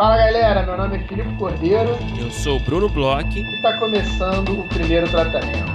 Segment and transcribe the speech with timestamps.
[0.00, 1.90] Fala galera, meu nome é Filipe Cordeiro.
[2.18, 3.38] Eu sou o Bruno Bloch.
[3.38, 5.70] E está começando o primeiro tratamento.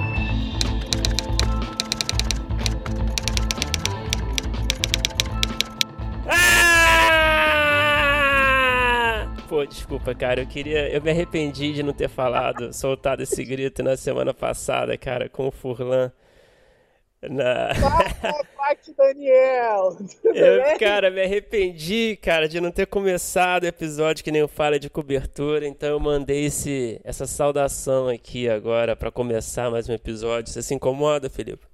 [6.27, 7.37] Ah!
[9.47, 10.41] Pô, desculpa, cara.
[10.41, 10.89] Eu queria.
[10.89, 15.47] Eu me arrependi de não ter falado, soltado esse grito na semana passada, cara, com
[15.47, 16.11] o Furlan.
[17.29, 17.69] Na...
[18.57, 19.97] Paty Daniel!
[20.23, 24.79] Eu, cara, me arrependi, cara, de não ter começado o episódio que nem eu falo
[24.79, 30.51] de cobertura, então eu mandei esse, essa saudação aqui agora para começar mais um episódio.
[30.51, 31.65] Você se incomoda, Felipe?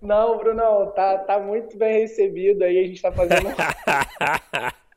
[0.00, 3.48] Não, Bruno, tá, tá muito bem recebido aí, a gente tá fazendo.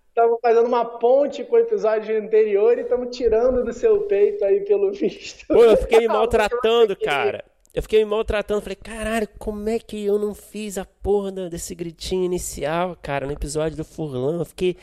[0.07, 4.61] Estamos fazendo uma ponte com o episódio anterior e estamos tirando do seu peito aí,
[4.61, 5.47] pelo visto.
[5.47, 7.43] Pô, eu fiquei me maltratando, cara.
[7.73, 11.73] Eu fiquei me maltratando, falei, caralho, como é que eu não fiz a porra desse
[11.73, 14.39] gritinho inicial, cara, no episódio do Furlan?
[14.39, 14.75] Eu fiquei,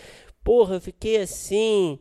[0.42, 1.98] porra, eu fiquei assim,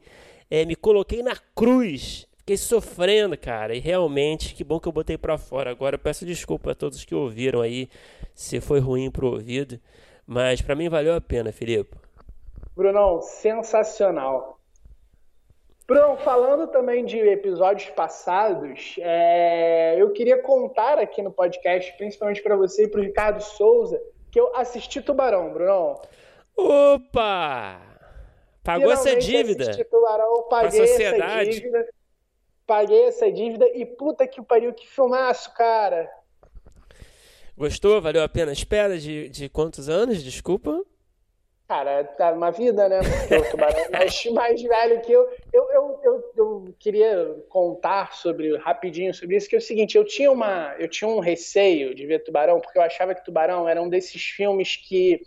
[0.49, 5.17] é, me coloquei na cruz, fiquei sofrendo, cara, e realmente, que bom que eu botei
[5.17, 5.69] pra fora.
[5.71, 7.89] Agora eu peço desculpa a todos que ouviram aí,
[8.33, 9.77] se foi ruim pro ouvido,
[10.25, 11.97] mas para mim valeu a pena, Filipe.
[12.77, 14.56] Brunão, sensacional.
[15.87, 19.95] Bruno, falando também de episódios passados, é...
[19.97, 23.97] eu queria contar aqui no podcast, principalmente para você e para o Ricardo Souza,
[24.29, 26.01] que eu assisti Tubarão, Bruno.
[26.57, 27.79] Opa!
[28.61, 29.63] Pagou Finalmente essa dívida?
[29.63, 31.87] Assisti Tubarão, paguei essa dívida.
[32.65, 36.11] Paguei essa dívida e puta que pariu, que filmaço, cara.
[37.57, 38.01] Gostou?
[38.01, 40.21] Valeu a pena espera de, de quantos anos?
[40.21, 40.83] Desculpa.
[41.67, 42.99] Cara, tá uma vida, né?
[43.01, 45.27] Porque o tubarão é mais, mais velho que eu.
[45.51, 46.33] Eu, eu, eu.
[46.37, 50.87] eu queria contar sobre, rapidinho sobre isso, que é o seguinte, eu tinha, uma, eu
[50.87, 54.77] tinha um receio de ver Tubarão, porque eu achava que Tubarão era um desses filmes
[54.77, 55.21] que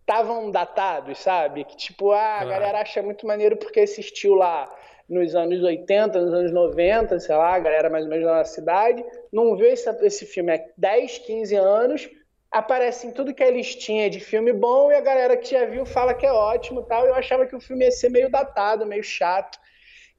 [0.00, 1.64] estavam datados, sabe?
[1.64, 4.68] Que tipo, ah, a galera acha muito maneiro porque assistiu lá
[5.08, 8.54] nos anos 80, nos anos 90, sei lá, a galera mais ou menos da nossa
[8.54, 12.08] cidade, não viu esse, esse filme há 10, 15 anos
[12.52, 15.86] aparece em tudo que é listinha de filme bom e a galera que já viu
[15.86, 17.06] fala que é ótimo tal.
[17.06, 19.58] Eu achava que o filme ia ser meio datado, meio chato.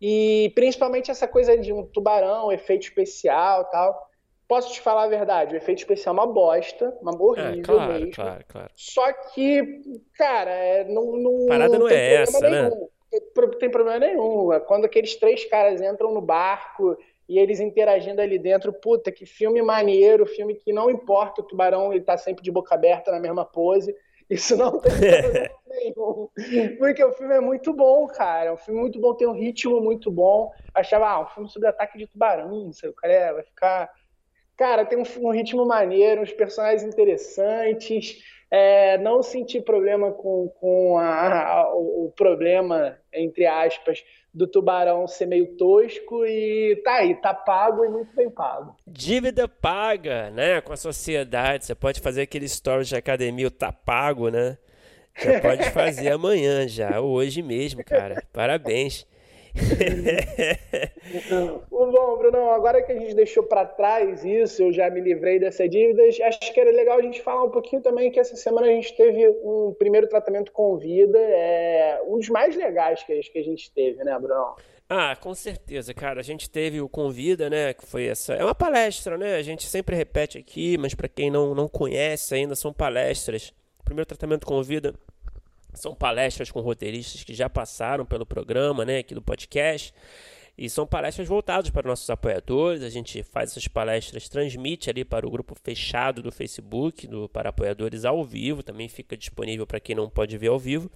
[0.02, 4.10] E principalmente essa coisa de um tubarão, efeito especial tal.
[4.48, 7.94] Posso te falar a verdade, o efeito especial é uma bosta, uma horrível é, claro,
[7.94, 8.12] mesmo.
[8.12, 8.72] Claro, claro.
[8.76, 9.82] Só que,
[10.16, 11.46] cara, é, não, não.
[11.48, 12.70] Parada não, não é essa, nenhum.
[12.70, 12.88] né?
[13.36, 14.50] Não tem problema nenhum.
[14.68, 18.74] Quando aqueles três caras entram no barco e eles interagindo ali dentro.
[18.74, 22.76] Puta, que filme maneiro, filme que não importa o tubarão, ele tá sempre de boca
[22.76, 23.96] aberta na mesma pose.
[24.30, 24.92] Isso não tem
[25.68, 26.30] nenhum.
[26.78, 28.50] Porque o filme é muito bom, cara.
[28.50, 30.52] É um filme muito bom, tem um ritmo muito bom.
[30.74, 33.90] Achava, ah, um filme sobre ataque de tubarão, sei, o cara é, vai ficar.
[34.56, 38.24] Cara, tem um, um ritmo maneiro, uns personagens interessantes.
[38.56, 45.26] É, não senti problema com, com a, a, o, problema, entre aspas, do Tubarão ser
[45.26, 48.76] meio tosco e tá aí, tá pago e muito bem pago.
[48.86, 50.62] Dívida paga, né?
[50.62, 51.66] Com a sociedade.
[51.66, 54.56] Você pode fazer aquele story de academia, o tá pago, né?
[55.18, 58.24] Já pode fazer amanhã já, hoje mesmo, cara.
[58.32, 59.04] Parabéns.
[61.70, 65.70] Bom, Bruno, agora que a gente deixou para trás isso, eu já me livrei dessa
[65.70, 68.72] dívida, acho que era legal a gente falar um pouquinho também que essa semana a
[68.72, 73.72] gente teve um primeiro tratamento com vida, é, um dos mais legais que, a gente
[73.72, 74.56] teve, né, Bruno?
[74.90, 76.20] Ah, com certeza, cara.
[76.20, 77.74] A gente teve o Convida, né?
[77.74, 78.34] Que foi essa.
[78.34, 79.38] É uma palestra, né?
[79.38, 83.52] A gente sempre repete aqui, mas para quem não, não conhece ainda, são palestras.
[83.84, 84.94] Primeiro tratamento Convida
[85.74, 89.94] são palestras com roteiristas que já passaram pelo programa, né, aqui do podcast.
[90.56, 92.84] E são palestras voltadas para nossos apoiadores.
[92.84, 97.50] A gente faz essas palestras, transmite ali para o grupo fechado do Facebook, do para
[97.50, 100.92] apoiadores ao vivo, também fica disponível para quem não pode ver ao vivo.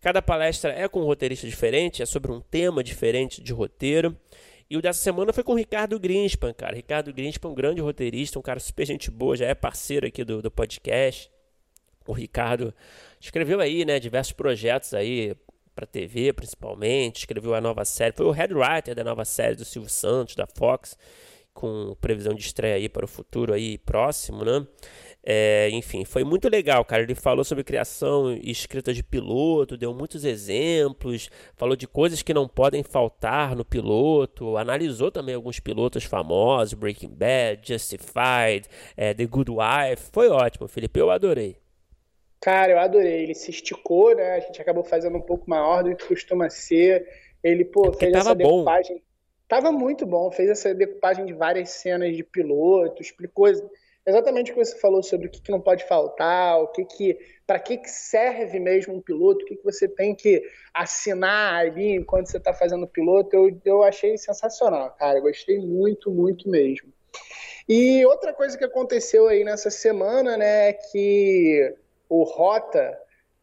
[0.00, 4.16] Cada palestra é com um roteirista diferente, é sobre um tema diferente de roteiro.
[4.70, 6.74] E o dessa semana foi com o Ricardo Grinspan, cara.
[6.74, 10.42] Ricardo Grinspan, um grande roteirista, um cara super gente boa, já é parceiro aqui do,
[10.42, 11.30] do podcast.
[12.06, 12.74] O Ricardo
[13.20, 15.34] escreveu aí, né, diversos projetos aí
[15.74, 19.64] para TV, principalmente, escreveu a nova série, foi o head writer da nova série do
[19.64, 20.96] Silvio Santos, da Fox,
[21.54, 24.66] com previsão de estreia aí para o futuro aí próximo, né?
[25.30, 27.02] É, enfim, foi muito legal, cara.
[27.02, 32.32] Ele falou sobre criação e escrita de piloto, deu muitos exemplos, falou de coisas que
[32.32, 39.26] não podem faltar no piloto, analisou também alguns pilotos famosos, Breaking Bad, Justified, é, The
[39.26, 40.10] Good Wife.
[40.12, 41.67] Foi ótimo, Felipe, eu adorei.
[42.40, 43.22] Cara, eu adorei.
[43.22, 44.32] Ele se esticou, né?
[44.32, 47.06] A gente acabou fazendo um pouco maior do que costuma ser.
[47.42, 48.96] Ele, pô, fez essa decupagem.
[48.96, 49.02] Bom.
[49.48, 50.30] Tava muito bom.
[50.30, 53.48] Fez essa decupagem de várias cenas de piloto, explicou
[54.06, 57.58] exatamente o que você falou sobre o que, não pode faltar, o que que para
[57.58, 60.42] que, que serve mesmo um piloto, o que, que você tem que
[60.72, 65.18] assinar ali enquanto você está fazendo piloto, eu, eu achei sensacional, cara.
[65.18, 66.92] Eu gostei muito, muito mesmo.
[67.68, 71.74] E outra coisa que aconteceu aí nessa semana, né, é que
[72.08, 72.98] o Rota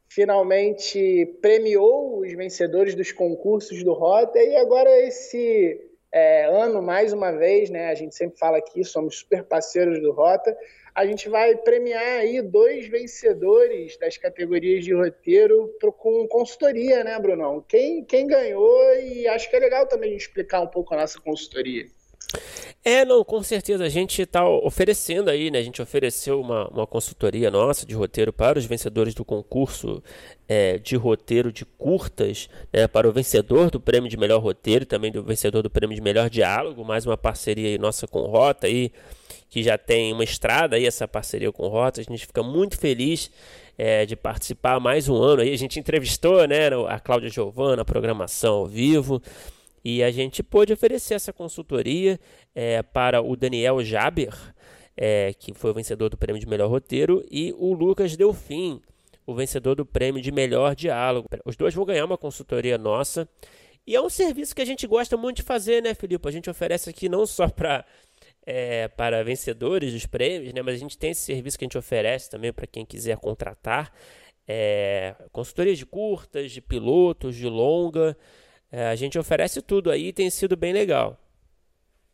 [0.07, 5.81] finalmente premiou os vencedores dos concursos do Rota e agora esse
[6.11, 10.13] é, ano, mais uma vez, né, a gente sempre fala aqui, somos super parceiros do
[10.13, 10.55] Rota,
[10.95, 17.19] a gente vai premiar aí dois vencedores das categorias de roteiro pro, com consultoria, né,
[17.19, 17.61] Brunão?
[17.67, 21.85] Quem, quem ganhou e acho que é legal também explicar um pouco a nossa consultoria.
[22.83, 25.57] É, não, com certeza a gente está oferecendo aí, né?
[25.57, 30.03] A gente ofereceu uma, uma consultoria nossa de roteiro para os vencedores do concurso
[30.47, 32.87] é, de roteiro de curtas, né?
[32.87, 36.01] Para o vencedor do prêmio de melhor roteiro e também do vencedor do prêmio de
[36.01, 38.91] melhor diálogo, mais uma parceria nossa com Rota aí
[39.49, 42.01] que já tem uma estrada aí, essa parceria com Rota.
[42.01, 43.31] A gente fica muito feliz
[43.77, 45.53] é, de participar mais um ano aí.
[45.53, 49.21] A gente entrevistou né, a Cláudia Giovana, a programação ao vivo.
[49.85, 52.19] E a gente pôde oferecer essa consultoria
[52.55, 54.33] é, para o Daniel Jaber,
[54.97, 58.81] é, que foi o vencedor do prêmio de melhor roteiro, e o Lucas Delfim,
[59.27, 61.27] o vencedor do prêmio de melhor diálogo.
[61.45, 63.29] Os dois vão ganhar uma consultoria nossa.
[63.85, 66.27] E é um serviço que a gente gosta muito de fazer, né, Filipe?
[66.27, 67.85] A gente oferece aqui não só para
[68.43, 70.63] é, para vencedores dos prêmios, né?
[70.63, 73.91] Mas a gente tem esse serviço que a gente oferece também para quem quiser contratar.
[74.47, 78.17] É, consultoria de curtas, de pilotos, de longa.
[78.71, 81.17] É, a gente oferece tudo aí e tem sido bem legal.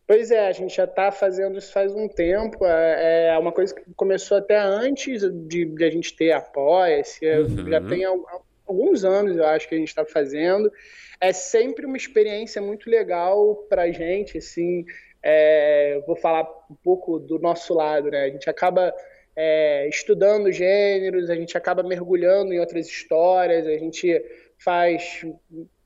[0.07, 2.65] Pois é, a gente já está fazendo isso faz um tempo.
[2.65, 7.25] É, é uma coisa que começou até antes de, de a gente ter apoia-se.
[7.25, 7.69] Uhum.
[7.69, 10.71] Já tem alguns anos, eu acho, que a gente está fazendo.
[11.19, 14.85] É sempre uma experiência muito legal para a gente, assim
[15.23, 18.23] é, vou falar um pouco do nosso lado, né?
[18.23, 18.93] A gente acaba
[19.35, 24.23] é, estudando gêneros, a gente acaba mergulhando em outras histórias, a gente
[24.57, 25.25] faz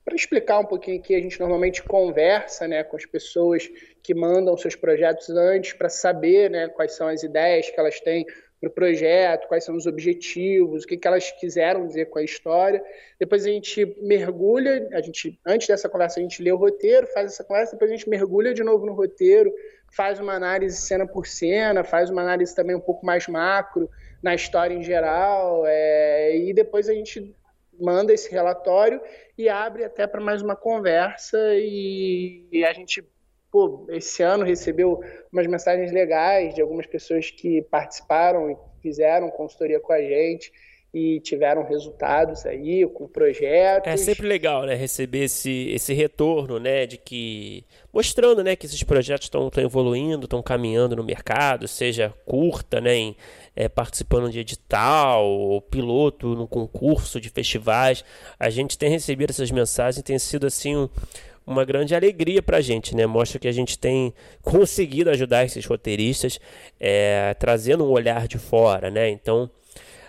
[0.06, 3.68] para explicar um pouquinho aqui, a gente normalmente conversa né, com as pessoas
[4.04, 8.24] que mandam seus projetos antes para saber né, quais são as ideias que elas têm
[8.60, 12.22] para o projeto, quais são os objetivos, o que, que elas quiseram dizer com a
[12.22, 12.80] história.
[13.18, 17.32] Depois a gente mergulha, a gente antes dessa conversa a gente lê o roteiro, faz
[17.32, 19.52] essa conversa, depois a gente mergulha de novo no roteiro,
[19.90, 23.90] faz uma análise cena por cena, faz uma análise também um pouco mais macro
[24.22, 27.34] na história em geral, é, e depois a gente
[27.80, 29.00] manda esse relatório
[29.36, 33.04] e abre até para mais uma conversa e, e a gente
[33.50, 35.00] pô, esse ano recebeu
[35.32, 40.52] umas mensagens legais de algumas pessoas que participaram e fizeram consultoria com a gente
[40.98, 43.92] e tiveram resultados aí com projetos.
[43.92, 48.82] É sempre legal, né, receber esse, esse retorno, né, de que mostrando, né, que esses
[48.82, 53.16] projetos estão evoluindo, estão caminhando no mercado, seja curta, né, em,
[53.54, 58.02] é, participando de edital, ou piloto no concurso de festivais.
[58.40, 60.88] A gente tem recebido essas mensagens tem sido assim um,
[61.46, 63.04] uma grande alegria para a gente, né?
[63.04, 66.40] Mostra que a gente tem conseguido ajudar esses roteiristas,
[66.80, 69.10] é, trazendo um olhar de fora, né?
[69.10, 69.50] Então,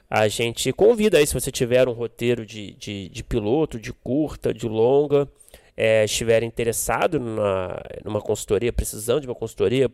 [0.09, 4.53] a gente convida aí, se você tiver um roteiro de, de, de piloto, de curta,
[4.53, 5.27] de longa,
[5.75, 9.87] é, estiver interessado numa, numa consultoria, precisando de uma consultoria,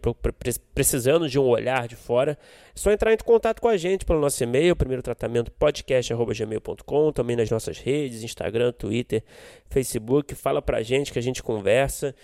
[0.73, 2.37] precisando de um olhar de fora, é
[2.73, 7.49] só entrar em contato com a gente pelo nosso e-mail, primeiro tratamento podcast.gmail.com, também nas
[7.49, 9.23] nossas redes, Instagram, Twitter,
[9.69, 10.33] Facebook.
[10.35, 12.15] Fala pra gente que a gente conversa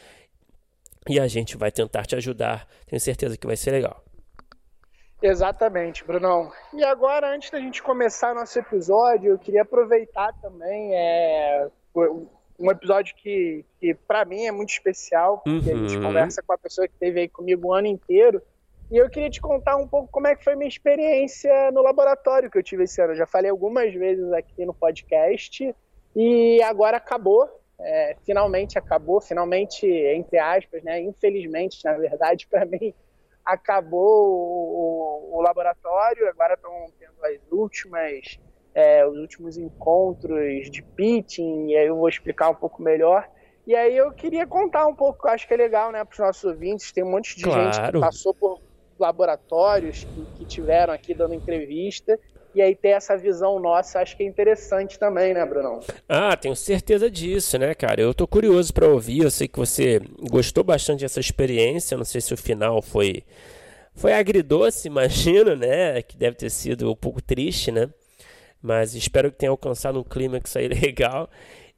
[1.10, 2.66] e a gente vai tentar te ajudar.
[2.86, 4.06] Tenho certeza que vai ser legal.
[5.22, 6.52] Exatamente, Brunão.
[6.74, 11.68] E agora, antes da gente começar nosso episódio, eu queria aproveitar também é,
[12.60, 15.76] um episódio que, que para mim é muito especial, porque uhum.
[15.76, 16.04] a gente uhum.
[16.04, 18.42] conversa com a pessoa que esteve aí comigo o ano inteiro.
[18.92, 22.50] E eu queria te contar um pouco como é que foi minha experiência no laboratório
[22.50, 23.14] que eu tive esse ano.
[23.14, 25.76] Eu já falei algumas vezes aqui no podcast
[26.16, 27.48] e agora acabou.
[27.82, 31.00] É, finalmente acabou, finalmente, entre aspas, né?
[31.02, 32.94] Infelizmente, na verdade, para mim,
[33.54, 36.28] acabou o, o, laboratório.
[36.30, 38.40] Agora estão tendo as últimas
[38.74, 43.28] é, os últimos encontros de pitching, e aí eu vou explicar um pouco melhor.
[43.66, 46.44] E aí eu queria contar um pouco, acho que é legal, né, para os nossos
[46.44, 47.74] ouvintes, tem um monte de claro.
[47.74, 48.62] gente que passou por
[48.98, 52.20] laboratórios, que, que tiveram aqui dando entrevista,
[52.56, 55.80] e aí ter essa visão nossa, acho que é interessante também, né, Brunão?
[56.08, 58.02] Ah, tenho certeza disso, né, cara?
[58.02, 62.22] Eu tô curioso para ouvir, eu sei que você gostou bastante dessa experiência, não sei
[62.22, 63.24] se o final foi
[63.96, 67.90] foi agridoce, imagino, né, que deve ter sido um pouco triste, né?
[68.62, 71.30] Mas espero que tenha alcançado um clímax aí legal.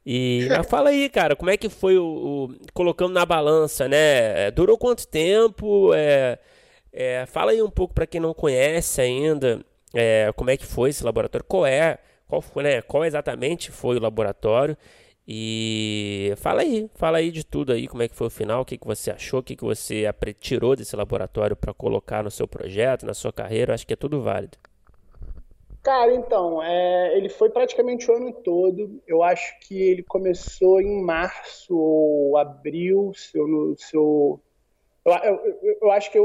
[0.04, 2.04] E fala aí, cara, como é que foi o,
[2.50, 4.48] o, colocando na balança, né?
[4.48, 5.92] É, durou quanto tempo?
[5.94, 6.38] É,
[6.92, 10.90] É, fala aí um pouco para quem não conhece ainda é, como é que foi
[10.90, 14.76] esse laboratório, qual é, qual foi, né, qual exatamente foi o laboratório
[15.26, 18.64] e fala aí, fala aí de tudo aí, como é que foi o final, o
[18.64, 20.04] que, que você achou, o que, que você
[20.40, 24.20] tirou desse laboratório para colocar no seu projeto, na sua carreira, acho que é tudo
[24.20, 24.58] válido.
[25.82, 29.02] Cara, então, é, ele foi praticamente o ano todo.
[29.06, 34.40] Eu acho que ele começou em março ou abril, se eu, se eu
[35.04, 36.18] eu, eu, eu, acho que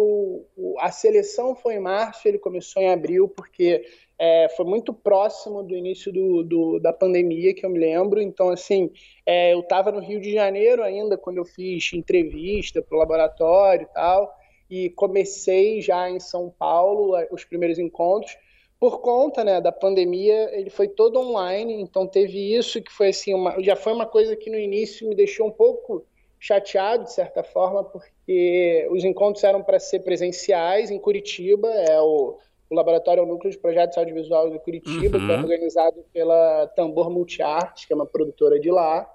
[0.79, 3.83] a seleção foi em março, ele começou em abril, porque
[4.19, 8.21] é, foi muito próximo do início do, do, da pandemia, que eu me lembro.
[8.21, 8.91] Então, assim,
[9.25, 13.87] é, eu estava no Rio de Janeiro ainda, quando eu fiz entrevista para o laboratório
[13.89, 14.31] e tal,
[14.69, 18.37] e comecei já em São Paulo os primeiros encontros.
[18.79, 23.33] Por conta né, da pandemia, ele foi todo online, então teve isso que foi assim,
[23.33, 26.05] uma, já foi uma coisa que no início me deixou um pouco
[26.39, 32.37] chateado, de certa forma, porque os encontros eram para ser presenciais em Curitiba, é o,
[32.69, 35.25] o Laboratório é o Núcleo de Projetos Audiovisuais de Curitiba, uhum.
[35.25, 35.43] que é uhum.
[35.43, 39.09] organizado pela Tambor Multiarte, que é uma produtora de lá.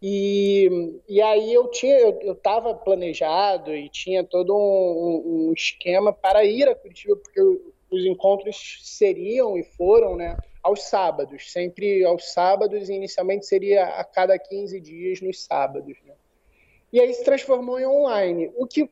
[0.00, 6.44] E, e aí eu tinha, eu estava planejado e tinha todo um, um, esquema para
[6.44, 7.40] ir a Curitiba, porque
[7.90, 14.04] os encontros seriam e foram, né, aos sábados, sempre aos sábados, e inicialmente seria a
[14.04, 16.12] cada 15 dias nos sábados, né?
[16.92, 18.50] E aí se transformou em online.
[18.56, 18.90] O que,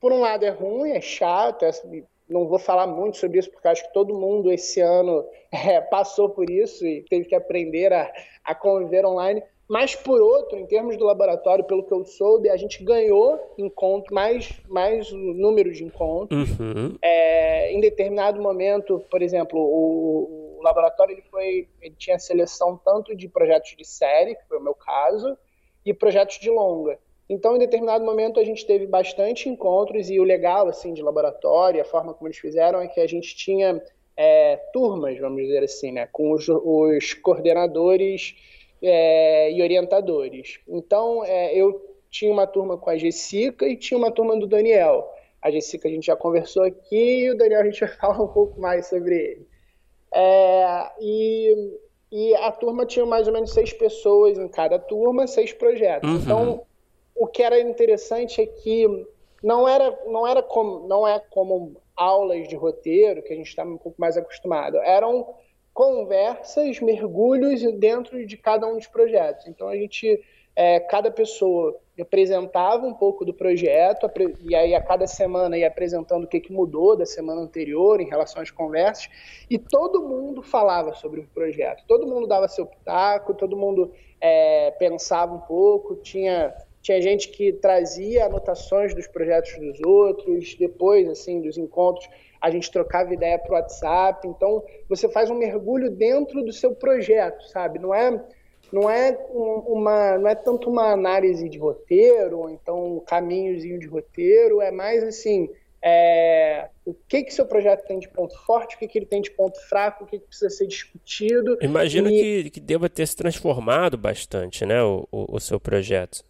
[0.00, 1.70] por um lado, é ruim, é chato, é,
[2.28, 6.28] não vou falar muito sobre isso, porque acho que todo mundo esse ano é, passou
[6.28, 8.12] por isso e teve que aprender a,
[8.44, 9.42] a conviver online.
[9.68, 14.14] Mas, por outro, em termos do laboratório, pelo que eu soube, a gente ganhou encontro,
[14.14, 16.58] mais, mais número de encontros.
[16.58, 16.96] Uhum.
[17.02, 23.14] É, em determinado momento, por exemplo, o, o laboratório ele foi, ele tinha seleção tanto
[23.14, 25.36] de projetos de série, que foi o meu caso,
[25.84, 26.98] e projetos de longa.
[27.28, 31.80] Então, em determinado momento, a gente teve bastante encontros e o legal assim de laboratório,
[31.80, 33.82] a forma como eles fizeram, é que a gente tinha
[34.16, 38.34] é, turmas, vamos dizer assim, né, com os, os coordenadores
[38.82, 40.58] é, e orientadores.
[40.66, 45.06] Então, é, eu tinha uma turma com a Jessica e tinha uma turma do Daniel.
[45.42, 48.28] A Jessica a gente já conversou aqui e o Daniel a gente vai falar um
[48.28, 49.48] pouco mais sobre ele.
[50.12, 51.78] É, e,
[52.10, 56.08] e a turma tinha mais ou menos seis pessoas em cada turma, seis projetos.
[56.08, 56.16] Uhum.
[56.16, 56.66] Então,
[57.18, 59.06] o que era interessante é que
[59.42, 63.64] não era, não era como, não é como aulas de roteiro que a gente está
[63.64, 64.76] um pouco mais acostumado.
[64.78, 65.34] Eram
[65.74, 69.46] conversas, mergulhos dentro de cada um dos projetos.
[69.46, 70.20] Então a gente,
[70.54, 74.08] é, cada pessoa apresentava um pouco do projeto
[74.40, 78.08] e aí a cada semana ia apresentando o que, que mudou da semana anterior em
[78.08, 79.08] relação às conversas
[79.50, 81.84] e todo mundo falava sobre o projeto.
[81.86, 86.54] Todo mundo dava seu pitaco, todo mundo é, pensava um pouco, tinha
[86.88, 92.08] tinha gente que trazia anotações dos projetos dos outros, depois, assim, dos encontros,
[92.40, 94.26] a gente trocava ideia para o WhatsApp.
[94.26, 97.78] Então, você faz um mergulho dentro do seu projeto, sabe?
[97.78, 98.18] Não é,
[98.72, 103.86] não é uma, não é tanto uma análise de roteiro, ou então um caminhozinho de
[103.86, 105.50] roteiro, é mais assim,
[105.82, 109.20] é, o que que seu projeto tem de ponto forte, o que, que ele tem
[109.20, 111.58] de ponto fraco, o que, que precisa ser discutido.
[111.60, 112.44] Imagino e...
[112.44, 116.24] que, que deva ter se transformado bastante, né, o, o, o seu projeto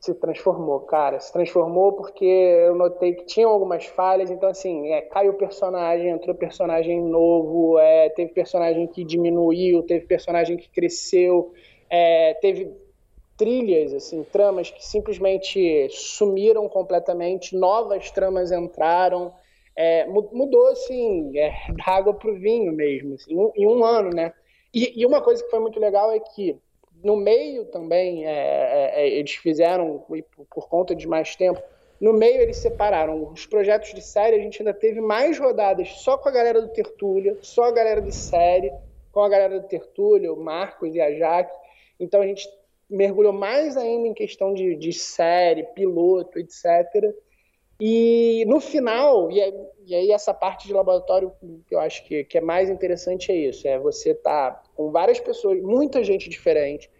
[0.00, 1.20] se transformou, cara.
[1.20, 4.30] Se transformou porque eu notei que tinham algumas falhas.
[4.30, 10.56] Então, assim, é, caiu personagem, entrou personagem novo, é, teve personagem que diminuiu, teve personagem
[10.56, 11.52] que cresceu,
[11.90, 12.74] é, teve
[13.36, 19.34] trilhas, assim, tramas que simplesmente sumiram completamente, novas tramas entraram.
[19.76, 24.32] É, mudou, assim, é, da água para o vinho mesmo, assim, em um ano, né?
[24.72, 26.58] E, e uma coisa que foi muito legal é que
[27.02, 30.04] no meio também, é, é, é eles fizeram,
[30.50, 31.62] por conta de mais tempo,
[32.00, 33.30] no meio eles separaram.
[33.30, 36.68] Os projetos de série, a gente ainda teve mais rodadas só com a galera do
[36.68, 38.72] Tertúlia, só a galera de série,
[39.12, 41.54] com a galera do Tertúlia, o Marcos e a Jaque.
[41.98, 42.48] Então a gente
[42.88, 46.64] mergulhou mais ainda em questão de, de série, piloto, etc.
[47.80, 49.54] E no final, e aí,
[49.86, 51.32] e aí, essa parte de laboratório
[51.66, 55.18] que eu acho que, que é mais interessante é isso, é você tá com várias
[55.18, 56.90] pessoas, muita gente diferente,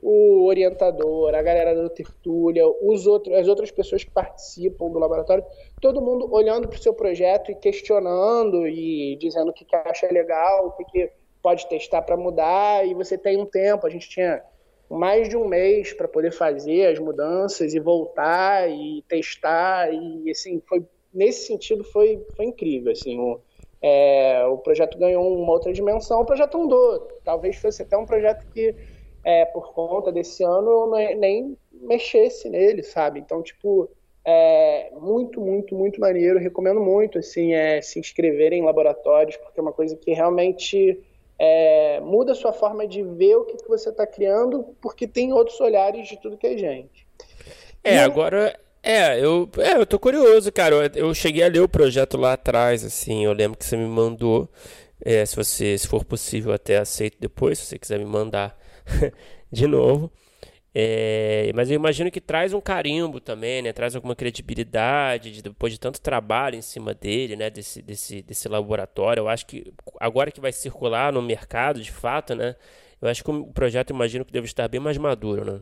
[0.00, 5.44] o orientador, a galera da tertúlia, os outros, as outras pessoas que participam do laboratório,
[5.80, 10.06] todo mundo olhando para o seu projeto e questionando e dizendo o que, que acha
[10.06, 11.10] legal, o que, que
[11.42, 14.42] pode testar para mudar, e você tem um tempo, a gente tinha
[14.90, 20.62] mais de um mês para poder fazer as mudanças e voltar e testar e assim
[20.66, 23.40] foi nesse sentido foi, foi incrível assim o,
[23.82, 28.46] é, o projeto ganhou uma outra dimensão o projeto andou talvez fosse até um projeto
[28.52, 28.74] que
[29.24, 33.90] é, por conta desse ano eu nem mexesse nele sabe então tipo
[34.24, 36.38] É muito, muito, muito maneiro.
[36.38, 41.00] Recomendo muito assim, é, se inscrever em laboratórios, porque é uma coisa que realmente
[41.38, 45.32] é, muda a sua forma de ver o que, que você está criando, porque tem
[45.32, 47.06] outros olhares de tudo que é gente.
[47.84, 48.58] É, e agora.
[48.82, 50.74] É, eu, é, eu tô curioso, cara.
[50.74, 53.24] Eu, eu, cheguei a ler o projeto lá atrás, assim.
[53.24, 54.48] Eu lembro que você me mandou.
[55.04, 58.56] É, se você, se for possível, até aceito depois, se você quiser me mandar
[59.50, 60.10] de novo.
[60.80, 63.72] É, mas eu imagino que traz um carimbo também, né?
[63.72, 67.50] Traz alguma credibilidade de, depois de tanto trabalho em cima dele, né?
[67.50, 69.22] Desse, desse, desse laboratório.
[69.22, 72.54] Eu acho que agora que vai circular no mercado, de fato, né?
[73.02, 75.60] Eu acho que o projeto, imagino que deve estar bem mais maduro, né?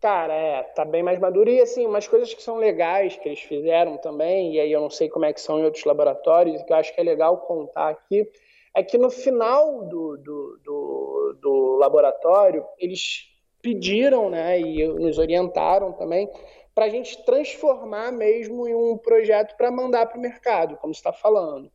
[0.00, 1.48] Cara, é, tá bem mais maduro.
[1.48, 4.90] E assim, umas coisas que são legais que eles fizeram também, e aí eu não
[4.90, 7.90] sei como é que são em outros laboratórios, que eu acho que é legal contar
[7.90, 8.28] aqui,
[8.74, 13.31] é que no final do, do, do, do laboratório, eles
[13.62, 16.28] pediram, né, e nos orientaram também,
[16.74, 21.12] para a gente transformar mesmo em um projeto para mandar para o mercado, como está
[21.12, 21.70] falando.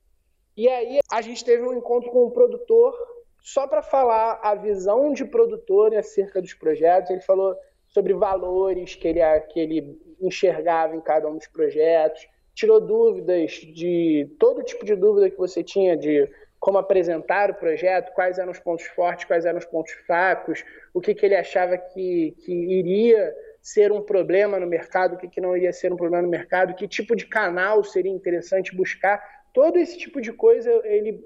[0.56, 2.94] E aí a gente teve um encontro com o um produtor
[3.41, 7.12] só para falar a visão de produtor acerca dos projetos.
[7.12, 7.56] Ele falou
[7.88, 14.36] sobre valores que ele, que ele enxergava em cada um dos projetos, tirou dúvidas de
[14.39, 16.27] todo tipo de dúvida que você tinha de
[16.67, 21.00] como apresentar o projeto, quais eram os pontos fortes, quais eram os pontos fracos, o
[21.00, 25.39] que, que ele achava que, que iria ser um problema no mercado, o que, que
[25.39, 29.24] não iria ser um problema no mercado, que tipo de canal seria interessante buscar.
[29.53, 31.25] Todo esse tipo de coisa, ele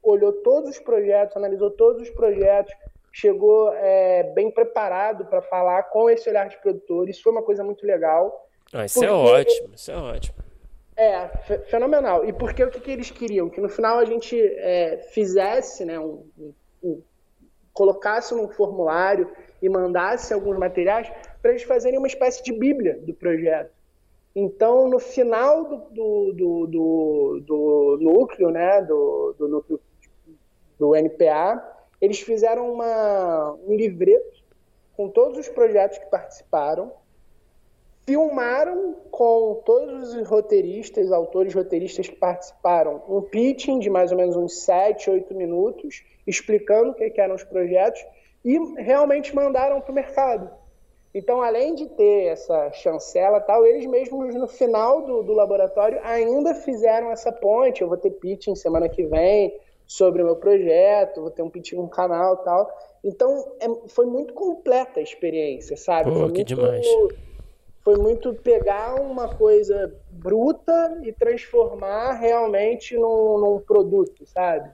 [0.00, 2.72] olhou todos os projetos, analisou todos os projetos,
[3.10, 7.08] chegou é, bem preparado para falar com esse olhar de produtor.
[7.08, 8.48] Isso foi uma coisa muito legal.
[8.72, 10.45] Ah, isso é ótimo, isso é ótimo.
[10.96, 11.28] É,
[11.68, 12.24] fenomenal.
[12.24, 13.50] E porque o que, que, eles queriam?
[13.50, 16.24] Que no final a gente é, fizesse, né, um,
[16.82, 17.02] um,
[17.72, 21.12] colocasse num formulário e mandasse alguns materiais
[21.42, 23.70] para eles fazerem uma espécie de bíblia do projeto.
[24.34, 29.80] Então, no final do, do, do, do, do núcleo, né, do, do núcleo
[30.78, 31.62] do NPA,
[32.00, 34.44] eles fizeram uma, um livreto
[34.96, 36.92] com todos os projetos que participaram,
[38.06, 44.36] filmaram com todos os roteiristas, autores roteiristas que participaram, um pitching de mais ou menos
[44.36, 48.00] uns 7, 8 minutos, explicando o que, eram os projetos,
[48.44, 50.48] e realmente mandaram para o mercado.
[51.12, 56.54] Então, além de ter essa chancela tal, eles mesmos no final do, do laboratório ainda
[56.54, 57.80] fizeram essa ponte.
[57.80, 61.72] Eu vou ter pitching semana que vem, sobre o meu projeto, vou ter um pitch
[61.72, 62.70] no canal tal.
[63.04, 66.10] Então, é, foi muito completa a experiência, sabe?
[66.10, 66.86] Pô, foi que muito, demais.
[67.86, 74.70] Foi muito pegar uma coisa bruta e transformar realmente num, num produto, sabe?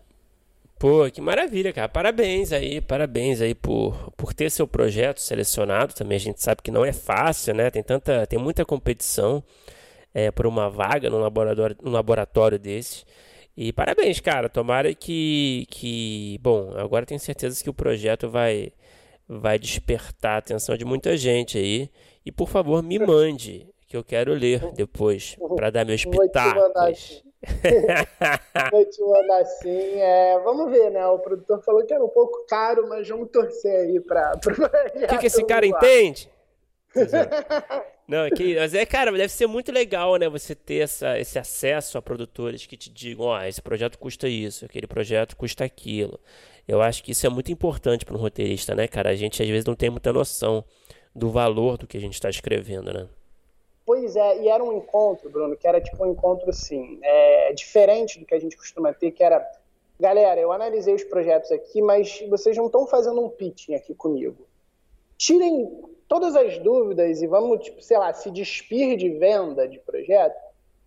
[0.79, 1.91] Pô, que maravilha, cara.
[1.91, 5.93] Parabéns aí, parabéns aí por, por ter seu projeto selecionado.
[5.93, 7.71] Também a gente sabe que não é fácil, né?
[7.71, 9.45] Tem tanta, tem muita competição
[10.15, 12.59] é, por uma vaga no laboratório, num laboratório.
[13.55, 14.49] E parabéns, cara.
[14.49, 16.39] Tomara que, que.
[16.41, 18.73] Bom, agora tenho certeza que o projeto vai,
[19.29, 21.91] vai despertar a atenção de muita gente aí.
[22.25, 27.23] E por favor, me mande, que eu quero ler depois, para dar meus pitacos.
[28.71, 30.01] Vou te mandar assim.
[30.01, 31.05] É, vamos ver, né?
[31.07, 34.33] O produtor falou que era um pouco caro, mas vamos torcer aí para.
[35.03, 36.31] O que, que esse cara entende?
[38.07, 40.29] Não, que, mas é, cara, deve ser muito legal, né?
[40.29, 44.29] Você ter essa, esse acesso a produtores que te digam, ó, oh, esse projeto custa
[44.29, 46.21] isso, aquele projeto custa aquilo.
[46.67, 49.11] Eu acho que isso é muito importante para um roteirista, né, cara?
[49.11, 50.65] A gente às vezes não tem muita noção
[51.15, 53.09] do valor do que a gente está escrevendo, né?
[53.85, 58.19] Pois é, e era um encontro, Bruno, que era tipo um encontro assim, é, diferente
[58.19, 59.45] do que a gente costuma ter, que era,
[59.99, 64.47] galera, eu analisei os projetos aqui, mas vocês não estão fazendo um pitching aqui comigo.
[65.19, 70.37] Tirem todas as dúvidas e vamos, tipo, sei lá, se despir de venda de projeto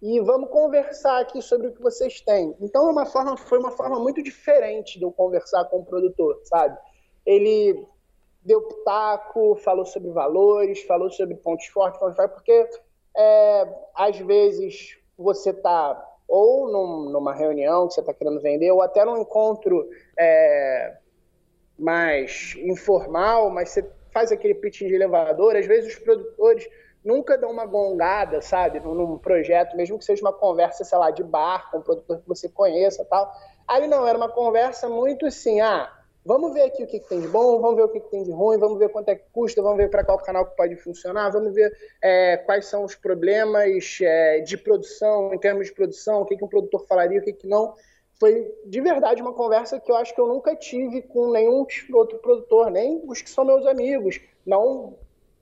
[0.01, 2.55] e vamos conversar aqui sobre o que vocês têm.
[2.61, 6.39] Então, é uma forma, foi uma forma muito diferente de eu conversar com o produtor,
[6.43, 6.77] sabe?
[7.25, 7.85] Ele
[8.45, 12.69] deu pitaco, falou sobre valores, falou sobre pontos fortes, pontos fortes, porque
[13.17, 18.81] é, às vezes você está ou num, numa reunião que você está querendo vender, ou
[18.81, 20.97] até num encontro é,
[21.77, 26.67] mais informal, mas você faz aquele pitching de elevador, às vezes os produtores
[27.03, 31.23] nunca dão uma gongada, sabe, num, projeto, mesmo que seja uma conversa, sei lá, de
[31.23, 33.31] bar com um produtor que você conheça tal.
[33.67, 35.91] Ali não, era uma conversa muito assim, ah,
[36.25, 38.23] vamos ver aqui o que, que tem de bom, vamos ver o que, que, tem
[38.23, 40.75] de ruim, vamos ver quanto é que custa, vamos ver para qual canal que pode
[40.77, 46.21] funcionar, vamos ver é, quais são os problemas é, de produção, em termos de produção,
[46.21, 47.73] o que, que um produtor falaria, o que, que não
[48.19, 52.17] foi de verdade uma conversa que eu acho que eu nunca tive com nenhum outro
[52.19, 54.21] produtor, nem os que são meus amigos.
[54.45, 54.95] Não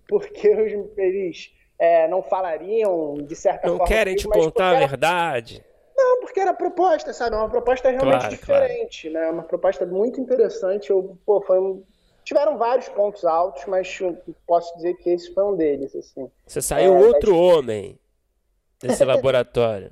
[0.08, 3.90] porque eles é, não falariam de certa não forma.
[3.90, 5.64] Não querem te contar a verdade.
[6.04, 7.36] Não, porque era proposta, sabe?
[7.36, 9.26] Uma proposta realmente claro, diferente, claro.
[9.26, 9.32] né?
[9.32, 10.90] Uma proposta muito interessante.
[10.90, 11.82] Eu, pô, foi um...
[12.26, 14.00] Tiveram vários pontos altos, mas
[14.46, 16.30] posso dizer que esse foi um deles, assim.
[16.46, 17.98] Você saiu é, outro homem
[18.82, 19.92] desse laboratório.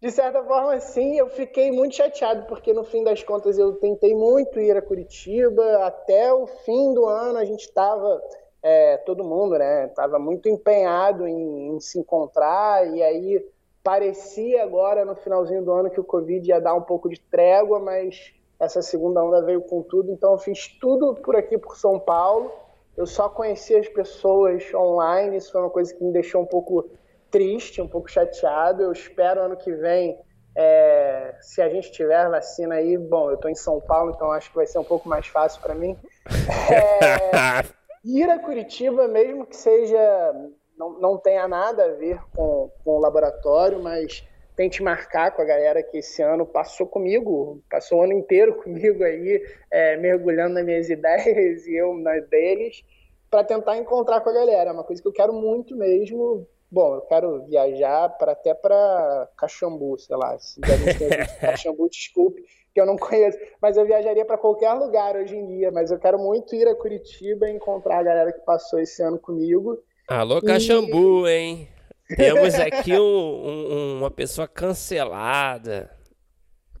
[0.00, 4.14] De certa forma, sim, eu fiquei muito chateado, porque no fim das contas eu tentei
[4.14, 5.86] muito ir a Curitiba.
[5.86, 8.22] Até o fim do ano a gente estava,
[8.62, 9.86] é, todo mundo, né?
[9.86, 13.44] Estava muito empenhado em, em se encontrar, e aí
[13.86, 17.78] parecia agora no finalzinho do ano que o Covid ia dar um pouco de trégua,
[17.78, 22.00] mas essa segunda onda veio com tudo, então eu fiz tudo por aqui por São
[22.00, 22.50] Paulo.
[22.96, 26.90] Eu só conheci as pessoas online, isso foi uma coisa que me deixou um pouco
[27.30, 28.82] triste, um pouco chateado.
[28.82, 30.18] Eu espero ano que vem,
[30.56, 34.50] é, se a gente tiver vacina aí, bom, eu estou em São Paulo, então acho
[34.50, 35.96] que vai ser um pouco mais fácil para mim.
[36.68, 37.62] É,
[38.04, 40.34] ir a Curitiba, mesmo que seja
[40.76, 45.44] não, não tenha nada a ver com, com o laboratório, mas tente marcar com a
[45.44, 50.64] galera que esse ano passou comigo, passou o ano inteiro comigo aí, é, mergulhando nas
[50.64, 52.82] minhas ideias e eu nas deles,
[53.30, 54.70] para tentar encontrar com a galera.
[54.70, 56.48] É uma coisa que eu quero muito mesmo.
[56.70, 60.38] Bom, eu quero viajar para até para Caxambu, sei lá.
[60.38, 60.60] Se
[61.40, 63.38] Caxambu, desculpe, que eu não conheço.
[63.60, 65.70] Mas eu viajaria para qualquer lugar hoje em dia.
[65.70, 69.18] Mas eu quero muito ir a Curitiba e encontrar a galera que passou esse ano
[69.18, 69.78] comigo.
[70.08, 71.32] Alô, Caxambu, e...
[71.32, 71.68] hein?
[72.14, 75.90] Temos aqui um, um, uma pessoa cancelada.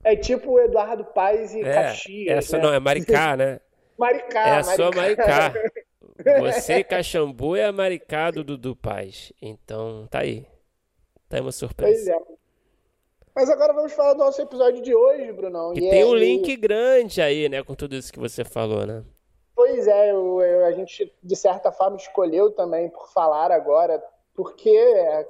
[0.04, 2.38] É tipo o Eduardo Paes e é, Caxias.
[2.38, 2.62] Essa né?
[2.62, 3.58] não, é Maricá, né?
[3.98, 4.76] Maricá, É a Maricá.
[4.76, 5.54] sua Maricá.
[6.40, 9.32] Você, Caxambu, é a Maricá do Dudu Paz.
[9.42, 10.46] Então, tá aí.
[11.28, 11.92] Tá aí uma surpresa.
[11.92, 12.36] Pois é.
[13.34, 15.74] Mas agora vamos falar do nosso episódio de hoje, Brunão.
[15.74, 16.56] Que e tem é, um link e...
[16.56, 19.02] grande aí, né, com tudo isso que você falou, né?
[19.56, 24.78] Pois é, eu, eu, a gente, de certa forma, escolheu também por falar agora, porque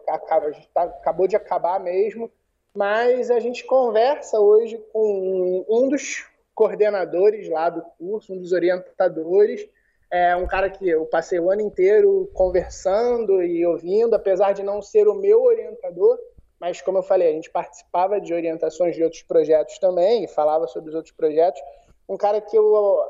[0.08, 2.28] acaba, tá, acabou de acabar mesmo,
[2.74, 9.68] mas a gente conversa hoje com um dos coordenadores lá do curso, um dos orientadores,
[10.10, 14.82] é um cara que eu passei o ano inteiro conversando e ouvindo, apesar de não
[14.82, 16.18] ser o meu orientador,
[16.58, 20.88] mas como eu falei, a gente participava de orientações de outros projetos também falava sobre
[20.88, 21.60] os outros projetos.
[22.08, 23.04] Um cara que eu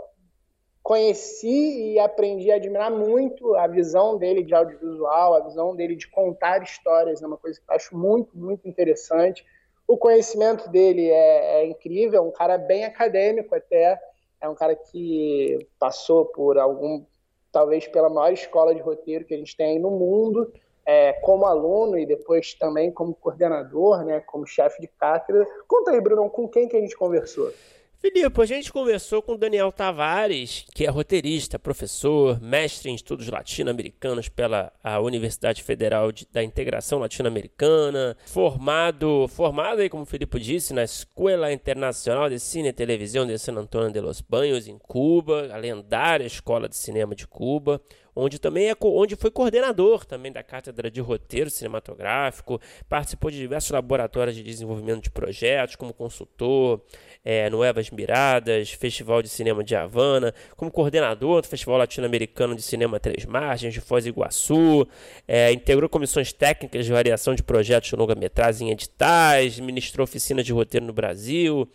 [0.87, 6.09] conheci e aprendi a admirar muito a visão dele de audiovisual, a visão dele de
[6.09, 9.45] contar histórias, é uma coisa que eu acho muito, muito interessante.
[9.85, 14.01] O conhecimento dele é, é incrível, é um cara bem acadêmico até,
[14.41, 17.05] é um cara que passou por algum,
[17.51, 20.53] talvez pela maior escola de roteiro que a gente tem aí no mundo,
[20.87, 25.45] é, como aluno e depois também como coordenador, né, como chefe de cátedra.
[25.67, 27.53] Conta aí, Bruno, com quem que a gente conversou?
[27.99, 34.29] Filipe, a gente conversou com Daniel Tavares, que é roteirista, professor, mestre em estudos latino-americanos
[34.29, 34.71] pela
[35.03, 41.51] Universidade Federal de, da Integração Latino-Americana, formado, formado aí, como o Filipe disse, na Escola
[41.51, 46.27] Internacional de Cine e Televisão de San Antonio de los Banhos, em Cuba, a lendária
[46.27, 47.81] Escola de Cinema de Cuba,
[48.17, 53.71] onde também é onde foi coordenador também da cátedra de roteiro cinematográfico, participou de diversos
[53.71, 56.81] laboratórios de desenvolvimento de projetos como consultor
[57.23, 62.63] é, no Evas Miradas, Festival de Cinema de Havana, como coordenador do Festival Latino-Americano de
[62.63, 64.89] Cinema Três Margens de Foz do Iguaçu,
[65.29, 70.53] é, integrou comissões técnicas de variação de projetos de longa-metragem em editais, ministrou oficinas de
[70.53, 71.69] roteiro no Brasil,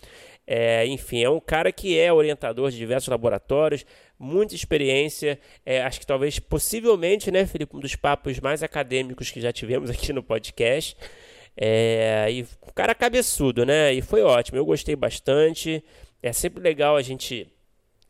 [0.54, 3.86] é, enfim, é um cara que é orientador de diversos laboratórios,
[4.20, 5.40] muita experiência.
[5.66, 9.88] É, acho que talvez, possivelmente, né, Felipe, um dos papos mais acadêmicos que já tivemos
[9.90, 10.98] aqui no podcast.
[11.56, 13.94] É, e um cara cabeçudo, né?
[13.94, 15.82] E foi ótimo, eu gostei bastante.
[16.22, 17.48] É sempre legal a gente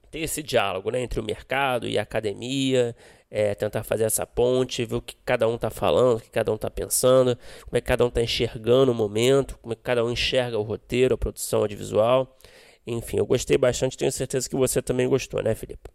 [0.09, 2.95] ter esse diálogo né, entre o mercado e a academia,
[3.31, 6.51] é, tentar fazer essa ponte, ver o que cada um está falando, o que cada
[6.51, 9.81] um está pensando, como é que cada um está enxergando o momento, como é que
[9.81, 12.37] cada um enxerga o roteiro, a produção audiovisual.
[12.85, 15.89] Enfim, eu gostei bastante, tenho certeza que você também gostou, né, Felipe?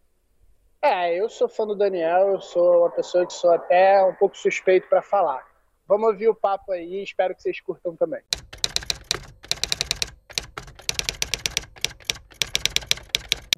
[0.80, 4.36] É, eu sou fã do Daniel, eu sou uma pessoa que sou até um pouco
[4.38, 5.44] suspeito para falar.
[5.86, 8.22] Vamos ouvir o papo aí, espero que vocês curtam também.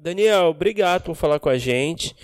[0.01, 2.15] Daniel, obrigado por falar com a gente.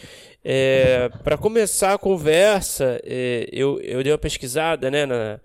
[0.48, 5.40] É, para começar a conversa, é, eu, eu dei uma pesquisada né, na,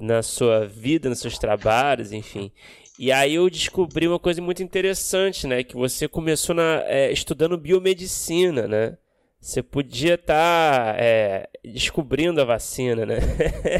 [0.00, 2.52] na sua vida, nos seus trabalhos, enfim.
[2.96, 5.64] E aí eu descobri uma coisa muito interessante, né?
[5.64, 8.96] Que você começou na, é, estudando biomedicina, né?
[9.40, 13.16] Você podia estar tá, é, descobrindo a vacina, né?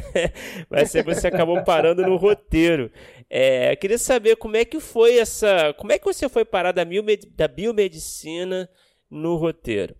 [0.68, 2.90] Mas você acabou parando no roteiro.
[3.30, 5.72] É, queria saber como é que foi essa.
[5.74, 6.82] Como é que você foi parar da,
[7.36, 8.68] da biomedicina
[9.08, 9.94] no roteiro?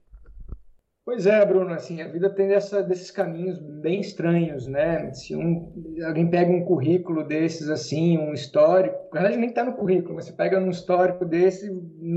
[1.07, 5.13] Pois é, Bruno, assim, a vida tem desses caminhos bem estranhos, né?
[5.13, 5.73] Se um,
[6.05, 10.25] alguém pega um currículo desses, assim, um histórico, na verdade nem está no currículo, mas
[10.25, 11.71] você pega um histórico desse,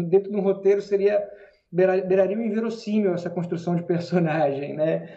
[0.10, 1.24] dentro de um roteiro seria,
[1.72, 5.08] beiraria o inverossímil essa construção de personagem, né?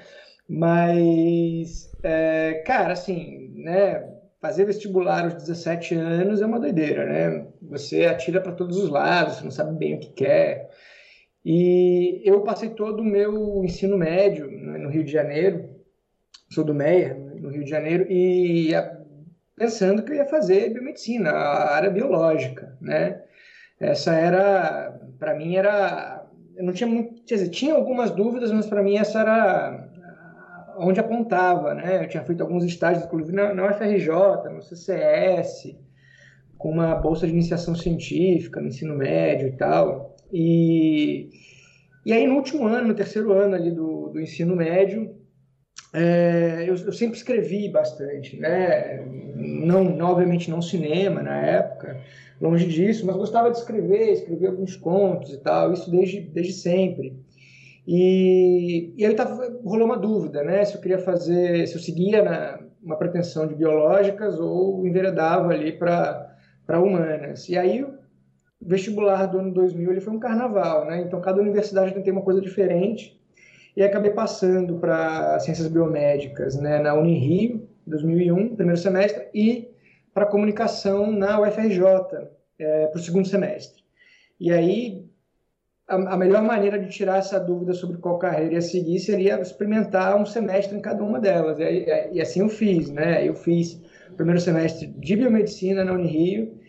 [0.46, 4.06] Mas, é, cara, assim, né?
[4.38, 7.46] Fazer vestibular aos 17 anos é uma doideira, né?
[7.62, 10.68] Você atira para todos os lados, você não sabe bem o que quer,
[11.44, 15.68] e eu passei todo o meu ensino médio né, no Rio de Janeiro,
[16.50, 18.70] sou do Meia, no Rio de Janeiro, e
[19.56, 23.22] pensando que eu ia fazer biomedicina, a área biológica, né?
[23.80, 26.24] Essa era, para mim era,
[26.56, 29.88] eu não tinha muito, quer dizer, tinha algumas dúvidas, mas para mim essa era
[30.76, 32.04] onde apontava, né?
[32.04, 34.08] Eu tinha feito alguns estágios, inclusive na, na UFRJ,
[34.52, 35.76] no CCS,
[36.56, 40.11] com uma bolsa de iniciação científica no ensino médio e tal.
[40.32, 41.28] E,
[42.06, 45.14] e aí, no último ano, no terceiro ano ali do, do ensino médio,
[45.92, 49.04] é, eu, eu, sempre escrevi bastante, né?
[49.36, 52.00] Não, não, obviamente não cinema na época,
[52.40, 57.14] longe disso, mas gostava de escrever, escrever alguns contos e tal, isso desde, desde sempre.
[57.86, 60.64] E, e aí tava, rolou uma dúvida, né?
[60.64, 65.72] Se eu queria fazer, se eu seguia na, uma pretensão de biológicas ou enveredava ali
[65.72, 67.48] para humanas.
[67.48, 67.84] E aí
[68.64, 71.02] vestibular do ano 2000 ele foi um carnaval, né?
[71.02, 73.20] Então cada universidade tem uma coisa diferente
[73.76, 76.78] e acabei passando para ciências biomédicas, né?
[76.78, 79.68] Na Unirio 2001 primeiro semestre e
[80.14, 81.82] para comunicação na UFRJ
[82.58, 83.82] é, para o segundo semestre.
[84.38, 85.04] E aí
[85.88, 90.16] a, a, melhor maneira de tirar essa dúvida sobre qual carreira ia seguir seria experimentar
[90.20, 91.58] um semestre em cada uma delas.
[91.58, 93.26] E, e assim eu fiz, né?
[93.26, 93.80] Eu fiz
[94.16, 96.61] primeiro semestre de biomedicina na Unirio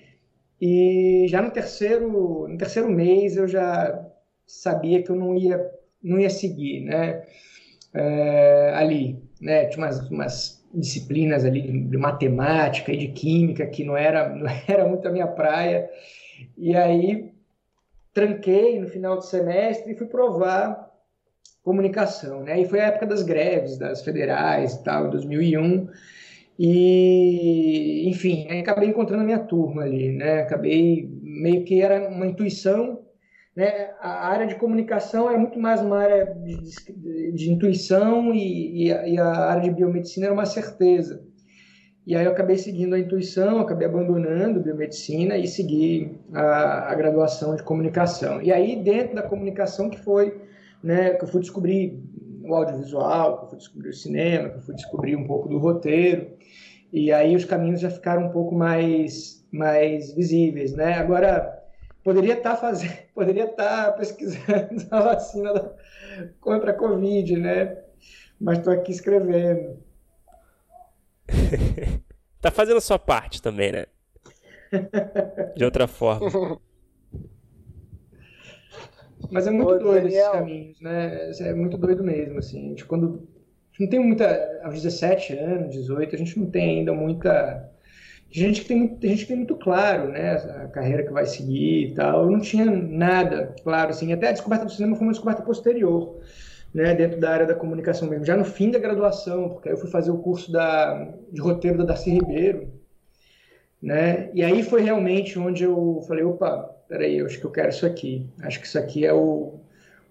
[0.66, 4.02] e já no terceiro, no terceiro mês eu já
[4.48, 5.62] sabia que eu não ia,
[6.02, 7.22] não ia seguir, né?
[7.94, 9.66] É, ali, né?
[9.66, 14.88] Tinha umas, umas disciplinas ali de, matemática e de química que não era, não era
[14.88, 15.90] muito a minha praia.
[16.58, 17.34] E aí
[18.14, 20.90] tranquei no final do semestre e fui provar
[21.62, 22.62] comunicação, né?
[22.62, 25.90] E foi a época das greves, das federais e tal, 2001.
[26.58, 30.42] E, enfim, acabei encontrando a minha turma ali, né?
[30.42, 33.00] Acabei meio que era uma intuição,
[33.56, 33.92] né?
[34.00, 36.58] A área de comunicação era muito mais uma área de,
[36.94, 41.24] de, de intuição e, e, a, e, a, área de biomedicina era uma certeza.
[42.06, 47.56] E aí eu acabei seguindo a intuição, acabei abandonando biomedicina e segui a, a graduação
[47.56, 48.42] de comunicação.
[48.42, 50.40] E aí dentro da comunicação que foi,
[50.84, 51.14] né?
[51.16, 52.00] Que eu fui descobrir
[52.44, 55.58] o audiovisual, que eu fui descobrir o cinema, que eu fui descobrir um pouco do
[55.58, 56.28] roteiro.
[56.94, 60.94] E aí os caminhos já ficaram um pouco mais, mais visíveis, né?
[60.94, 61.60] Agora,
[62.04, 65.74] poderia estar tá fazendo, poderia estar tá pesquisando a vacina da,
[66.40, 67.80] contra a Covid, né?
[68.40, 69.80] Mas estou aqui escrevendo.
[72.40, 73.88] tá fazendo a sua parte também, né?
[75.56, 76.60] De outra forma.
[79.32, 80.20] Mas é muito Ô, doido Daniel.
[80.20, 81.32] esses caminhos, né?
[81.40, 82.66] É muito doido mesmo, assim.
[82.66, 83.28] A gente, quando
[83.74, 84.62] gente não tem muita.
[84.64, 87.70] Aos 17 anos, 18, a gente não tem ainda muita.
[88.30, 91.90] Gente que tem, tem gente que tem muito claro, né, a carreira que vai seguir
[91.90, 92.24] e tal.
[92.24, 94.12] Eu não tinha nada claro, assim.
[94.12, 96.20] Até a descoberta do cinema foi uma descoberta posterior,
[96.74, 98.26] né, dentro da área da comunicação mesmo.
[98.26, 101.78] Já no fim da graduação, porque aí eu fui fazer o curso da, de roteiro
[101.78, 102.74] da Darcy Ribeiro,
[103.82, 107.70] né, e aí foi realmente onde eu falei, opa, peraí, eu acho que eu quero
[107.70, 108.26] isso aqui.
[108.42, 109.60] Acho que isso aqui é o,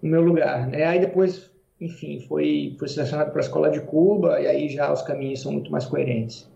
[0.01, 0.85] o meu lugar, né.
[0.85, 1.52] Aí depois
[1.83, 5.51] enfim, foi, foi selecionado para a escola de Cuba e aí já os caminhos são
[5.51, 6.49] muito mais coerentes.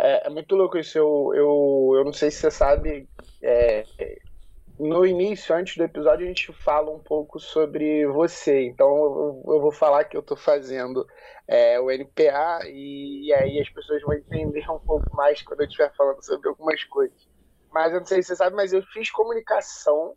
[0.00, 0.96] É, é muito louco isso.
[0.98, 3.08] Eu, eu, eu não sei se você sabe.
[3.42, 3.84] É,
[4.78, 8.66] no início, antes do episódio, a gente fala um pouco sobre você.
[8.66, 11.06] Então, eu, eu vou falar que eu estou fazendo
[11.46, 15.66] é, o NPA e, e, aí as pessoas vão entender um pouco mais quando eu
[15.66, 17.28] estiver falando sobre algumas coisas.
[17.72, 20.14] Mas eu não sei se você sabe, mas eu fiz comunicação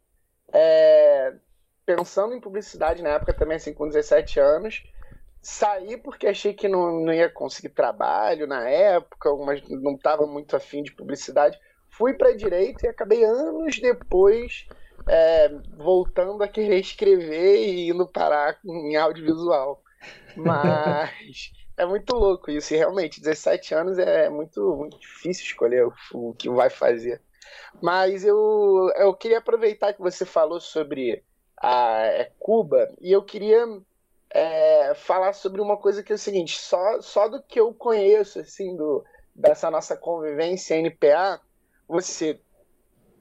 [0.54, 1.34] é,
[1.96, 4.84] pensando em publicidade na época também, assim, com 17 anos.
[5.42, 10.56] Saí porque achei que não, não ia conseguir trabalho na época, mas não estava muito
[10.56, 11.60] afim de publicidade.
[11.90, 14.68] Fui para direito e acabei anos depois
[15.08, 19.84] é, voltando a querer escrever e indo parar em audiovisual.
[20.36, 22.74] Mas é muito louco isso.
[22.74, 27.22] E realmente, 17 anos é muito, muito difícil escolher o, o que vai fazer.
[27.82, 31.24] Mas eu, eu queria aproveitar que você falou sobre
[31.62, 33.66] a é Cuba, e eu queria
[34.30, 38.40] é, falar sobre uma coisa que é o seguinte, só, só do que eu conheço,
[38.40, 39.04] assim, do,
[39.36, 41.40] dessa nossa convivência NPA,
[41.88, 42.40] você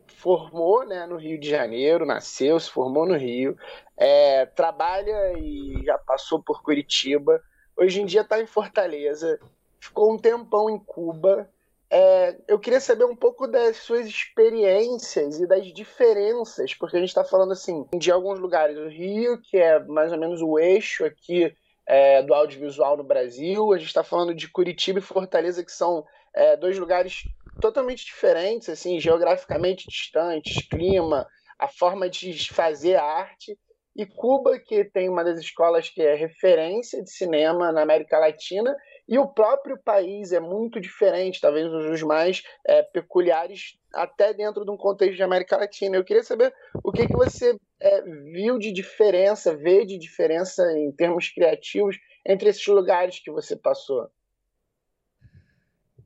[0.06, 3.56] formou né, no Rio de Janeiro, nasceu, se formou no Rio,
[3.96, 7.42] é, trabalha e já passou por Curitiba.
[7.76, 9.40] Hoje em dia está em Fortaleza,
[9.80, 11.50] ficou um tempão em Cuba.
[11.92, 17.08] É, eu queria saber um pouco das suas experiências e das diferenças, porque a gente
[17.08, 21.04] está falando assim de alguns lugares do Rio, que é mais ou menos o eixo
[21.04, 21.52] aqui
[21.84, 23.72] é, do audiovisual no Brasil.
[23.72, 27.24] A gente está falando de Curitiba e Fortaleza, que são é, dois lugares
[27.60, 31.26] totalmente diferentes, assim, geograficamente distantes, clima,
[31.58, 33.58] a forma de fazer a arte.
[33.96, 38.76] E Cuba, que tem uma das escolas que é referência de cinema na América Latina,
[39.10, 44.64] e o próprio país é muito diferente, talvez um dos mais é, peculiares, até dentro
[44.64, 45.96] de um contexto de América Latina.
[45.96, 50.92] Eu queria saber o que, que você é, viu de diferença, vê de diferença em
[50.92, 54.08] termos criativos entre esses lugares que você passou.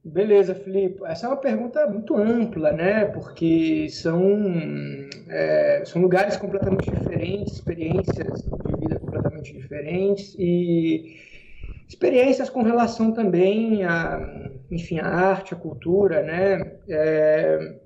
[0.03, 1.05] Beleza, Felipe.
[1.05, 3.05] Essa é uma pergunta muito ampla, né?
[3.07, 4.49] Porque são,
[5.29, 11.34] é, são lugares completamente diferentes, experiências de vida completamente diferentes e
[11.89, 16.79] experiências com relação também a, enfim, a arte, a cultura, né?
[16.89, 17.77] É,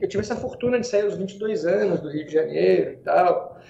[0.00, 3.60] eu tive essa fortuna de sair aos 22 anos do Rio de Janeiro e tal,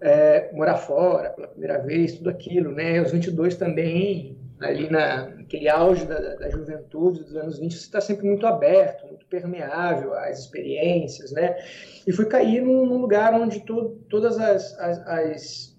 [0.00, 2.98] é, morar fora pela primeira vez, tudo aquilo, né?
[2.98, 8.00] Aos 22 também ali na, naquele auge da, da juventude dos anos 20, você está
[8.00, 11.56] sempre muito aberto, muito permeável às experiências, né?
[12.06, 15.78] E fui cair num, num lugar onde to, todas as, as, as,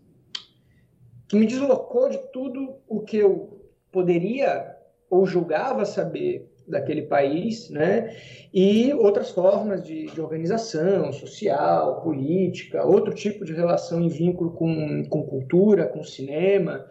[1.27, 3.61] que me deslocou de tudo o que eu
[3.91, 4.75] poderia
[5.09, 8.15] ou julgava saber daquele país, né?
[8.53, 15.03] E outras formas de, de, organização social, política, outro tipo de relação e vínculo com,
[15.09, 16.85] com cultura, com cinema,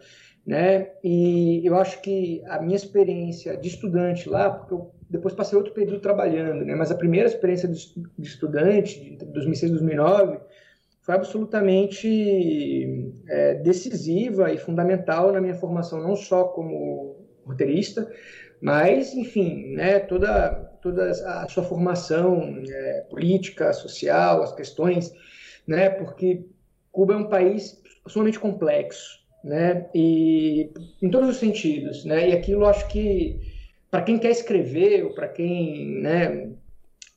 [0.45, 0.91] né?
[1.03, 5.73] E eu acho que a minha experiência de estudante lá, porque eu depois passei outro
[5.73, 6.75] período trabalhando, né?
[6.75, 7.79] Mas a primeira experiência de,
[8.17, 10.39] de estudante, de 2006 e 2009,
[11.03, 18.09] foi absolutamente é, decisiva e fundamental na minha formação, não só como roteirista,
[18.61, 20.49] mas, enfim, né, toda,
[20.81, 25.13] toda a sua formação é, política, social, as questões,
[25.67, 26.45] né, porque
[26.93, 29.87] Cuba é um país sumamente complexo, né?
[29.93, 32.29] E em todos os sentidos, né?
[32.29, 33.39] E aquilo acho que
[33.89, 36.51] para quem quer escrever ou para quem, né?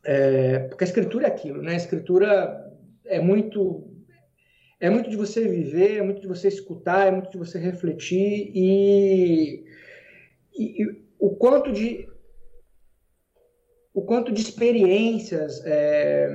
[0.04, 1.72] É, porque a escritura é aquilo, né?
[1.72, 2.65] A escritura
[3.08, 3.90] é muito
[4.78, 8.50] é muito de você viver, é muito de você escutar, é muito de você refletir
[8.54, 9.64] e,
[10.54, 12.06] e, e o quanto de
[13.94, 16.28] o quanto de experiências é,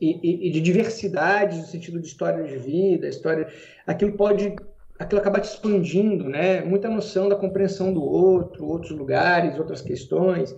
[0.00, 3.46] e, e, de diversidade no sentido de história de vida, história,
[3.86, 4.56] aquilo pode
[4.98, 6.60] aquilo acaba te expandindo, né?
[6.62, 10.54] Muita noção da compreensão do outro, outros lugares, outras questões.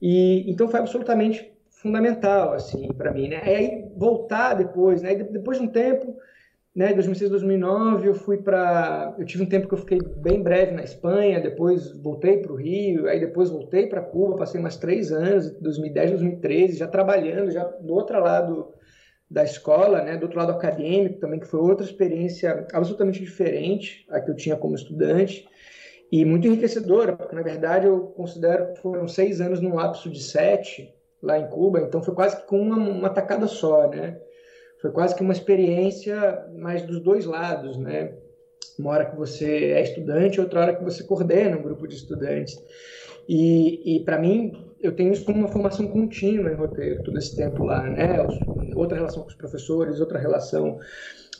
[0.00, 3.40] E então foi absolutamente fundamental assim para mim, né?
[3.44, 5.14] E aí voltar depois, né?
[5.14, 6.16] Depois de um tempo,
[6.74, 10.72] né, 2006, 2009, eu fui para, eu tive um tempo que eu fiquei bem breve
[10.72, 15.12] na Espanha, depois voltei para o Rio, aí depois voltei para Cuba, passei mais três
[15.12, 18.74] anos, 2010, 2013, já trabalhando, já do outro lado
[19.30, 24.20] da escola, né, do outro lado acadêmico também, que foi outra experiência absolutamente diferente a
[24.20, 25.46] que eu tinha como estudante
[26.10, 30.22] e muito enriquecedora, porque na verdade eu considero que foram seis anos num lapso de
[30.22, 34.18] sete lá em Cuba, então foi quase que com uma, uma tacada só, né?
[34.80, 38.14] Foi quase que uma experiência mais dos dois lados, né?
[38.78, 42.62] Uma hora que você é estudante, outra hora que você coordena um grupo de estudantes.
[43.28, 47.34] E, e para mim, eu tenho isso como uma formação contínua em roteiro, todo esse
[47.36, 48.24] tempo lá, né?
[48.76, 50.78] Outra relação com os professores, outra relação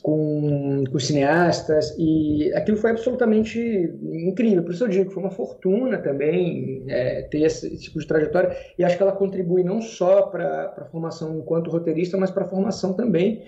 [0.02, 3.58] com, com cineastas, e aquilo foi absolutamente
[4.02, 4.62] incrível.
[4.62, 8.06] Por isso eu digo que foi uma fortuna também é, ter esse, esse, tipo de
[8.06, 12.44] trajetória, e acho que ela contribui não só para a formação enquanto roteirista, mas para
[12.44, 13.44] a formação também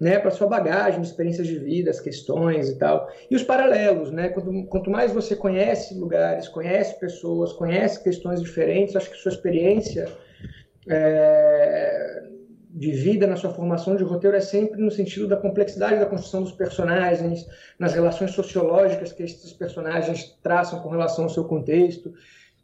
[0.00, 3.10] né, para sua bagagem, experiências de vida, as questões e tal.
[3.28, 4.28] E os paralelos, né?
[4.28, 10.08] Quanto, quanto mais você conhece lugares, conhece pessoas, conhece questões diferentes, acho que sua experiência
[10.88, 12.22] é,
[12.70, 16.42] de vida na sua formação de roteiro é sempre no sentido da complexidade da construção
[16.42, 17.46] dos personagens,
[17.78, 22.12] nas relações sociológicas que esses personagens traçam com relação ao seu contexto.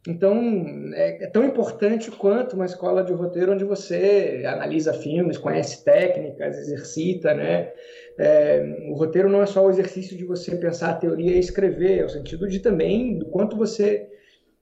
[0.07, 5.83] Então, é, é, tão importante quanto uma escola de roteiro onde você analisa filmes, conhece
[5.83, 7.73] técnicas, exercita, né?
[8.19, 12.01] É, o roteiro não é só o exercício de você pensar a teoria e escrever,
[12.01, 14.07] é o sentido de também do quanto você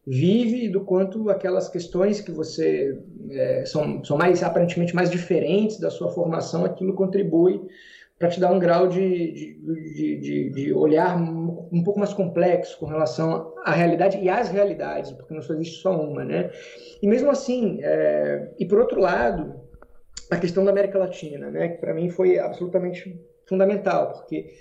[0.06, 2.98] vive e do quanto aquelas questões que você
[3.30, 7.60] é, são, são mais aparentemente mais diferentes da sua formação, aquilo contribui
[8.18, 12.86] para te dar um grau de, de, de, de, olhar um pouco mais complexo com
[12.86, 16.48] relação à realidade e às realidades, porque não só existe só uma, né?
[17.02, 19.56] E mesmo assim, é, e por outro lado,
[20.30, 21.70] a questão da América Latina, né?
[21.70, 24.52] Que para mim foi absolutamente fundamental, porque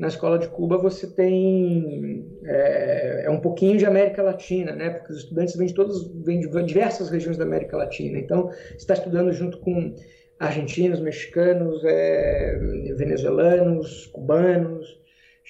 [0.00, 4.88] na escola de Cuba você tem é, é, um pouquinho de América Latina, né?
[4.88, 8.18] Porque os estudantes vêm de todas, vêm de diversas regiões da América Latina.
[8.18, 9.94] Então, você está estudando junto com
[10.38, 12.58] argentinos, mexicanos, é,
[12.96, 14.98] venezuelanos, cubanos,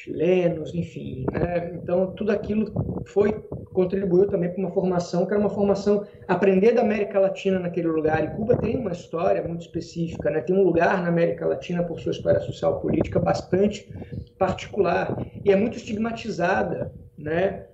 [0.02, 1.26] chilenos, enfim.
[1.32, 1.72] Né?
[1.74, 2.72] Então, tudo aquilo
[3.06, 3.32] foi
[3.72, 8.24] contribuiu também para uma formação que era uma formação aprender da América Latina naquele lugar.
[8.24, 10.40] E Cuba tem uma história muito específica, né?
[10.40, 13.88] tem um lugar na América Latina por sua história social política bastante
[14.38, 17.66] particular e é muito estigmatizada, né?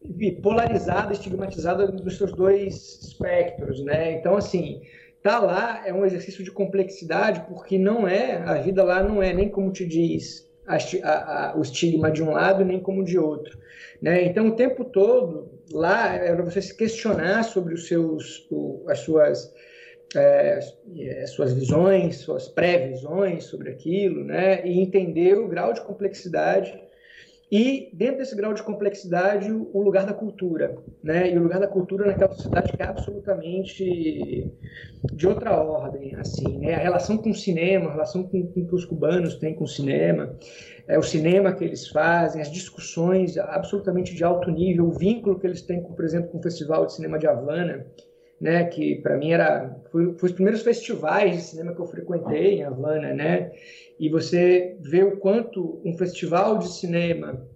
[0.00, 4.12] E polarizada, estigmatizada nos seus dois espectros, né?
[4.12, 4.80] Então, assim,
[5.22, 9.32] tá lá é um exercício de complexidade porque não é a vida lá não é
[9.32, 13.58] nem como te diz a, a, o estigma de um lado nem como de outro.
[14.00, 14.24] Né?
[14.24, 19.52] Então, o tempo todo, lá, é você se questionar sobre os seus, o, as suas,
[20.14, 20.60] é,
[21.26, 24.66] suas visões, suas pré-visões sobre aquilo, né?
[24.66, 26.82] e entender o grau de complexidade
[27.52, 30.74] e, dentro desse grau de complexidade, o lugar da cultura.
[31.04, 31.30] Né?
[31.30, 34.50] E o lugar da cultura naquela sociedade que é absolutamente
[35.12, 36.14] de outra ordem.
[36.14, 36.72] assim né?
[36.72, 39.68] A relação com o cinema, a relação com, com que os cubanos têm com o
[39.68, 40.34] cinema,
[40.88, 45.46] é, o cinema que eles fazem, as discussões absolutamente de alto nível, o vínculo que
[45.46, 47.84] eles têm, com, por exemplo, com o Festival de Cinema de Havana,
[48.40, 52.54] né, que para mim era foi, foi, os primeiros festivais de cinema que eu frequentei
[52.54, 53.52] em Havana, né?
[53.98, 57.46] E você vê o quanto um festival de cinema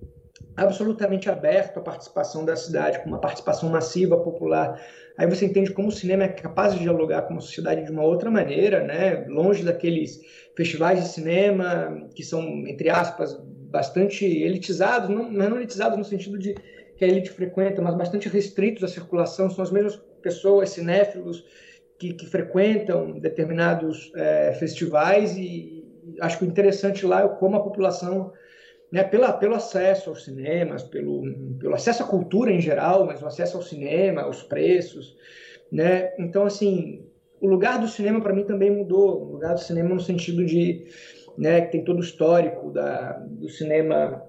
[0.57, 4.81] absolutamente aberto à participação da cidade, com uma participação massiva popular.
[5.19, 8.03] Aí você entende como o cinema é capaz de dialogar com a sociedade de uma
[8.03, 9.27] outra maneira, né?
[9.29, 10.21] Longe daqueles
[10.57, 13.39] festivais de cinema que são entre aspas
[13.71, 16.55] bastante elitizados, não, não elitizados no sentido de
[16.97, 21.45] que a elite frequenta, mas bastante restritos à circulação, são as mesmas pessoas, cinéfilos,
[21.99, 25.76] que, que frequentam determinados é, festivais e
[26.21, 28.33] acho que o interessante lá é como a população,
[28.93, 31.23] né, pela, pelo acesso aos cinemas, pelo,
[31.59, 35.17] pelo acesso à cultura em geral, mas o acesso ao cinema, aos preços,
[35.71, 36.13] né?
[36.19, 37.05] Então, assim,
[37.41, 39.23] o lugar do cinema para mim também mudou.
[39.23, 40.87] O lugar do cinema no sentido de,
[41.37, 44.23] né, que tem todo o histórico da, do cinema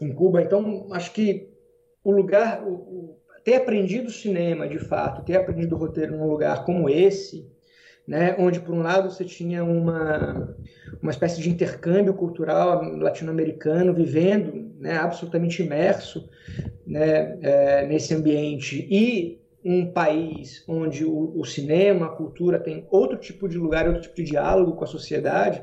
[0.00, 0.42] em Cuba.
[0.42, 1.50] Então, acho que
[2.04, 6.88] o lugar, o, o, ter aprendido cinema de fato, ter aprendido roteiro num lugar como
[6.88, 7.50] esse,
[8.06, 10.56] né, onde por um lado você tinha uma,
[11.00, 16.28] uma espécie de intercâmbio cultural latino-americano vivendo né, absolutamente imerso
[16.86, 23.16] né, é, nesse ambiente e um país onde o, o, cinema, a cultura tem outro
[23.16, 25.62] tipo de lugar, outro tipo de diálogo com a sociedade,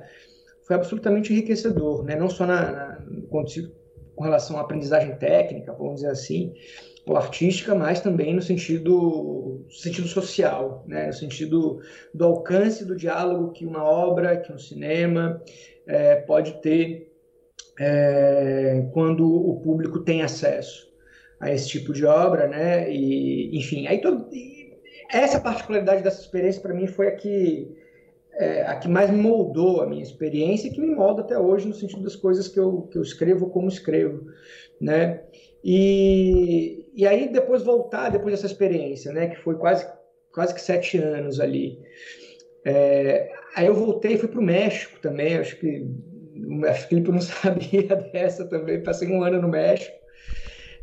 [0.66, 2.16] foi absolutamente enriquecedor, né?
[2.16, 3.00] não só na, na
[4.16, 6.54] com relação à aprendizagem técnica, vamos dizer assim,
[7.10, 11.08] ou artística, mas também no sentido, sentido social, né?
[11.08, 11.82] no sentido
[12.14, 15.42] do alcance do diálogo que uma obra, que um cinema
[15.88, 17.12] é, pode ter
[17.80, 20.88] é, quando o público tem acesso
[21.40, 22.92] a esse tipo de obra, né?
[22.92, 24.30] E, enfim, aí todo,
[25.12, 27.76] essa particularidade dessa experiência para mim foi a que
[28.34, 31.74] é, a que mais moldou a minha experiência e que me molda até hoje no
[31.74, 34.28] sentido das coisas que eu, que eu escrevo como escrevo,
[34.80, 35.24] né?
[35.64, 39.88] E, e aí depois voltar, depois dessa experiência, né, que foi quase,
[40.32, 41.80] quase que sete anos ali,
[42.66, 45.86] é, aí eu voltei e fui para o México também, acho que
[46.36, 49.98] o Felipe não sabia dessa também, passei um ano no México,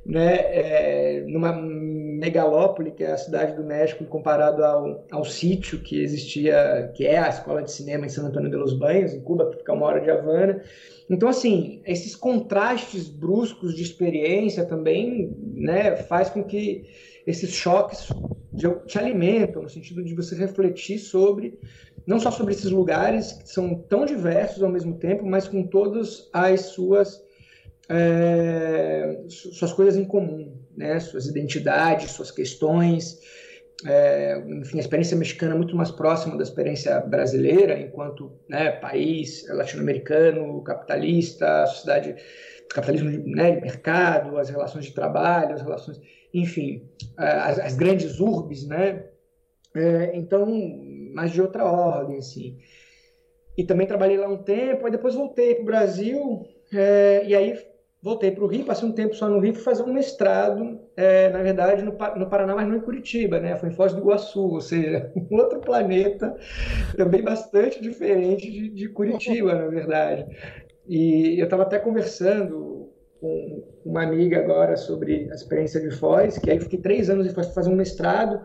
[0.04, 1.52] né, é, numa
[2.16, 7.18] megalópole, que é a cidade do México, comparado ao, ao sítio que existia, que é
[7.18, 9.86] a escola de cinema em San Antônio de los Banhos, em Cuba, que fica uma
[9.86, 10.62] hora de Havana.
[11.08, 16.84] Então, assim, esses contrastes bruscos de experiência também né, faz com que
[17.26, 18.08] esses choques
[18.86, 21.58] te alimentam, no sentido de você refletir sobre,
[22.06, 26.28] não só sobre esses lugares que são tão diversos ao mesmo tempo, mas com todas
[26.32, 27.24] as suas
[27.88, 31.00] é, suas coisas em comum, né?
[31.00, 33.20] suas identidades, suas questões.
[33.84, 39.46] É, enfim, a experiência mexicana é muito mais próxima da experiência brasileira, enquanto né, país
[39.48, 42.16] latino-americano, capitalista, sociedade,
[42.70, 46.00] capitalismo né, de mercado, as relações de trabalho, as relações,
[46.32, 49.04] enfim, as, as grandes urbes, né?
[49.74, 50.46] É, então,
[51.12, 52.58] mas de outra ordem, assim.
[53.58, 57.58] E também trabalhei lá um tempo, aí depois voltei para o Brasil, é, e aí
[58.06, 61.28] voltei para o Rio, passei um tempo só no Rio, fui fazer um mestrado, é,
[61.28, 63.56] na verdade, no, no, Paraná, mas não em Curitiba, né?
[63.56, 66.32] Foi em Foz do Iguaçu, ou seja, um outro planeta,
[66.96, 70.24] também bastante diferente de, de Curitiba, na verdade.
[70.88, 76.48] E eu estava até conversando com uma amiga agora sobre a experiência de Foz, que
[76.48, 78.40] aí fiquei três anos em Foz fazer um mestrado,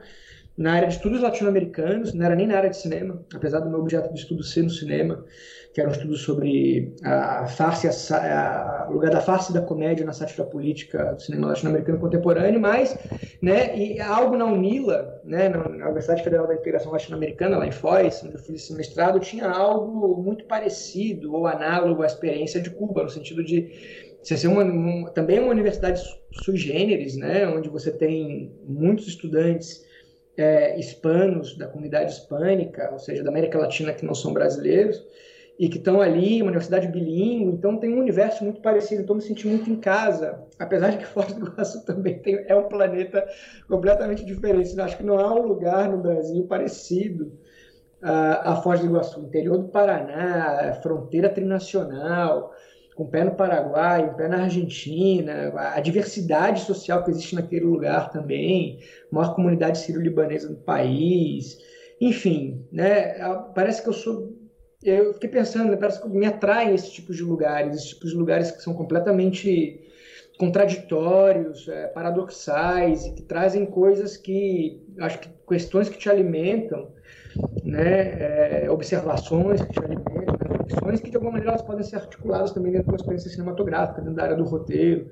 [0.57, 3.79] na área de estudos latino-americanos, não era nem na área de cinema, apesar do meu
[3.79, 5.25] objeto de estudo ser no cinema,
[5.73, 10.05] que era um estudo sobre a farsa, a, o lugar da farsa e da comédia
[10.05, 12.97] na sátira política do cinema latino-americano contemporâneo, mas
[13.41, 18.21] né, e algo na UNILA, né, na Universidade Federal da Integração Latino-Americana, lá em Foz,
[18.23, 23.03] onde eu fiz esse mestrado, tinha algo muito parecido ou análogo à experiência de Cuba,
[23.03, 23.71] no sentido de
[24.21, 29.89] ser uma, uma, também uma universidade sui generis, né, onde você tem muitos estudantes
[30.37, 35.03] é, hispanos da comunidade hispânica, ou seja, da América Latina que não são brasileiros,
[35.59, 39.21] e que estão ali, uma universidade bilíngue, então tem um universo muito parecido, então me
[39.21, 43.27] senti muito em casa, apesar de que Foz do Iguaçu também tem, é um planeta
[43.67, 47.31] completamente diferente, acho que não há um lugar no Brasil parecido
[48.01, 52.51] a, a Foz do Iguaçu, interior do Paraná, fronteira trinacional,
[53.01, 58.11] com pé no Paraguai, um pé na Argentina, a diversidade social que existe naquele lugar
[58.11, 58.79] também,
[59.11, 61.57] maior comunidade sírio-libanesa do país,
[61.99, 63.15] enfim, né?
[63.55, 64.39] Parece que eu sou
[64.83, 68.17] eu fiquei pensando, né, parece que me atraem esse tipo de lugares, esses tipos de
[68.17, 69.79] lugares que são completamente
[70.39, 76.89] contraditórios, é, paradoxais e que trazem coisas que acho que questões que te alimentam,
[77.63, 80.20] né, é, observações que te alimentam,
[80.71, 84.01] reflexões que de alguma maneira elas podem ser articuladas também dentro de uma experiência cinematográfica,
[84.01, 85.09] dentro da área do roteiro.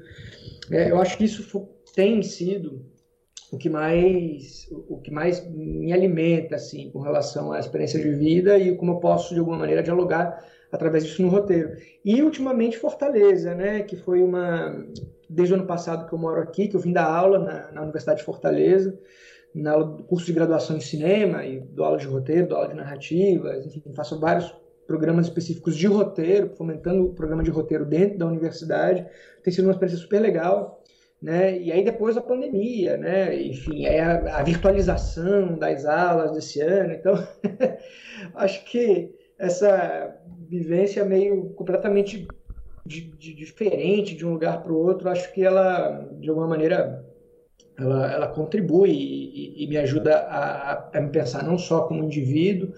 [0.71, 2.85] É, eu acho que isso tem sido
[3.51, 8.57] o que mais o que mais me alimenta assim com relação à experiência de vida
[8.57, 13.55] e como eu posso de alguma maneira dialogar através disso no roteiro e ultimamente Fortaleza
[13.55, 14.85] né que foi uma
[15.27, 17.81] desde o ano passado que eu moro aqui que eu vim dar aula na, na
[17.81, 18.95] Universidade de Fortaleza
[19.55, 23.65] na curso de graduação em cinema e dou aula de roteiro dou aula de narrativas
[23.65, 24.53] enfim faço vários
[24.89, 29.05] programas específicos de roteiro fomentando o programa de roteiro dentro da universidade
[29.43, 30.79] tem sido uma experiência super legal
[31.21, 31.59] né?
[31.59, 33.35] E aí depois a pandemia, né?
[33.41, 36.93] Enfim, é a, a virtualização das aulas desse ano.
[36.93, 37.13] Então,
[38.35, 40.15] acho que essa
[40.47, 42.25] vivência meio completamente
[42.85, 47.05] de, de, diferente de um lugar para o outro, acho que ela, de alguma maneira,
[47.77, 52.73] ela, ela contribui e, e, me ajuda a, a, me pensar não só como indivíduo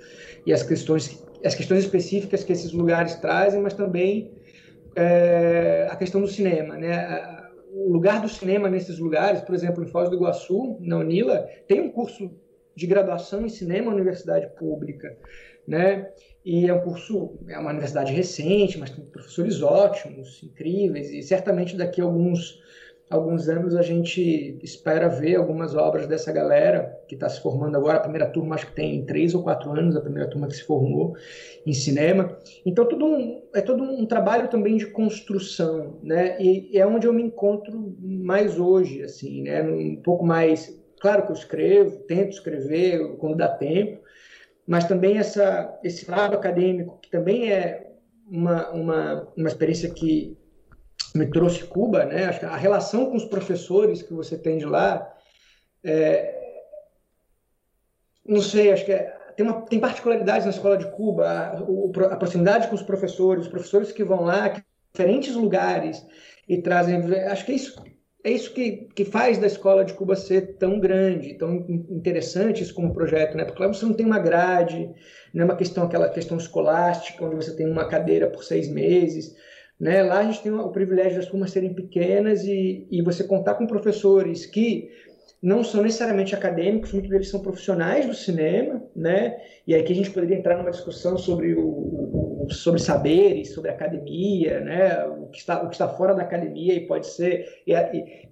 [0.45, 4.32] e as questões, as questões específicas que esses lugares trazem, mas também
[4.96, 7.42] é, a questão do cinema, né?
[7.74, 11.80] o lugar do cinema nesses lugares, por exemplo, em Foz do Iguaçu, na Unila, tem
[11.80, 12.30] um curso
[12.76, 15.18] de graduação em cinema na universidade pública,
[15.68, 16.12] né?
[16.44, 21.78] E é um curso, é uma universidade recente, mas tem professores ótimos, incríveis, e certamente
[21.78, 22.60] daqui a alguns
[23.12, 27.97] alguns anos a gente espera ver algumas obras dessa galera que está se formando agora.
[27.97, 30.64] A primeira turma acho que tem três ou quatro anos, a primeira turma que se
[30.64, 31.16] formou
[31.66, 32.38] em cinema.
[32.66, 36.41] Então todo um, é todo um trabalho também de construção, né?
[36.41, 39.62] E é onde eu me encontro mais hoje, assim, né?
[39.62, 44.01] Um pouco mais, claro que eu escrevo, tento escrever quando dá tempo,
[44.66, 47.91] mas também essa esse lado acadêmico que também é
[48.26, 50.38] uma, uma, uma experiência que
[51.16, 52.26] me trouxe Cuba, né?
[52.43, 55.12] A relação com os professores que você tem de lá,
[55.84, 56.39] é...
[58.26, 59.16] não sei, acho que é...
[59.36, 63.45] tem, uma, tem particularidades na escola de Cuba, a, o, a proximidade com os professores,
[63.45, 66.06] os professores que vão lá, que diferentes lugares
[66.47, 66.97] e trazem,
[67.28, 67.82] acho que é isso
[68.24, 72.74] é isso que, que faz da escola de Cuba ser tão grande, tão interessante isso
[72.74, 73.45] como projeto, né?
[73.45, 74.91] Porque lá você não tem uma grade,
[75.34, 79.36] não é uma questão aquela questão escolástica onde você tem uma cadeira por seis meses.
[79.82, 80.04] Né?
[80.04, 83.66] Lá a gente tem o privilégio das turmas serem pequenas e, e você contar com
[83.66, 84.92] professores que
[85.42, 89.42] não são necessariamente acadêmicos, muitos deles são profissionais do cinema, né?
[89.66, 95.04] E aqui a gente poderia entrar numa discussão sobre o, sobre saberes, sobre academia, né?
[95.08, 97.74] O que está o que está fora da academia e pode ser e,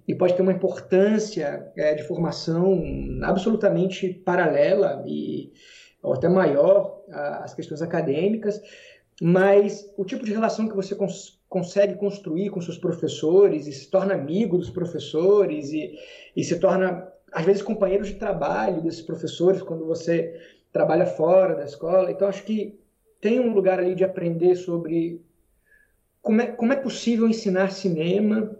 [0.06, 2.80] e pode ter uma importância é, de formação
[3.24, 5.52] absolutamente paralela e
[6.00, 8.62] ou até maior às questões acadêmicas,
[9.20, 10.94] mas o tipo de relação que você
[11.50, 15.98] consegue construir com seus professores e se torna amigo dos professores e,
[16.36, 20.40] e se torna, às vezes, companheiro de trabalho desses professores quando você
[20.72, 22.08] trabalha fora da escola.
[22.12, 22.78] Então, acho que
[23.20, 25.20] tem um lugar ali de aprender sobre
[26.22, 28.56] como é, como é possível ensinar cinema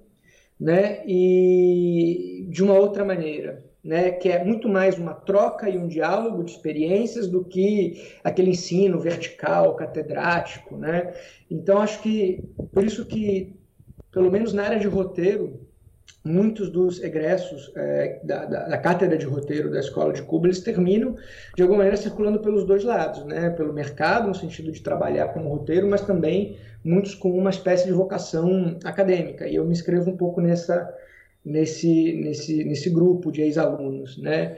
[0.59, 5.89] né, e de uma outra maneira né, que é muito mais uma troca e um
[5.89, 11.15] diálogo de experiências do que aquele ensino vertical, catedrático, né?
[11.51, 13.57] Então acho que por isso que,
[14.13, 15.67] pelo menos na área de roteiro,
[16.23, 20.61] muitos dos egressos é, da, da, da, cátedra de roteiro da escola de Cuba eles
[20.61, 21.17] terminam
[21.57, 23.49] de alguma maneira circulando pelos dois lados, né?
[23.51, 27.93] Pelo mercado no sentido de trabalhar como roteiro, mas também muitos com uma espécie de
[27.93, 29.49] vocação acadêmica.
[29.49, 30.95] E eu me inscrevo um pouco nessa
[31.45, 34.57] nesse, nesse, nesse grupo de ex-alunos, né?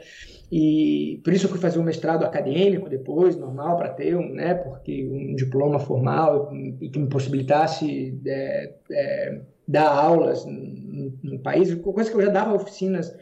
[0.51, 4.53] E por isso eu fui fazer um mestrado acadêmico depois, normal, para ter um, né,
[4.53, 11.73] porque um diploma formal e que me possibilitasse é, é, dar aulas no, no, país,
[11.73, 13.15] coisa que eu já dava oficinas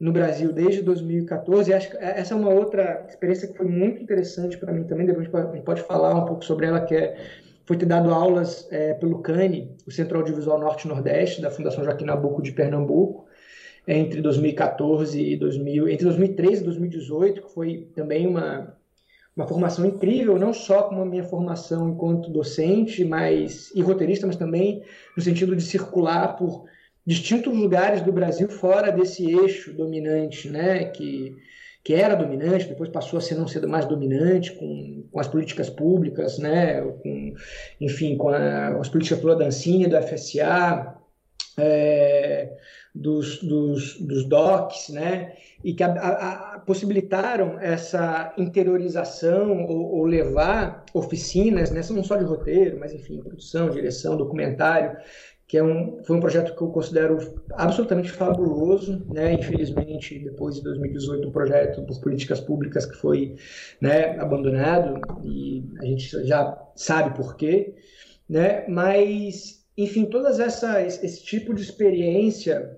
[0.00, 1.70] no Brasil desde 2014.
[1.70, 5.06] E acho que essa é uma outra experiência que foi muito interessante para mim também.
[5.06, 7.16] Depois a gente pode falar um pouco sobre ela, que é
[7.64, 12.04] foi ter dado aulas é, pelo CANE, o Centro Audiovisual Norte Nordeste, da Fundação Joaquim
[12.04, 13.26] Nabuco de Pernambuco,
[13.86, 18.76] entre 2014 e 2000, entre 2013 e 2018, que foi também uma,
[19.36, 24.36] uma formação incrível, não só como a minha formação enquanto docente mas, e roteirista, mas
[24.36, 24.82] também
[25.16, 26.64] no sentido de circular por
[27.04, 31.36] distintos lugares do Brasil fora desse eixo dominante, né, que,
[31.84, 35.68] que era dominante, depois passou a ser não ser mais dominante com, com as políticas
[35.68, 37.34] públicas, né, com,
[37.80, 40.94] enfim, com, a, as políticas pela dancinha, do FSA,
[41.58, 42.52] é,
[42.94, 45.32] dos, dos, dos DOCs, né,
[45.64, 52.24] e que a, a possibilitaram essa interiorização ou, ou, levar oficinas, né, não só de
[52.24, 54.96] roteiro, mas enfim, produção, direção, documentário,
[55.52, 57.18] que é um, foi um projeto que eu considero
[57.52, 59.34] absolutamente fabuloso, né?
[59.34, 63.36] Infelizmente, depois de 2018, um projeto por políticas públicas que foi
[63.78, 67.74] né, abandonado e a gente já sabe por quê,
[68.26, 68.66] né?
[68.66, 72.74] Mas, enfim, todas essa esse tipo de experiência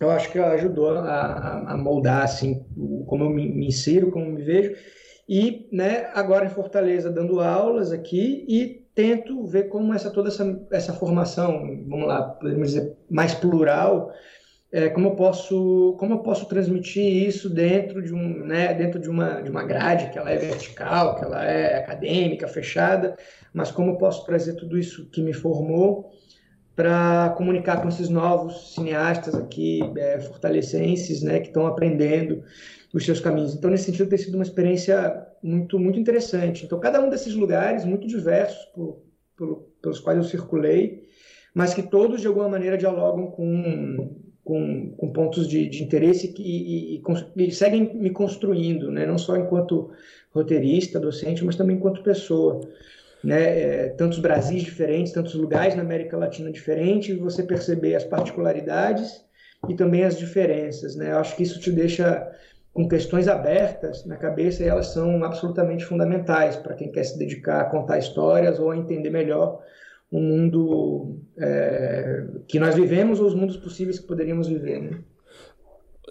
[0.00, 2.64] eu acho que ajudou a, a moldar assim
[3.06, 4.74] como eu me, me insiro, como me vejo
[5.28, 6.08] e, né?
[6.14, 11.84] Agora em Fortaleza dando aulas aqui e tento ver como essa toda essa, essa formação,
[11.86, 14.10] vamos lá, podemos dizer, mais plural,
[14.72, 19.08] é, como eu posso como eu posso transmitir isso dentro de um né, dentro de
[19.08, 23.16] uma de uma grade que ela é vertical que ela é acadêmica fechada
[23.54, 26.10] mas como eu posso trazer tudo isso que me formou
[26.74, 32.42] para comunicar com esses novos cineastas aqui é, fortalecenses né que estão aprendendo
[32.92, 33.54] os seus caminhos.
[33.54, 36.64] Então nesse sentido tem sido uma experiência muito, muito interessante.
[36.64, 39.02] Então, cada um desses lugares, muito diversos por,
[39.36, 41.06] por, pelos quais eu circulei,
[41.54, 46.42] mas que todos, de alguma maneira, dialogam com, com, com pontos de, de interesse que,
[46.42, 49.06] e, e, e, seguem me construindo, né?
[49.06, 49.90] não só enquanto
[50.32, 52.60] roteirista, docente, mas também enquanto pessoa.
[53.24, 53.60] Né?
[53.60, 59.24] É, tantos Brasis diferentes, tantos lugares na América Latina diferentes, você perceber as particularidades
[59.68, 60.94] e também as diferenças.
[60.94, 61.12] Né?
[61.12, 62.30] Eu acho que isso te deixa
[62.76, 67.62] com questões abertas na cabeça e elas são absolutamente fundamentais para quem quer se dedicar
[67.62, 69.62] a contar histórias ou a entender melhor
[70.10, 74.82] o mundo é, que nós vivemos ou os mundos possíveis que poderíamos viver.
[74.82, 74.98] Né?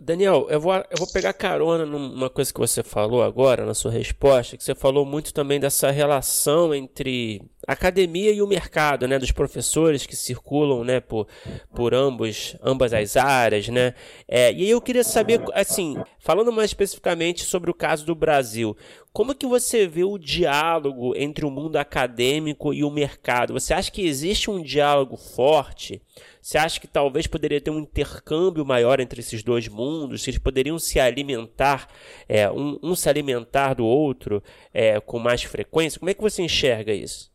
[0.02, 3.92] Daniel, eu vou, eu vou pegar carona numa coisa que você falou agora, na sua
[3.92, 9.32] resposta, que você falou muito também dessa relação entre academia e o mercado, né, dos
[9.32, 11.28] professores que circulam, né, por,
[11.74, 13.94] por ambos, ambas as áreas, né,
[14.28, 18.76] é, e aí eu queria saber, assim, falando mais especificamente sobre o caso do Brasil,
[19.16, 23.54] como que você vê o diálogo entre o mundo acadêmico e o mercado?
[23.54, 26.02] Você acha que existe um diálogo forte?
[26.42, 30.22] Você acha que talvez poderia ter um intercâmbio maior entre esses dois mundos?
[30.22, 31.88] Que eles poderiam se alimentar,
[32.28, 34.44] é, um, um, se alimentar do outro
[34.74, 35.98] é, com mais frequência?
[35.98, 37.32] Como é que você enxerga isso?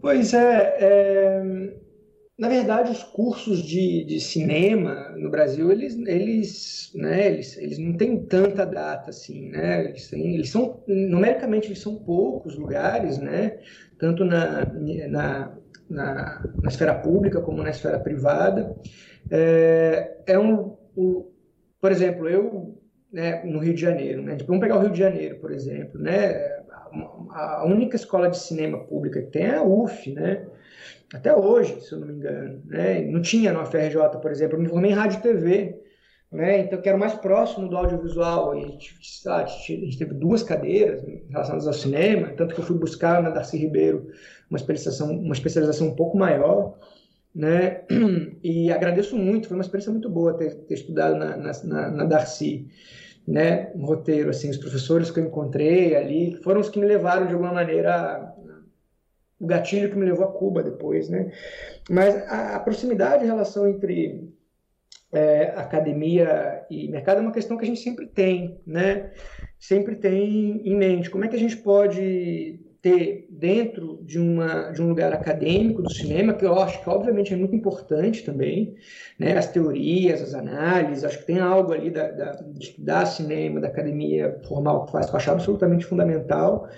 [0.00, 1.74] Pois é, é,
[2.42, 7.96] na verdade os cursos de, de cinema no Brasil eles, eles, né, eles, eles não
[7.96, 9.84] têm tanta data assim, né?
[9.84, 13.60] Eles, têm, eles são numericamente eles são poucos lugares, né?
[13.96, 14.66] Tanto na,
[15.08, 15.56] na
[15.88, 18.74] na, na esfera pública como na esfera privada.
[19.30, 20.76] É, é um,
[21.80, 22.76] por exemplo, eu
[23.12, 26.32] né, no Rio de Janeiro, né, vamos pegar o Rio de Janeiro, por exemplo, né,
[27.30, 30.44] a única escola de cinema pública que tem é a UF, né,
[31.12, 34.62] até hoje, se eu não me engano, né, não tinha no FRJ, por exemplo, eu
[34.62, 35.82] me formei em rádio e TV,
[36.30, 38.94] né, então que era mais próximo do audiovisual, a gente,
[39.28, 43.58] a gente teve duas cadeiras relacionadas ao cinema, tanto que eu fui buscar na Darcy
[43.58, 44.08] Ribeiro
[44.48, 46.78] uma especialização, uma especialização um pouco maior,
[47.34, 47.82] né?
[48.42, 52.68] E agradeço muito, foi uma experiência muito boa ter, ter estudado na, na, na Darcy,
[53.26, 53.70] né?
[53.74, 57.32] Um roteiro, assim, os professores que eu encontrei ali foram os que me levaram de
[57.32, 58.31] alguma maneira
[59.42, 61.32] o gatilho que me levou a Cuba depois, né?
[61.90, 64.32] Mas a, a proximidade, a relação entre
[65.12, 69.10] é, academia e mercado é uma questão que a gente sempre tem, né?
[69.58, 71.10] Sempre tem em mente.
[71.10, 75.90] Como é que a gente pode ter dentro de, uma, de um lugar acadêmico do
[75.90, 78.74] cinema, que eu acho que obviamente é muito importante também,
[79.16, 79.38] né?
[79.38, 83.68] as teorias, as análises, acho que tem algo ali da, da, de estudar cinema, da
[83.68, 86.68] academia formal que faz, que eu acho absolutamente fundamental,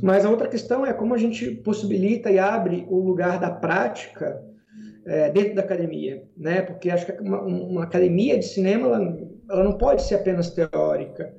[0.00, 4.40] mas a outra questão é como a gente possibilita e abre o lugar da prática
[5.04, 6.62] é, dentro da academia, né?
[6.62, 9.18] Porque acho que uma, uma academia de cinema ela,
[9.50, 11.34] ela não pode ser apenas teórica,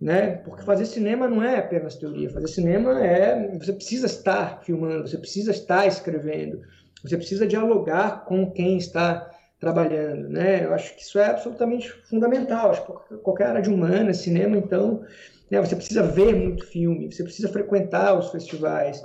[0.00, 0.36] né?
[0.44, 2.30] Porque fazer cinema não é apenas teoria.
[2.30, 6.60] Fazer cinema é você precisa estar filmando, você precisa estar escrevendo,
[7.02, 10.64] você precisa dialogar com quem está trabalhando, né?
[10.64, 12.70] Eu acho que isso é absolutamente fundamental.
[12.70, 15.02] Acho que qualquer área de humana, cinema, então,
[15.50, 15.60] né?
[15.60, 19.00] Você precisa ver muito filme, você precisa frequentar os festivais,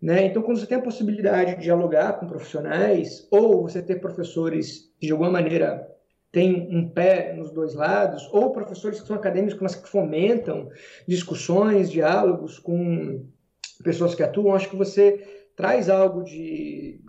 [0.00, 0.24] né?
[0.26, 5.06] Então, quando você tem a possibilidade de dialogar com profissionais ou você ter professores que
[5.06, 5.88] de alguma maneira
[6.38, 10.70] têm um pé nos dois lados, ou professores que são acadêmicos, mas que fomentam
[11.06, 13.24] discussões, diálogos com
[13.82, 17.00] pessoas que atuam, acho que você traz algo de,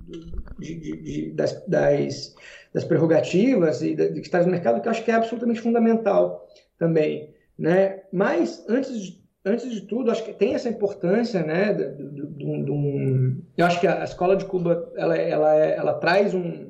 [0.57, 2.35] de, de, de das, das,
[2.73, 6.47] das, prerrogativas e de, que está no mercado que eu acho que é absolutamente fundamental
[6.79, 7.31] também.
[7.55, 8.01] Né?
[8.11, 13.79] Mas, antes de, antes de tudo, acho que tem essa importância né, do, eu acho
[13.79, 16.68] que a escola de Cuba ela, ela, ela traz um,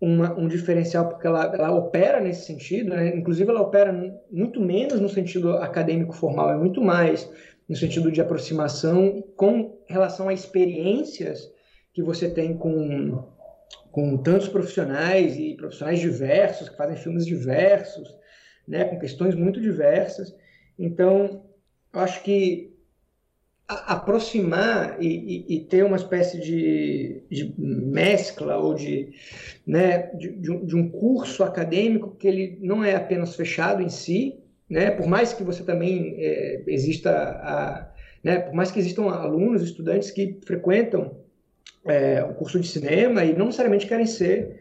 [0.00, 3.16] uma, um diferencial porque ela, ela opera nesse sentido, né?
[3.16, 3.92] inclusive ela opera
[4.30, 7.30] muito menos no sentido acadêmico formal, é muito mais
[7.68, 11.50] no sentido de aproximação com relação a experiências
[11.92, 13.24] que você tem com,
[13.90, 18.14] com tantos profissionais e profissionais diversos, que fazem filmes diversos,
[18.68, 20.34] né, com questões muito diversas.
[20.78, 21.42] Então,
[21.92, 22.75] eu acho que
[23.68, 29.12] aproximar e, e, e, ter uma espécie de, de mescla ou de,
[29.66, 34.38] né, de, de, um, curso acadêmico que ele não é apenas fechado em si,
[34.70, 37.92] né, por mais que você também é, exista, a,
[38.22, 41.16] né, por mais que existam alunos, estudantes que frequentam
[41.84, 44.60] é, o curso de cinema e não necessariamente querem ser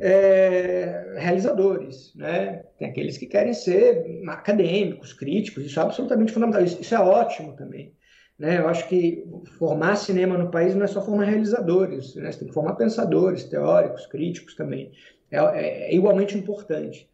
[0.00, 2.64] é, realizadores, né?
[2.78, 7.54] Tem aqueles que querem ser acadêmicos, críticos, isso é absolutamente fundamental, isso, isso é ótimo
[7.54, 7.92] também.
[8.38, 8.58] Né?
[8.58, 9.24] Eu acho que
[9.58, 12.30] formar cinema no país não é só formar realizadores, né?
[12.30, 14.92] você tem que formar pensadores, teóricos, críticos também.
[15.30, 17.08] É, é, é igualmente importante.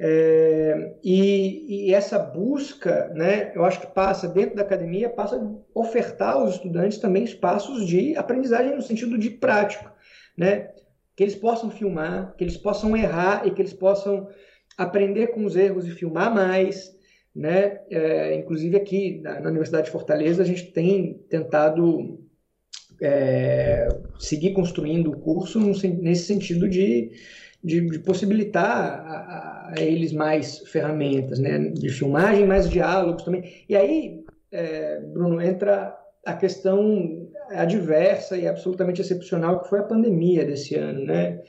[0.00, 5.78] É, e, e, essa busca, né, eu acho que passa dentro da academia, passa a
[5.78, 9.90] ofertar aos estudantes também espaços de aprendizagem no sentido de prático,
[10.36, 10.70] né,
[11.16, 14.28] que eles possam filmar, que eles possam errar e que eles possam
[14.76, 16.96] aprender com os erros e filmar mais,
[17.38, 17.80] né?
[17.88, 22.18] É, inclusive aqui na, na, Universidade de Fortaleza a gente tem tentado
[23.00, 27.12] é, seguir construindo o curso nesse sentido de
[27.62, 31.58] de, de possibilitar a, a, eles mais ferramentas, né?
[31.58, 33.64] De filmagem, mais diálogos também.
[33.68, 40.44] E aí, é, Bruno, entra a questão adversa e absolutamente excepcional que foi a pandemia
[40.44, 41.40] desse ano, né?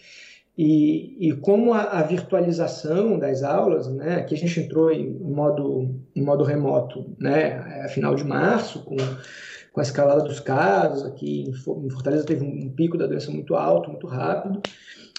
[0.62, 4.16] E, e como a, a, virtualização das aulas, né?
[4.16, 7.82] Aqui a gente entrou em modo, em modo remoto, né?
[7.86, 8.97] A final de março, com,
[9.72, 13.89] com a escalada dos casos, aqui em Fortaleza teve um pico da doença muito alto,
[13.89, 14.62] muito rápido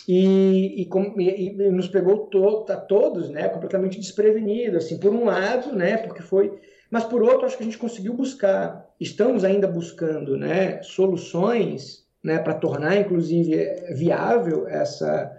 [0.06, 5.74] e, e, e, nos pegou to, a todos, né, completamente desprevenido, assim, por um lado,
[5.74, 6.52] né, porque foi,
[6.90, 12.38] mas por outro, acho que a gente conseguiu buscar, estamos ainda buscando, né, soluções, né,
[12.38, 13.56] para tornar, inclusive,
[13.94, 15.36] viável essa,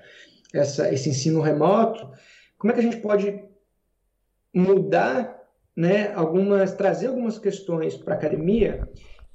[0.53, 2.09] essa, esse ensino remoto.
[2.57, 3.43] Como é que a gente pode
[4.53, 5.39] mudar,
[5.75, 8.87] né, algumas, trazer algumas questões para a academia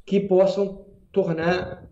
[0.04, 1.86] que possam tornar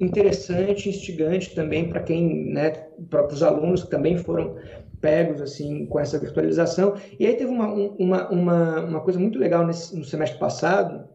[0.00, 2.70] interessante, instigante também para quem, né,
[3.08, 4.56] para os alunos que também foram
[5.00, 6.94] pegos assim com essa virtualização.
[7.18, 11.08] E aí teve uma, uma, uma, uma coisa muito legal nesse, no semestre passado,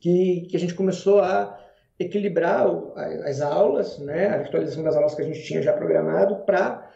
[0.00, 1.58] que, que a gente começou a
[1.98, 2.66] equilibrar
[3.24, 6.90] as aulas, né, a virtualização das aulas que a gente tinha já programado para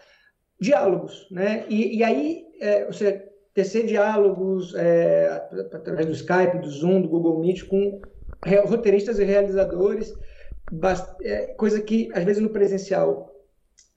[0.61, 1.65] diálogos, né?
[1.69, 3.25] E, e aí é, você
[3.55, 5.29] tecer diálogos é,
[5.73, 8.01] através do Skype, do Zoom, do Google Meet com
[8.67, 10.15] roteiristas e realizadores
[11.23, 13.33] é, coisa que às vezes no presencial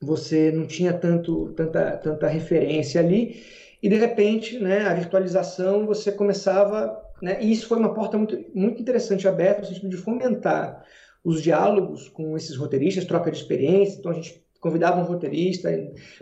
[0.01, 3.43] você não tinha tanto, tanta, tanta referência ali,
[3.81, 8.37] e de repente, né, a virtualização você começava, né, e isso foi uma porta muito,
[8.53, 10.83] muito interessante aberta no sentido de fomentar
[11.23, 15.69] os diálogos com esses roteiristas, troca de experiência, então a gente convidava um roteirista,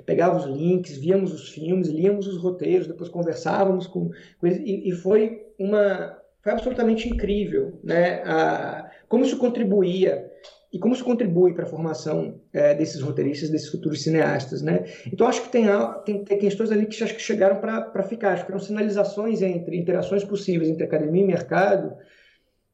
[0.06, 4.90] pegava os links, víamos os filmes, líamos os roteiros, depois conversávamos com, com eles, e,
[4.90, 8.22] e foi uma foi absolutamente incrível, né?
[8.24, 10.27] A, como isso contribuía
[10.72, 14.86] e como isso contribui para a formação é, desses roteiristas, desses futuros cineastas, né?
[15.12, 15.66] Então acho que tem,
[16.06, 19.78] tem, tem questões ali que acho que chegaram para ficar, acho que eram sinalizações entre
[19.78, 21.96] interações possíveis entre academia e mercado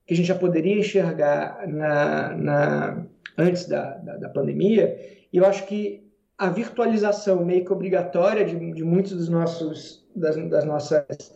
[0.06, 3.06] que a gente já poderia enxergar na, na
[3.38, 4.98] antes da, da, da pandemia.
[5.32, 6.04] E eu acho que
[6.38, 11.34] a virtualização meio que obrigatória de, de muitos dos nossos das, das nossas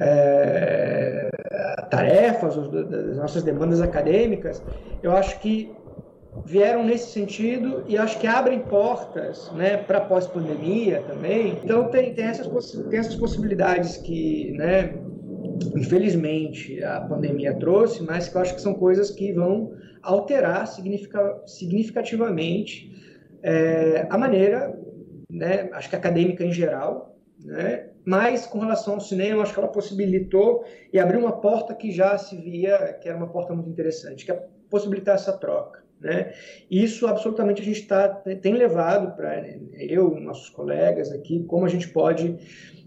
[0.00, 1.28] é,
[1.90, 4.62] tarefas, das nossas demandas acadêmicas,
[5.02, 5.74] eu acho que
[6.44, 11.58] vieram nesse sentido e acho que abrem portas né, para pós-pandemia também.
[11.64, 14.94] Então, tem, tem, essas, tem essas possibilidades que, né,
[15.74, 19.72] infelizmente, a pandemia trouxe, mas que eu acho que são coisas que vão
[20.02, 20.66] alterar
[21.46, 22.94] significativamente
[23.42, 24.78] é, a maneira,
[25.30, 27.15] né, acho que acadêmica em geral,
[27.46, 31.92] né, mas com relação ao cinema, acho que ela possibilitou e abriu uma porta que
[31.92, 35.84] já se via que era uma porta muito interessante, que é possibilitar essa troca.
[36.00, 36.34] Né?
[36.70, 39.42] Isso absolutamente a gente tá, tem levado para
[39.78, 42.36] eu, nossos colegas aqui, como a gente pode,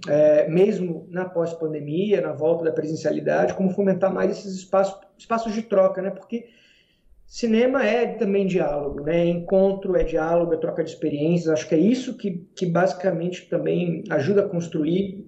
[0.08, 5.64] é, mesmo na pós-pandemia, na volta da presencialidade, como fomentar mais esses espaços, espaços de
[5.64, 6.12] troca, né?
[6.12, 6.50] porque
[7.30, 9.24] cinema é também diálogo, né?
[9.24, 14.04] encontro é diálogo, é troca de experiências, acho que é isso que, que basicamente também
[14.10, 15.24] ajuda a construir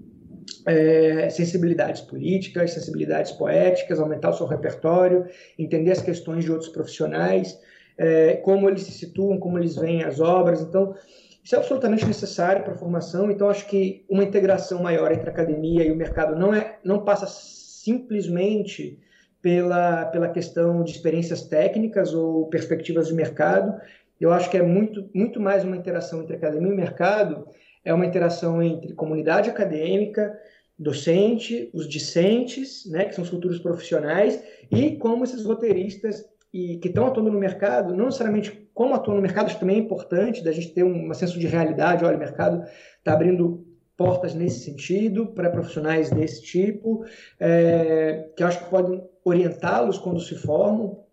[0.66, 5.28] é, sensibilidades políticas, sensibilidades poéticas, aumentar o seu repertório,
[5.60, 7.60] entender as questões de outros profissionais,
[7.96, 10.60] é, como eles se situam, como eles veem as obras.
[10.60, 10.96] Então,
[11.44, 13.30] isso é absolutamente necessário para a formação.
[13.30, 17.04] Então, acho que uma integração maior entre a academia e o mercado não, é, não
[17.04, 19.00] passa simplesmente
[19.42, 23.80] pela, pela questão de experiências técnicas ou perspectivas de mercado.
[24.20, 27.48] Eu acho que é muito, muito mais uma interação entre academia e mercado,
[27.84, 30.38] é uma interação entre comunidade acadêmica,
[30.78, 36.90] docente, os discentes, né, que são os futuros profissionais, e como esses roteiristas e que
[36.90, 40.52] estão atuando no mercado, não necessariamente como atuam no mercado, que também é importante da
[40.52, 42.64] gente ter um senso de realidade, olha, o mercado
[42.98, 43.66] está abrindo
[44.02, 47.06] portas nesse sentido para profissionais desse tipo,
[47.40, 51.04] é, que acho que podem orientá-los quando se formam,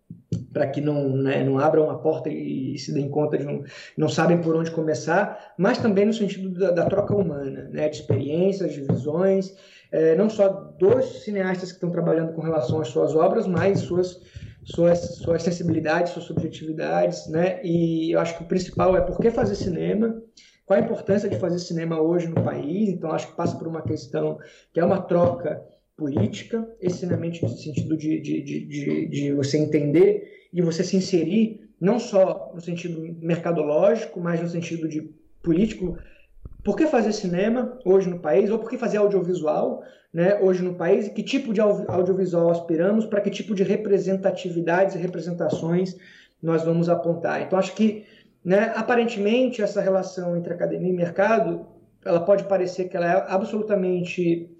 [0.52, 3.62] para que não, né, não abram uma porta e, e, se deem conta de um,
[3.96, 7.96] não sabem por onde começar, mas também no sentido da, da troca humana, né, de
[7.96, 9.54] experiências, de visões,
[9.92, 14.20] é, não só dos cineastas que estão trabalhando com relação às suas obras, mas suas
[14.64, 17.58] suas, suas sensibilidades, suas subjetividades, né?
[17.64, 20.20] E eu acho que o principal é por que fazer cinema,
[20.68, 22.90] qual a importância de fazer cinema hoje no país.
[22.90, 24.38] Então, acho que passa por uma questão
[24.70, 25.64] que é uma troca
[25.96, 31.98] política, essencialmente no sentido de, de, de, de, você entender e você se inserir, não
[31.98, 35.10] só no sentido mercadológico, mas no sentido de
[35.42, 35.96] político.
[36.62, 38.50] Por que fazer cinema hoje no país?
[38.50, 39.82] Ou por que fazer audiovisual?
[40.12, 44.94] né, hoje no país e que tipo de audiovisual aspiramos, para que tipo de representatividades
[44.94, 45.96] e representações
[46.42, 47.42] nós vamos apontar.
[47.42, 48.06] Então, acho que,
[48.48, 51.66] né, aparentemente, essa relação entre academia e mercado,
[52.02, 54.56] ela pode parecer que ela é absolutamente,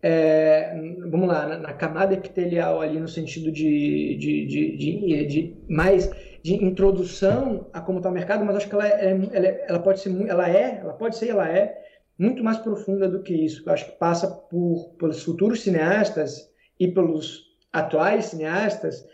[0.00, 0.72] é,
[1.10, 6.08] vamos lá, na, na, camada epitelial ali, no sentido de, de, de, de, de mais
[6.40, 9.80] de introdução a como está o mercado, mas acho que ela, é, ela, é, ela
[9.80, 11.82] pode ser, ela é, ela pode ser, ela é
[12.16, 13.64] muito mais profunda do que isso.
[13.66, 16.48] Eu acho que passa por pelos futuros cineastas
[16.78, 17.42] e pelos
[17.72, 19.04] atuais cineastas,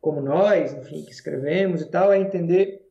[0.00, 2.81] como nós, enfim, que escrevemos e tal, é entender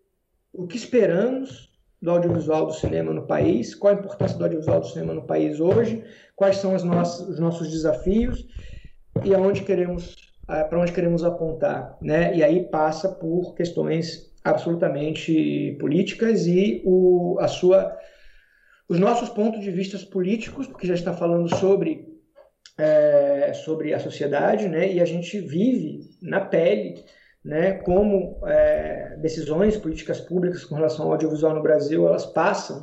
[0.53, 1.71] o que esperamos
[2.01, 5.59] do audiovisual do cinema no país, qual a importância do audiovisual do cinema no país
[5.59, 6.03] hoje,
[6.35, 8.47] quais são as nossas, os nossos desafios
[9.23, 10.15] e aonde queremos
[10.49, 12.35] eh, para onde queremos apontar, né?
[12.35, 17.95] E aí passa por questões absolutamente políticas e o, a sua
[18.91, 22.05] os nossos pontos de vista políticos, porque já está falando sobre,
[22.77, 24.91] é, sobre a sociedade, né?
[24.91, 27.01] e a gente vive na pele
[27.43, 32.81] né, como é, decisões políticas públicas com relação ao audiovisual no Brasil, elas passam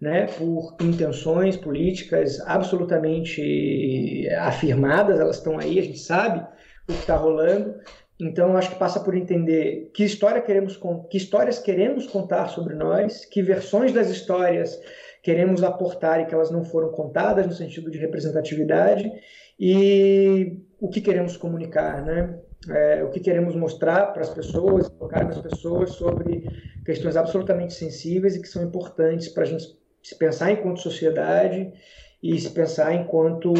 [0.00, 6.40] né, por intenções políticas absolutamente afirmadas, elas estão aí, a gente sabe
[6.88, 7.74] o que está rolando.
[8.20, 10.78] Então, acho que passa por entender que história queremos
[11.08, 14.80] que histórias queremos contar sobre nós, que versões das histórias
[15.22, 19.12] queremos aportar e que elas não foram contadas no sentido de representatividade
[19.58, 22.38] e o que queremos comunicar, né?
[22.68, 26.50] É, o que queremos mostrar para as pessoas, colocar para as pessoas sobre
[26.84, 31.72] questões absolutamente sensíveis e que são importantes para a gente se pensar enquanto sociedade
[32.22, 33.52] e se pensar enquanto,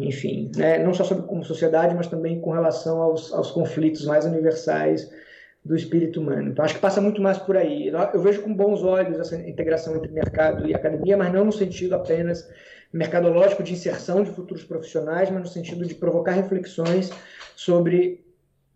[0.00, 0.78] enfim, né?
[0.78, 5.08] não só sobre como sociedade, mas também com relação aos, aos conflitos mais universais
[5.64, 6.50] do espírito humano.
[6.50, 7.88] Então, acho que passa muito mais por aí.
[7.88, 11.94] Eu vejo com bons olhos essa integração entre mercado e academia, mas não no sentido
[11.94, 12.48] apenas
[12.92, 17.10] mercadológico de inserção de futuros profissionais, mas no sentido de provocar reflexões
[17.56, 18.24] sobre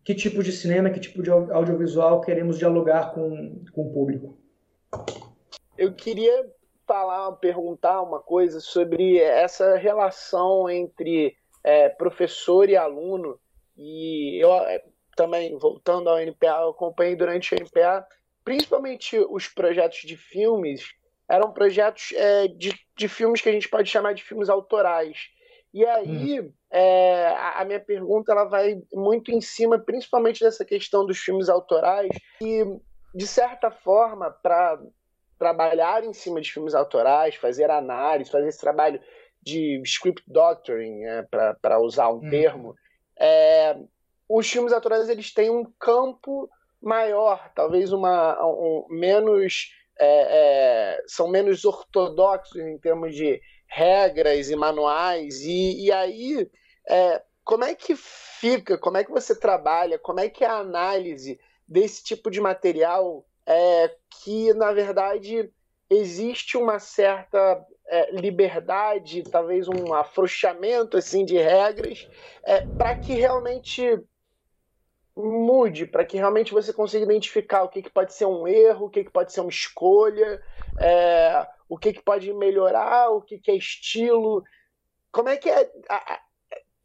[0.02, 4.36] que tipo de cinema, que tipo de audiovisual queremos dialogar com, com o público.
[5.78, 6.50] Eu queria
[6.86, 13.38] falar, perguntar uma coisa sobre essa relação entre é, professor e aluno.
[13.76, 14.50] E eu,
[15.14, 18.04] também, voltando ao NPA, eu acompanhei durante o NPA,
[18.42, 20.82] principalmente os projetos de filmes,
[21.28, 25.28] eram projetos é, de, de filmes que a gente pode chamar de filmes autorais.
[25.72, 26.52] E aí, hum.
[26.72, 32.10] É, a, minha pergunta ela vai muito em cima, principalmente dessa questão dos filmes autorais,
[32.40, 32.64] e
[33.14, 34.80] de certa forma, para
[35.38, 39.00] trabalhar em cima de filmes autorais, fazer análise, fazer esse trabalho
[39.42, 41.26] de script doctoring, né,
[41.60, 42.30] para usar um hum.
[42.30, 42.74] termo,
[43.18, 43.76] é,
[44.28, 46.48] os filmes autorais eles têm um campo
[46.80, 54.56] maior, talvez uma um, menos é, é, são menos ortodoxos em termos de regras e
[54.56, 56.48] manuais e, e aí
[56.90, 60.58] é, como é que fica, como é que você trabalha, como é que é a
[60.58, 65.52] análise desse tipo de material é, que na verdade
[65.88, 72.08] existe uma certa é, liberdade, talvez um afrouxamento assim de regras,
[72.44, 74.00] é, para que realmente
[75.16, 78.90] mude, para que realmente você consiga identificar o que, que pode ser um erro, o
[78.90, 80.42] que, que pode ser uma escolha,
[80.78, 84.42] é, o que, que pode melhorar, o que, que é estilo.
[85.12, 85.70] Como é que é?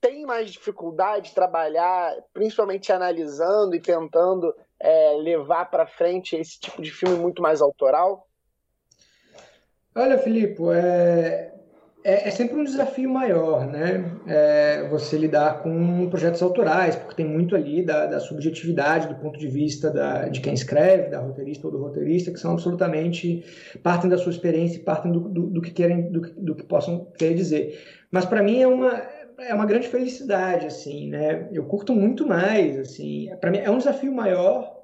[0.01, 6.81] Tem mais dificuldade de trabalhar, principalmente analisando e tentando é, levar para frente esse tipo
[6.81, 8.27] de filme muito mais autoral?
[9.95, 11.53] Olha, Filipe, é,
[12.05, 14.05] é, é, sempre um desafio maior, né?
[14.27, 19.39] É, você lidar com projetos autorais, porque tem muito ali da, da subjetividade do ponto
[19.39, 23.43] de vista da, de quem escreve, da roteirista ou do roteirista, que são absolutamente
[23.81, 27.05] partem da sua experiência e partem do, do, do que querem, do, do, que possam
[27.17, 27.83] querer dizer.
[28.11, 29.01] Mas para mim é uma
[29.39, 31.49] é uma grande felicidade, assim, né?
[31.51, 33.29] Eu curto muito mais, assim.
[33.39, 34.75] Para mim é um desafio maior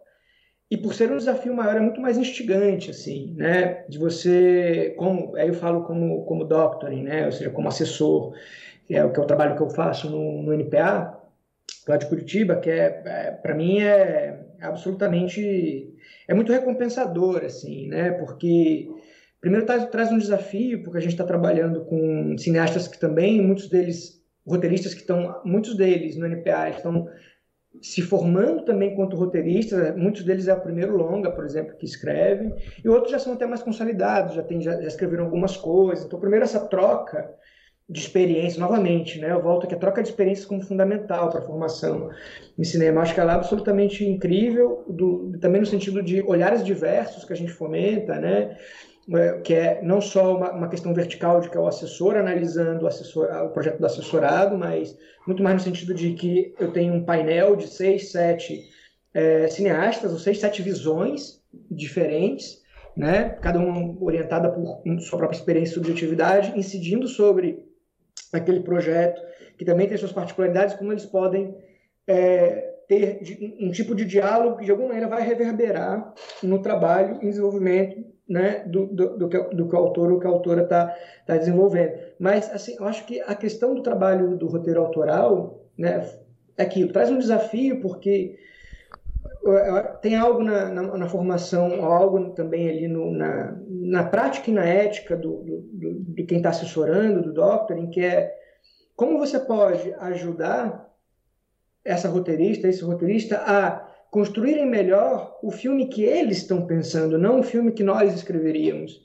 [0.71, 3.83] e por ser um desafio maior, é muito mais instigante, assim, né?
[3.89, 7.25] De você, como, aí eu falo como, como doctoring, né?
[7.25, 8.33] Ou seja, como assessor,
[8.87, 11.19] que é o que é o trabalho que eu faço no, no NPA,
[11.89, 15.93] lá de Curitiba, que é, é para mim é absolutamente,
[16.25, 18.11] é muito recompensador, assim, né?
[18.11, 18.89] Porque
[19.41, 23.67] primeiro traz, traz um desafio, porque a gente está trabalhando com cineastas que também, muitos
[23.67, 27.07] deles, roteiristas que estão, muitos deles no NPA estão
[27.81, 32.53] se formando também quanto roteiristas, muitos deles é o primeiro longa, por exemplo, que escrevem,
[32.83, 36.05] e outros já são até mais consolidados, já, tem, já, já escreveram algumas coisas.
[36.05, 37.33] Então, primeiro essa troca
[37.89, 39.31] de experiência, novamente, né?
[39.31, 42.09] Eu volto aqui, a troca de experiências como fundamental para a formação
[42.57, 43.01] em cinema.
[43.01, 47.35] Acho que ela é absolutamente incrível, do, também no sentido de olhares diversos que a
[47.35, 48.57] gente fomenta, né?
[49.09, 52.85] É, que é não só uma, uma, questão vertical de que é o assessor analisando
[52.85, 54.95] o, assessor, o projeto do assessorado, mas
[55.25, 58.69] muito mais no sentido de que eu tenho um painel de seis, sete
[59.13, 62.61] é, cineastas, ou seis, sete visões diferentes,
[62.95, 63.37] né?
[63.41, 67.65] cada uma orientada por sua própria experiência e subjetividade, incidindo sobre
[68.31, 69.19] aquele projeto,
[69.57, 71.55] que também tem suas particularidades, como eles podem
[72.07, 73.19] é, ter
[73.59, 78.63] um tipo de diálogo que de alguma maneira vai reverberar no trabalho e desenvolvimento né,
[78.65, 81.99] do, do, do, que, do que o autor ou que a autora está tá desenvolvendo.
[82.17, 86.09] Mas, assim, eu acho que a questão do trabalho do roteiro autoral, né,
[86.57, 88.39] é aquilo, traz um desafio, porque
[90.01, 94.63] tem algo na, na, na, formação, algo também ali no, na, na prática e na
[94.63, 98.33] ética do, do, do quem está assessorando, do doctoring, que é
[98.95, 100.89] como você pode ajudar
[101.83, 107.43] essa roteirista, esse roteirista a construírem melhor o filme que eles estão pensando, não o
[107.43, 109.01] filme que nós escreveríamos,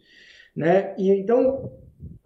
[0.55, 0.95] né?
[0.99, 1.73] E então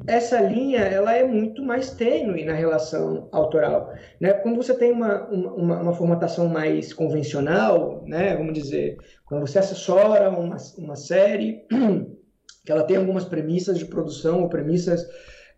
[0.06, 4.32] essa linha ela é muito mais tênue na relação autoral, né?
[4.32, 8.34] Quando você tem uma, uma, uma formatação mais convencional, né?
[8.34, 11.66] Vamos dizer, quando você assessora uma, uma série
[12.64, 15.06] que ela tem algumas premissas de produção ou premissas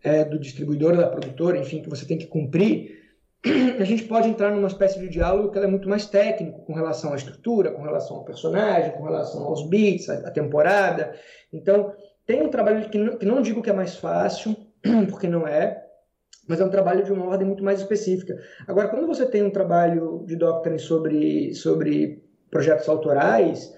[0.03, 3.02] é, do distribuidor, da produtora, enfim, que você tem que cumprir,
[3.79, 7.11] a gente pode entrar numa espécie de diálogo que é muito mais técnico com relação
[7.11, 11.13] à estrutura, com relação ao personagem, com relação aos beats, a, temporada.
[11.51, 11.93] Então,
[12.25, 14.55] tem um trabalho que não, que não digo que é mais fácil,
[15.09, 15.83] porque não é,
[16.47, 18.37] mas é um trabalho de uma ordem muito mais específica.
[18.67, 23.73] Agora, quando você tem um trabalho de doctrine sobre, sobre projetos autorais,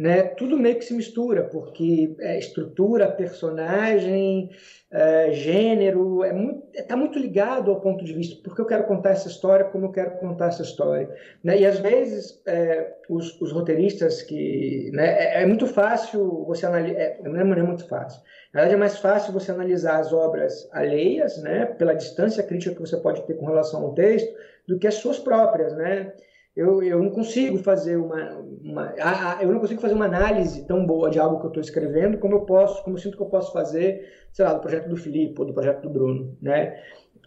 [0.00, 4.48] né, tudo meio que se mistura, porque é, estrutura, personagem,
[4.90, 9.10] é, gênero, é muito, está muito ligado ao ponto de vista, porque eu quero contar
[9.10, 11.06] essa história, como eu quero contar essa história.
[11.44, 11.60] Né?
[11.60, 14.90] E às vezes é, os, os, roteiristas que.
[14.94, 16.98] Né, é, é muito fácil você analisar.
[16.98, 18.22] É, é, não é muito fácil.
[18.54, 22.80] Na verdade, é mais fácil você analisar as obras alheias, né, pela distância crítica que
[22.80, 24.34] você pode ter com relação ao texto,
[24.66, 26.10] do que as suas próprias, né?
[26.60, 28.94] Eu, eu não consigo fazer uma, uma
[29.40, 32.34] eu não consigo fazer uma análise tão boa de algo que eu estou escrevendo como
[32.34, 35.40] eu posso, como eu sinto que eu posso fazer, sei lá, do projeto do Felipe
[35.40, 36.78] ou do projeto do Bruno, né?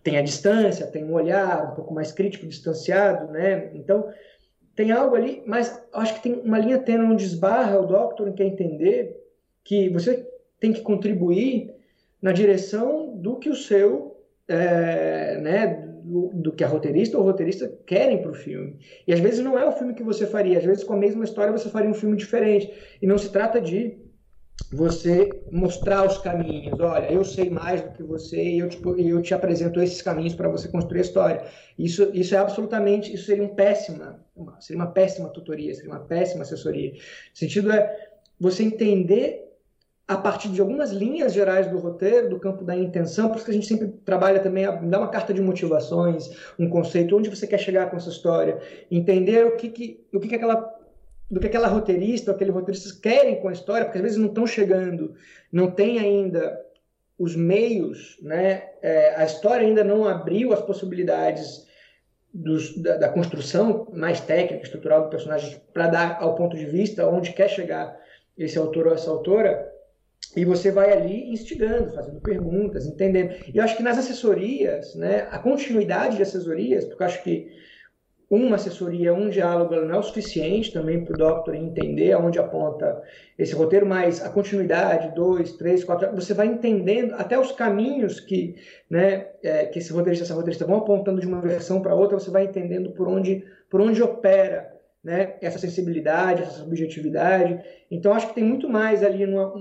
[0.03, 3.71] Tem a distância, tem um olhar um pouco mais crítico, distanciado, né?
[3.73, 4.07] Então
[4.75, 8.33] tem algo ali, mas acho que tem uma linha tênue onde esbarra o Doctor em
[8.33, 9.19] quer entender
[9.63, 10.29] que você
[10.59, 11.73] tem que contribuir
[12.21, 14.15] na direção do que o seu,
[14.47, 15.92] é, né?
[16.03, 18.77] Do, do que a roteirista ou roteirista querem para o filme.
[19.07, 21.23] E às vezes não é o filme que você faria, às vezes com a mesma
[21.23, 22.71] história você faria um filme diferente.
[23.01, 23.97] E não se trata de
[24.71, 26.79] você mostrar os caminhos.
[26.79, 30.35] Olha, eu sei mais do que você e eu, tipo, eu te apresento esses caminhos
[30.35, 31.45] para você construir a história.
[31.77, 35.99] Isso, isso é absolutamente, isso seria um péssima, uma, seria uma péssima tutoria, seria uma
[35.99, 36.93] péssima assessoria.
[36.93, 39.52] O sentido é você entender
[40.07, 43.51] a partir de algumas linhas gerais do roteiro, do campo da intenção, por isso que
[43.51, 46.29] a gente sempre trabalha também, dar uma carta de motivações,
[46.59, 48.59] um conceito, onde você quer chegar com essa história,
[48.91, 50.73] entender o que, que, o que, que aquela
[51.31, 54.27] do que aquela roteirista ou aquele roteirista querem com a história, porque às vezes não
[54.27, 55.15] estão chegando,
[55.51, 56.61] não tem ainda
[57.17, 58.69] os meios, né?
[58.81, 61.65] É, a história ainda não abriu as possibilidades
[62.31, 67.07] dos, da, da, construção mais técnica, estrutural do personagem para dar ao ponto de vista
[67.07, 67.97] onde quer chegar
[68.37, 69.72] esse autor ou essa autora,
[70.35, 73.33] e você vai ali instigando, fazendo perguntas, entendendo.
[73.53, 77.51] E eu acho que nas assessorias, né, a continuidade de assessorias, porque eu acho que
[78.29, 83.01] uma assessoria, um diálogo não é o suficiente também para o doctor entender aonde aponta
[83.37, 88.55] esse roteiro, mas a continuidade, dois, três, quatro, você vai entendendo até os caminhos que,
[88.89, 92.31] né, é, que esse roteirista, essa roteirista vão apontando de uma versão para outra, você
[92.31, 94.73] vai entendendo por onde, por onde opera
[95.03, 97.61] né, essa sensibilidade, essa subjetividade.
[97.91, 99.53] Então, acho que tem muito mais ali, numa,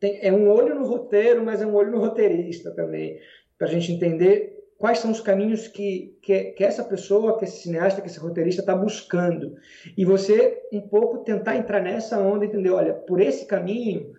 [0.00, 3.20] tem, é um olho no roteiro, mas é um olho no roteirista também,
[3.58, 7.62] para a gente entender quais são os caminhos que, que, que, essa pessoa, que esse
[7.62, 9.56] cineasta, que esse roteirista está buscando.
[9.94, 14.14] E você, um pouco, tentar entrar nessa onda e entender, olha, por esse caminho,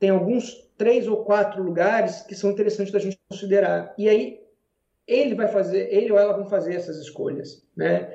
[0.00, 3.94] tem alguns três ou quatro lugares que são interessantes da gente considerar.
[3.98, 4.40] E aí,
[5.06, 8.10] ele vai fazer, ele ou ela vão fazer essas escolhas, né?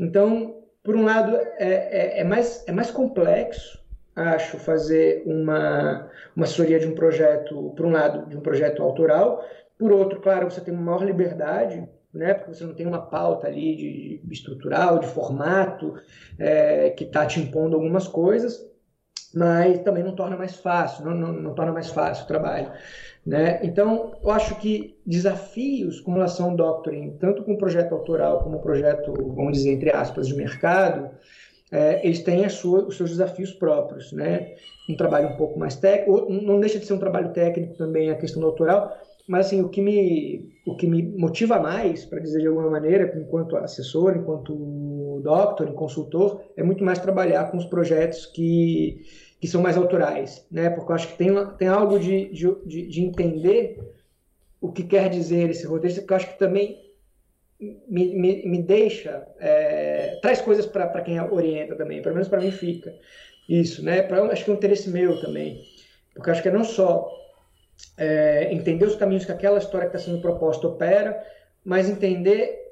[0.00, 3.77] Então, por um lado, é, é, é mais, é mais complexo,
[4.18, 9.44] acho, fazer uma, uma assessoria de um projeto, por um lado, de um projeto autoral,
[9.78, 13.46] por outro, claro, você tem uma maior liberdade, né, porque você não tem uma pauta
[13.46, 15.94] ali de, estrutural, de formato,
[16.38, 18.66] é, que está te impondo algumas coisas,
[19.34, 22.72] mas também não torna mais fácil, não, não, não torna mais fácil o trabalho.
[23.24, 23.60] Né?
[23.62, 28.56] Então, eu acho que desafios com relação ao doctoring, tanto com o projeto autoral como
[28.56, 31.10] o projeto, vamos dizer, entre aspas, de mercado,
[31.70, 34.12] é, eles têm sua, os seus desafios próprios.
[34.12, 34.54] Né?
[34.88, 38.16] Um trabalho um pouco mais técnico, não deixa de ser um trabalho técnico também a
[38.16, 38.96] questão do autoral,
[39.28, 43.14] mas assim, o que me, o que me motiva mais, para dizer de alguma maneira,
[43.18, 49.02] enquanto assessor, enquanto doctor, consultor, é muito mais trabalhar com os projetos que,
[49.38, 50.70] que são mais autorais, né?
[50.70, 53.78] Porque eu acho que tem, tem algo de, de, de entender
[54.60, 56.87] o que quer dizer esse roteiro, porque eu acho que também
[57.60, 62.50] me, me, me deixa, é, traz coisas para quem orienta também, pelo menos para mim
[62.50, 62.94] fica
[63.48, 64.02] isso, né?
[64.02, 65.60] Pra, acho que é um interesse meu também,
[66.14, 67.10] porque acho que é não só
[67.96, 71.20] é, entender os caminhos que aquela história que está sendo proposta opera,
[71.64, 72.68] mas entender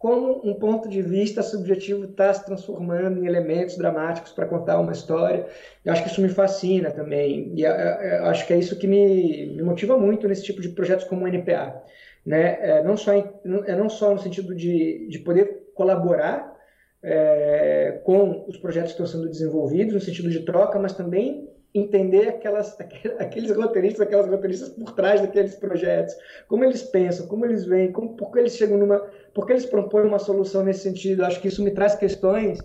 [0.00, 4.92] como um ponto de vista subjetivo está se transformando em elementos dramáticos para contar uma
[4.92, 5.46] história.
[5.84, 7.52] Eu acho que isso me fascina também.
[7.54, 11.04] E eu acho que é isso que me, me motiva muito nesse tipo de projetos
[11.04, 11.82] como o NPA.
[12.24, 12.58] Né?
[12.60, 13.24] É, não, só em,
[13.66, 16.54] é não só no sentido de, de poder colaborar
[17.02, 22.28] é, com os projetos que estão sendo desenvolvidos, no sentido de troca, mas também entender
[22.28, 22.76] aquelas,
[23.18, 26.14] aqueles roteiristas, aquelas roteiristas por trás daqueles projetos,
[26.48, 28.98] como eles pensam, como eles veem, como, por que eles chegam numa,
[29.34, 31.24] por que eles propõem uma solução nesse sentido.
[31.24, 32.58] Acho que isso me traz questões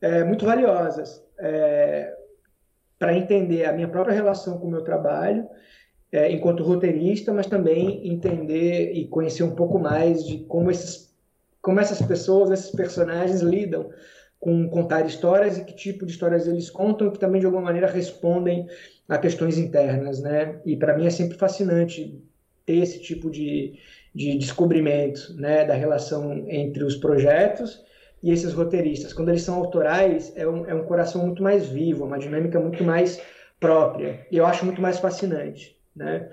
[0.00, 2.14] é, muito valiosas é,
[2.98, 5.46] para entender a minha própria relação com o meu trabalho
[6.12, 11.10] é, enquanto roteirista, mas também entender e conhecer um pouco mais de como esses,
[11.62, 13.90] como essas pessoas, esses personagens lidam
[14.38, 17.86] com contar histórias e que tipo de histórias eles contam que também de alguma maneira
[17.86, 18.66] respondem
[19.08, 20.60] a questões internas, né?
[20.66, 22.20] E para mim é sempre fascinante
[22.66, 23.78] ter esse tipo de,
[24.14, 27.80] de descobrimento, né, da relação entre os projetos
[28.22, 29.12] e esses roteiristas.
[29.12, 32.84] Quando eles são autorais, é um, é um coração muito mais vivo, uma dinâmica muito
[32.84, 33.20] mais
[33.58, 34.26] própria.
[34.30, 36.30] E eu acho muito mais fascinante, né?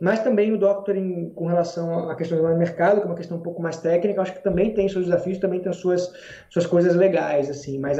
[0.00, 3.42] Mas também o doctoring com relação à questão do mercado, que é uma questão um
[3.42, 6.10] pouco mais técnica, acho que também tem seus desafios, também tem suas,
[6.48, 7.78] suas coisas legais, assim.
[7.78, 7.98] Mas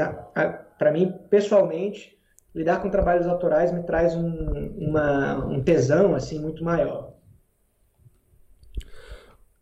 [0.79, 2.17] para mim, pessoalmente,
[2.55, 7.11] lidar com trabalhos autorais me traz um, uma, um tesão assim muito maior.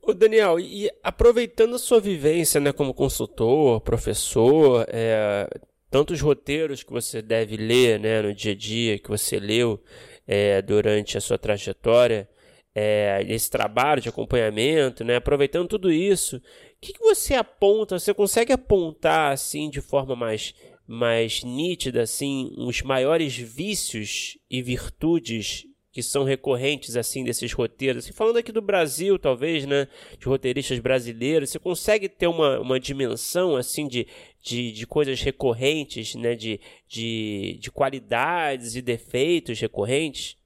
[0.01, 5.47] Ô Daniel, e aproveitando a sua vivência né, como consultor, professor, é,
[5.91, 9.79] tantos roteiros que você deve ler né, no dia a dia, que você leu,
[10.31, 12.29] é, durante a sua trajetória,
[12.75, 15.15] é, esse trabalho de acompanhamento, né?
[15.15, 16.41] aproveitando tudo isso, o
[16.79, 17.97] que, que você aponta?
[17.97, 20.53] Você consegue apontar assim de forma mais
[20.91, 28.05] mais nítida assim os maiores vícios e virtudes que são recorrentes assim desses roteiros?
[28.05, 29.87] Assim, falando aqui do Brasil, talvez, né,
[30.19, 34.07] de roteiristas brasileiros, você consegue ter uma, uma dimensão assim de,
[34.41, 40.37] de, de coisas recorrentes, né, de, de, de qualidades e defeitos recorrentes?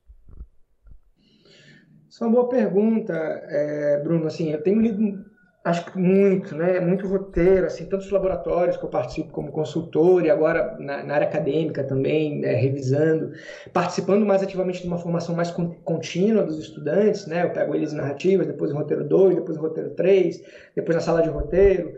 [2.09, 4.27] Isso é uma boa pergunta, é, Bruno.
[4.27, 5.32] Assim, eu tenho lido
[5.63, 6.79] acho que muito, né?
[6.79, 11.27] Muito roteiro, assim, tantos laboratórios que eu participo como consultor e agora na, na área
[11.27, 13.31] acadêmica também, né, revisando,
[13.71, 17.43] participando mais ativamente de uma formação mais contínua dos estudantes, né?
[17.45, 20.43] Eu pego eles em narrativas, depois em roteiro 2, depois em roteiro 3,
[20.75, 21.95] depois na sala de roteiro.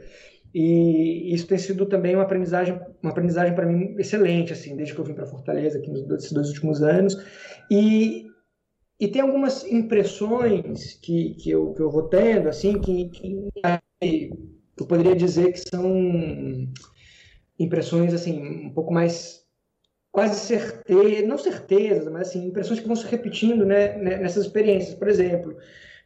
[0.54, 5.02] E isso tem sido também uma aprendizagem, uma aprendizagem para mim excelente, assim, desde que
[5.02, 7.18] eu vim para Fortaleza aqui nos dois últimos anos.
[7.70, 8.28] E
[9.00, 13.50] e tem algumas impressões que, que, eu, que eu vou tendo, assim, que, que
[14.80, 16.68] eu poderia dizer que são
[17.60, 19.46] impressões, assim, um pouco mais
[20.12, 24.96] quase certeza, não certezas, mas assim, impressões que vão se repetindo né, né nessas experiências.
[24.96, 25.58] Por exemplo,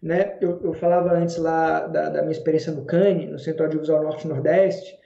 [0.02, 4.02] né, eu, eu falava antes lá da, da minha experiência no CANE, no Centro Audiovisual
[4.03, 4.99] Norte-Nordeste,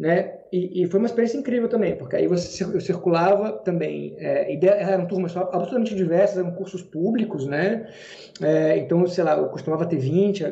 [0.00, 0.38] né?
[0.50, 5.06] E, e, foi uma experiência incrível também, porque aí você eu circulava também, é, eram
[5.06, 7.86] turmas absolutamente diversas, eram cursos públicos, né?
[8.40, 10.42] É, então, sei lá, eu costumava ter 20,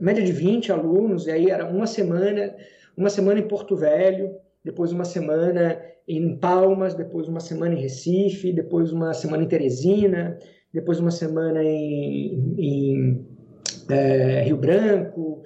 [0.00, 2.52] média de 20 alunos, e aí era uma semana,
[2.96, 4.34] uma semana em Porto Velho,
[4.64, 10.36] depois uma semana em Palmas, depois uma semana em Recife, depois uma semana em Teresina,
[10.72, 13.26] depois uma semana em, em
[13.88, 15.44] é, Rio Branco,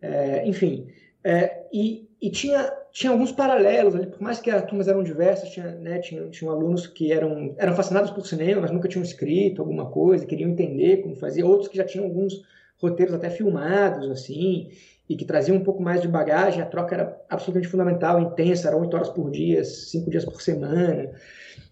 [0.00, 0.86] é, enfim.
[1.22, 5.48] É, e, e tinha, tinha alguns paralelos ali, por mais que as turmas eram diversas,
[5.50, 9.90] tinha, né, tinha, alunos que eram, eram fascinados por cinema, mas nunca tinham escrito alguma
[9.90, 12.42] coisa, queriam entender como fazia, outros que já tinham alguns
[12.78, 14.70] roteiros até filmados, assim,
[15.08, 18.80] e que traziam um pouco mais de bagagem, a troca era absolutamente fundamental, intensa, eram
[18.80, 21.10] oito horas por dia, cinco dias por semana,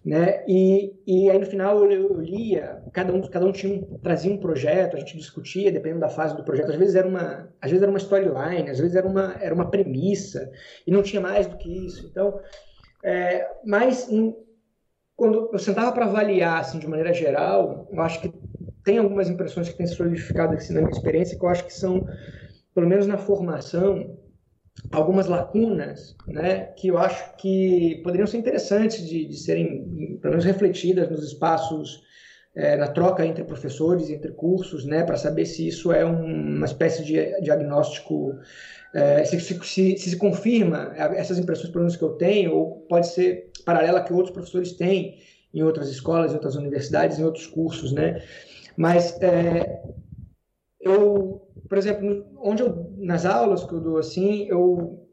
[0.04, 0.44] né?
[0.46, 4.96] E, e aí no final eu, lia, cada um, cada um tinha trazia um projeto,
[4.96, 6.70] a gente discutia dependendo da fase do projeto.
[6.70, 9.70] Às vezes era uma, às vezes era uma storyline, às vezes era uma, era uma
[9.70, 10.50] premissa
[10.86, 12.06] e não tinha mais do que isso.
[12.06, 12.40] Então,
[13.04, 14.08] é, mas
[15.16, 18.32] quando eu sentava para avaliar assim de maneira geral, eu acho que
[18.84, 22.06] tem algumas impressões que têm solidificado assim, na minha experiência que eu acho que são,
[22.74, 24.16] pelo menos na formação,
[24.90, 30.44] algumas lacunas, né, que eu acho que poderiam ser interessantes de, de serem, pelo menos,
[30.44, 32.02] refletidas nos espaços,
[32.54, 36.66] é, na troca entre professores, entre cursos, né, para saber se isso é um, uma
[36.66, 38.34] espécie de diagnóstico,
[38.94, 43.08] é, se, se, se, se, confirma essas impressões, pelo menos, que eu tenho, ou pode
[43.08, 45.18] ser paralela que outros professores têm
[45.52, 48.22] em outras escolas, em outras universidades, em outros cursos, né,
[48.76, 49.82] mas é,
[50.90, 55.06] eu por exemplo, onde eu, nas aulas que eu dou assim, eu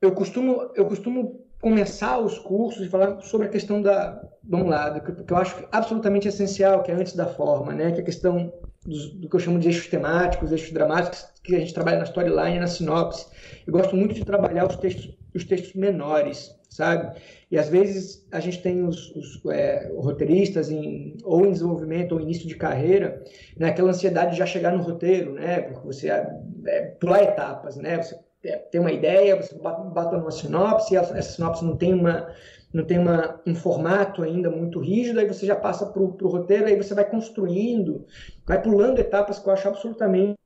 [0.00, 4.90] eu costumo eu costumo começar os cursos e falar sobre a questão da vamos lá,
[4.90, 8.04] do que, eu acho absolutamente essencial, que é antes da forma, né, que é a
[8.04, 8.52] questão
[8.86, 12.04] do, do que eu chamo de eixos temáticos, eixos dramáticos, que a gente trabalha na
[12.04, 13.26] storyline na sinopse.
[13.66, 17.20] Eu gosto muito de trabalhar os textos os textos menores, sabe?
[17.50, 22.20] E às vezes a gente tem os, os é, roteiristas em, ou em desenvolvimento ou
[22.20, 23.20] início de carreira,
[23.56, 25.62] né, aquela ansiedade de já chegar no roteiro, né?
[25.62, 28.00] Porque você é, é, pular etapas, né?
[28.00, 32.32] Você é, tem uma ideia, você bate numa sinopse, essa sinopse não tem uma
[32.72, 36.66] não tem uma, um formato ainda muito rígido, aí você já passa para o roteiro,
[36.66, 38.04] aí você vai construindo,
[38.46, 40.38] vai pulando etapas que eu acho absolutamente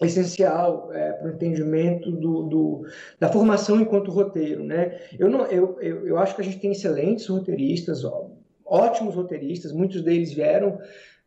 [0.00, 2.86] essencial é, para o entendimento do, do,
[3.18, 4.62] da formação enquanto roteiro.
[4.62, 4.98] Né?
[5.18, 8.30] Eu, não, eu, eu, eu acho que a gente tem excelentes roteiristas, ó,
[8.64, 10.78] ótimos roteiristas, muitos deles vieram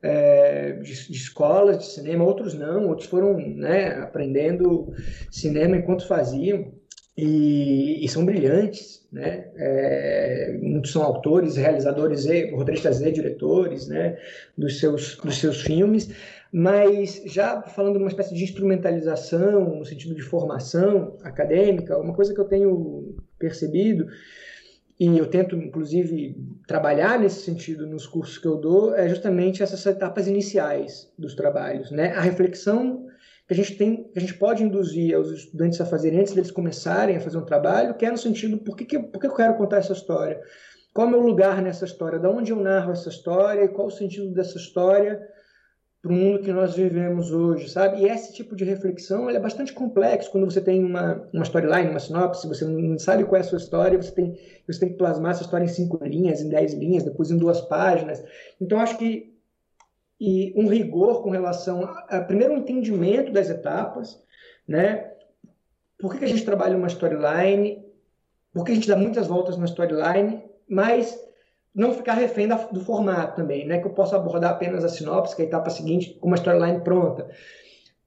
[0.02, 4.94] é, de, de, escolas de cinema, outros não, outros foram né, aprendendo
[5.32, 6.72] cinema enquanto faziam.
[7.22, 9.50] E, e são brilhantes, né?
[9.58, 14.18] É, muitos são autores, realizadores, e, roteiristas e diretores, né?
[14.58, 16.10] Dos seus, dos seus filmes.
[16.52, 22.34] Mas já falando de uma espécie de instrumentalização, no sentido de formação acadêmica, uma coisa
[22.34, 24.08] que eu tenho percebido,
[25.00, 26.36] e eu tento, inclusive,
[26.68, 31.90] trabalhar nesse sentido nos cursos que eu dou, é justamente essas etapas iniciais dos trabalhos.
[31.90, 32.12] Né?
[32.12, 33.06] A reflexão
[33.48, 36.52] que a gente tem, que a gente pode induzir os estudantes a fazerem antes deles
[36.52, 39.34] começarem a fazer um trabalho, que é no sentido, por que, que, por que eu
[39.34, 40.42] quero contar essa história?
[40.94, 42.20] Qual é o meu lugar nessa história?
[42.20, 43.64] Da onde eu narro essa história?
[43.64, 45.26] E qual o sentido dessa história?
[46.02, 48.02] Para o mundo que nós vivemos hoje, sabe?
[48.02, 52.00] E esse tipo de reflexão é bastante complexo quando você tem uma, uma storyline, uma
[52.00, 55.32] sinopse, você não sabe qual é a sua história, você tem, você tem que plasmar
[55.32, 58.24] essa história em cinco linhas, em dez linhas, depois em duas páginas.
[58.62, 59.38] Então, acho que
[60.20, 64.22] e um rigor com relação a, a primeiro, um entendimento das etapas,
[64.68, 65.12] né?
[65.98, 67.86] Por que, que a gente trabalha uma storyline?
[68.54, 70.44] Por que a gente dá muitas voltas na storyline?
[70.68, 71.18] Mas
[71.74, 73.80] não ficar refém da, do formato também, né?
[73.80, 76.82] Que eu possa abordar apenas a sinopse, que é a etapa seguinte, com uma storyline
[76.82, 77.30] pronta.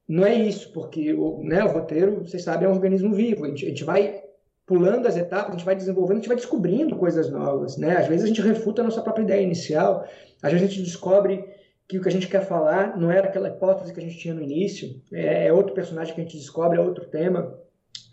[0.07, 3.45] Não é isso, porque o, né, o roteiro, vocês sabem, é um organismo vivo.
[3.45, 4.21] A gente, a gente vai
[4.65, 7.97] pulando as etapas, a gente vai desenvolvendo, a gente vai descobrindo coisas novas, né?
[7.97, 10.05] Às vezes a gente refuta a nossa própria ideia inicial,
[10.41, 11.43] às vezes a gente descobre
[11.87, 14.33] que o que a gente quer falar não era aquela hipótese que a gente tinha
[14.33, 17.57] no início, é, é outro personagem que a gente descobre, é outro tema,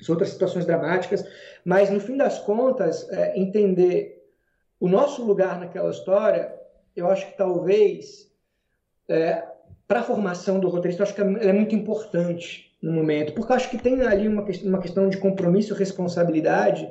[0.02, 1.24] são outras situações dramáticas,
[1.64, 4.19] mas no fim das contas, é, entender
[4.81, 6.52] o nosso lugar naquela história,
[6.97, 8.32] eu acho que talvez
[9.07, 9.44] é,
[9.86, 13.70] para a formação do roteirista, eu acho que é muito importante no momento, porque acho
[13.70, 16.90] que tem ali uma, uma questão de compromisso e responsabilidade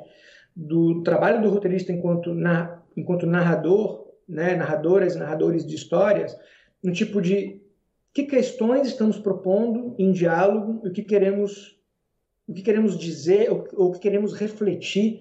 [0.54, 6.38] do trabalho do roteirista enquanto, na, enquanto narrador, né, narradoras e narradores de histórias,
[6.84, 7.60] um tipo de
[8.12, 11.78] que questões estamos propondo em diálogo, o que queremos
[12.46, 15.20] o que queremos dizer ou, o que queremos refletir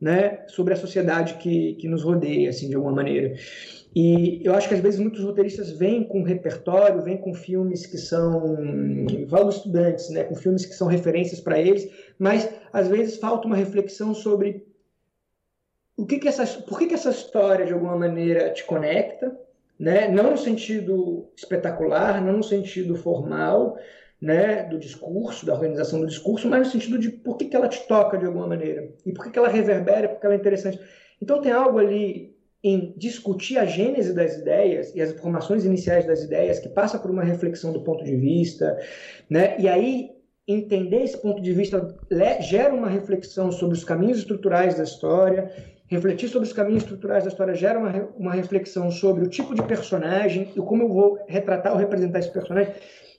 [0.00, 3.34] né, sobre a sociedade que, que nos rodeia, assim, de alguma maneira.
[3.94, 7.96] E eu acho que às vezes muitos roteiristas vêm com repertório, vêm com filmes que
[7.96, 8.58] são,
[9.28, 13.56] falo estudantes, né, com filmes que são referências para eles, mas às vezes falta uma
[13.56, 14.66] reflexão sobre
[15.96, 19.34] o que que essa, por que, que essa história de alguma maneira te conecta,
[19.78, 20.08] né?
[20.08, 23.78] não no sentido espetacular, não no sentido formal,
[24.20, 27.68] né, do discurso, da organização do discurso, mas no sentido de por que, que ela
[27.68, 30.38] te toca de alguma maneira e por que, que ela reverbera, por que ela é
[30.38, 30.80] interessante.
[31.20, 32.34] Então tem algo ali
[32.64, 37.10] em discutir a gênese das ideias e as informações iniciais das ideias, que passa por
[37.10, 38.76] uma reflexão do ponto de vista,
[39.30, 39.56] né?
[39.58, 40.10] E aí
[40.48, 41.94] entender esse ponto de vista
[42.40, 45.50] gera uma reflexão sobre os caminhos estruturais da história,
[45.86, 49.62] refletir sobre os caminhos estruturais da história gera uma, uma reflexão sobre o tipo de
[49.62, 52.72] personagem e como eu vou retratar ou representar esse personagem,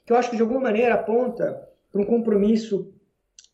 [0.08, 2.94] que eu acho que de alguma maneira aponta para um compromisso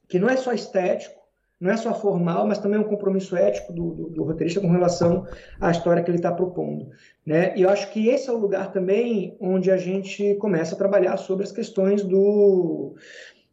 [0.07, 1.19] que não é só estético,
[1.59, 4.69] não é só formal, mas também é um compromisso ético do, do, do roteirista com
[4.69, 5.25] relação
[5.59, 6.91] à história que ele está propondo.
[7.25, 7.57] Né?
[7.57, 11.17] E eu acho que esse é o lugar também onde a gente começa a trabalhar
[11.17, 12.93] sobre as questões do,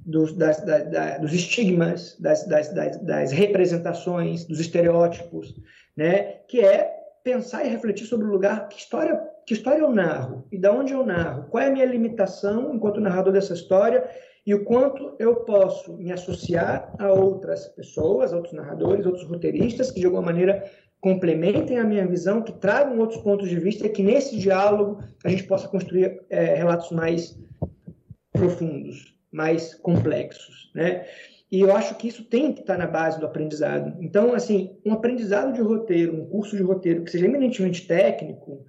[0.01, 5.55] dos, das, da, da, dos estigmas, das, das, representações, dos estereótipos,
[5.97, 6.40] né?
[6.48, 10.59] que é pensar e refletir sobre o lugar, que história, que história eu narro e
[10.59, 14.09] da onde eu narro, qual é a minha limitação enquanto narrador dessa história
[14.47, 20.01] e o quanto eu posso me associar a outras pessoas, outros narradores, outros roteiristas que
[20.01, 20.64] de alguma maneira
[21.01, 25.28] complementem a minha visão, que tragam outros pontos de vista e que nesse diálogo a
[25.28, 27.38] gente possa construir é, relatos mais
[28.32, 31.06] profundos, mais complexos, né?
[31.51, 33.97] E eu acho que isso tem que estar na base do aprendizado.
[34.01, 38.64] Então, assim, um aprendizado de roteiro, um curso de roteiro que seja eminentemente técnico,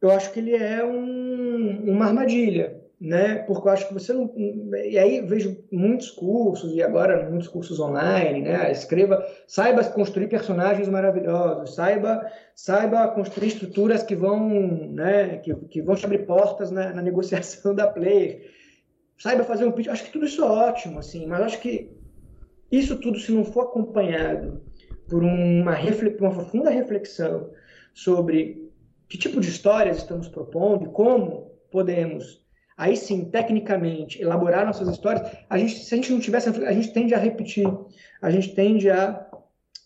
[0.00, 3.36] eu acho que ele é um, uma armadilha, né?
[3.38, 4.32] Porque eu acho que você não.
[4.36, 8.70] E aí vejo muitos cursos, e agora muitos cursos online, né?
[8.70, 14.48] Escreva, saiba construir personagens maravilhosos, saiba, saiba construir estruturas que vão,
[14.92, 15.38] né?
[15.38, 18.56] Que, que vão te abrir portas na, na negociação da player.
[19.18, 19.88] Saiba fazer um pitch.
[19.88, 21.90] Acho que tudo isso é ótimo, assim, mas acho que
[22.70, 24.62] isso tudo, se não for acompanhado
[25.08, 25.76] por uma,
[26.20, 27.50] uma profunda reflexão
[27.94, 28.70] sobre
[29.08, 32.46] que tipo de histórias estamos propondo e como podemos
[32.78, 36.92] aí sim, tecnicamente, elaborar nossas histórias, a gente, se a gente não tivesse, a gente
[36.92, 37.66] tende a repetir,
[38.22, 39.26] a gente tende a,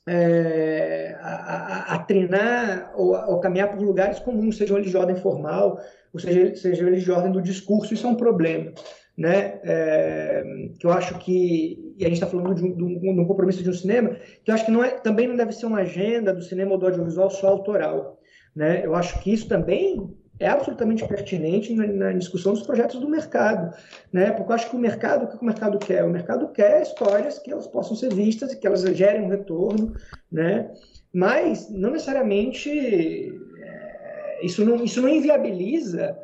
[0.06, 5.16] é, a, a, a, treinar ou, ou caminhar por lugares comuns, sejam eles de ordem
[5.16, 5.80] formal,
[6.12, 8.72] ou seja, sejam eles de ordem do discurso, isso é um problema.
[9.16, 9.60] Né?
[9.62, 10.42] É,
[10.78, 13.26] que eu acho que, e a gente está falando de um, de, um, de um,
[13.26, 15.80] compromisso de um cinema, que eu acho que não é, também não deve ser uma
[15.80, 18.18] agenda do cinema ou do audiovisual só autoral.
[18.56, 18.84] Né?
[18.84, 23.74] Eu acho que isso também é absolutamente pertinente na, na, discussão dos projetos do mercado,
[24.12, 24.32] né?
[24.32, 26.04] Porque eu acho que o mercado, o que o mercado quer?
[26.04, 29.94] O mercado quer histórias que elas possam ser vistas e que elas gerem um retorno,
[30.30, 30.70] né?
[31.14, 36.18] Mas não necessariamente é, isso não isso não inviabiliza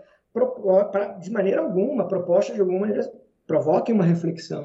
[1.20, 3.10] de maneira alguma a proposta de alguma maneira
[3.46, 4.64] provoquem uma reflexão,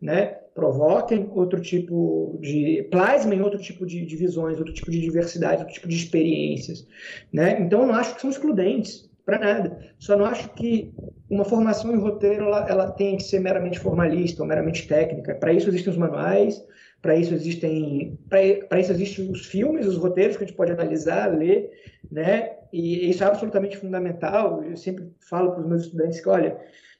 [0.00, 0.38] né?
[0.54, 2.86] provoquem outro tipo de.
[2.90, 6.86] plasmem outro tipo de, de, visões, outro tipo de diversidade, outro tipo de experiências.
[7.32, 7.60] Né?
[7.60, 9.78] Então, eu não acho que são excludentes, para nada.
[9.98, 10.92] Só não acho que
[11.28, 15.34] uma formação em roteiro ela, ela tem que ser meramente formalista ou meramente técnica.
[15.34, 16.62] Para isso existem os manuais,
[17.04, 21.36] para isso existem para isso existem os filmes, os roteiros que a gente pode analisar,
[21.36, 21.70] ler,
[22.10, 22.56] né?
[22.72, 24.64] E isso é absolutamente fundamental.
[24.64, 26.56] Eu sempre falo para os meus estudantes que, olha,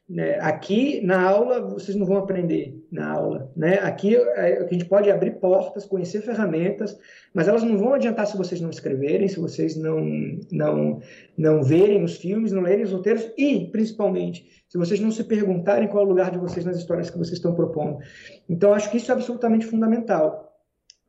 [0.09, 0.39] né?
[0.41, 3.79] Aqui na aula vocês não vão aprender na aula, né?
[3.79, 6.99] Aqui é, a gente pode abrir portas, conhecer ferramentas,
[7.33, 10.01] mas elas não vão adiantar se vocês não escreverem, se vocês não
[10.53, 11.01] não
[11.39, 15.89] não verem os filmes, não lerem os roteiros e principalmente se vocês não se perguntarem
[15.89, 17.99] qual é o lugar de vocês nas histórias que vocês estão propondo.
[18.49, 20.53] Então acho que isso é absolutamente fundamental,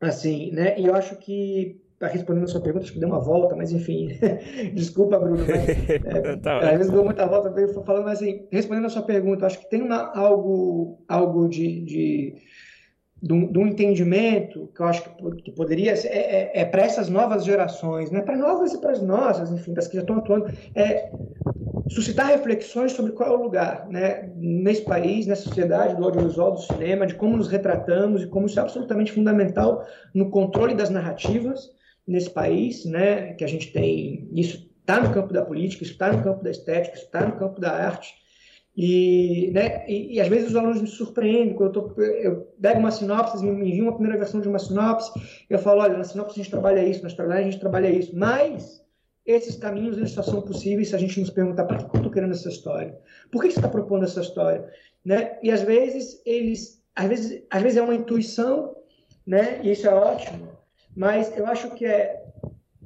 [0.00, 0.78] assim, né?
[0.80, 3.72] E eu acho que tá respondendo a sua pergunta, acho que deu uma volta, mas
[3.72, 4.08] enfim,
[4.74, 5.38] desculpa, Bruno.
[5.38, 5.68] Mas,
[6.04, 7.52] é, tá às vezes dou muita volta
[7.84, 12.34] falando, mas assim, respondendo a sua pergunta, acho que tem uma, algo, algo de, de,
[13.22, 16.64] de, um, de um entendimento que eu acho que, que poderia ser, é, é, é
[16.66, 18.20] para essas novas gerações, né?
[18.20, 21.10] para novas e para as nossas, enfim, das que já estão atuando, é
[21.88, 26.60] suscitar reflexões sobre qual é o lugar né, nesse país, nessa sociedade do audiovisual, do
[26.60, 31.74] cinema, de como nos retratamos e como isso é absolutamente fundamental no controle das narrativas
[32.06, 34.28] nesse país, né, que a gente tem.
[34.32, 37.36] Isso está no campo da política, isso está no campo da estética, isso está no
[37.36, 38.14] campo da arte.
[38.76, 42.78] E, né, e, e, às vezes os alunos me surpreendem quando eu, tô, eu pego
[42.78, 45.10] uma sinopse, me enviam uma primeira versão de uma sinopse,
[45.48, 48.14] eu falo, olha, na sinopse a gente trabalha isso, na storyline a gente trabalha isso,
[48.14, 48.84] mas
[49.24, 52.12] esses caminhos eles só são possíveis se a gente nos perguntar para que eu estou
[52.12, 52.96] querendo essa história?
[53.32, 54.70] Por que você está propondo essa história?
[55.02, 55.38] Né?
[55.42, 58.76] E às vezes eles, às vezes, às vezes é uma intuição,
[59.26, 59.60] né?
[59.62, 60.55] E isso é ótimo.
[60.96, 62.24] Mas eu acho que é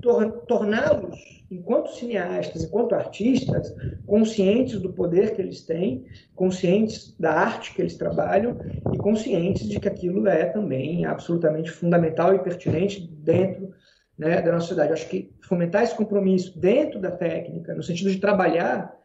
[0.03, 3.73] tor torná-los, enquanto cineastas, enquanto artistas,
[4.07, 6.05] conscientes do poder que eles têm,
[6.35, 8.59] conscientes da arte que eles trabalham
[8.93, 13.73] e conscientes de que aquilo é também absolutamente fundamental e pertinente dentro
[14.19, 14.91] né, da nossa sociedade.
[14.91, 18.97] Eu acho que fomentar esse compromisso dentro da técnica, no sentido de trabalhar,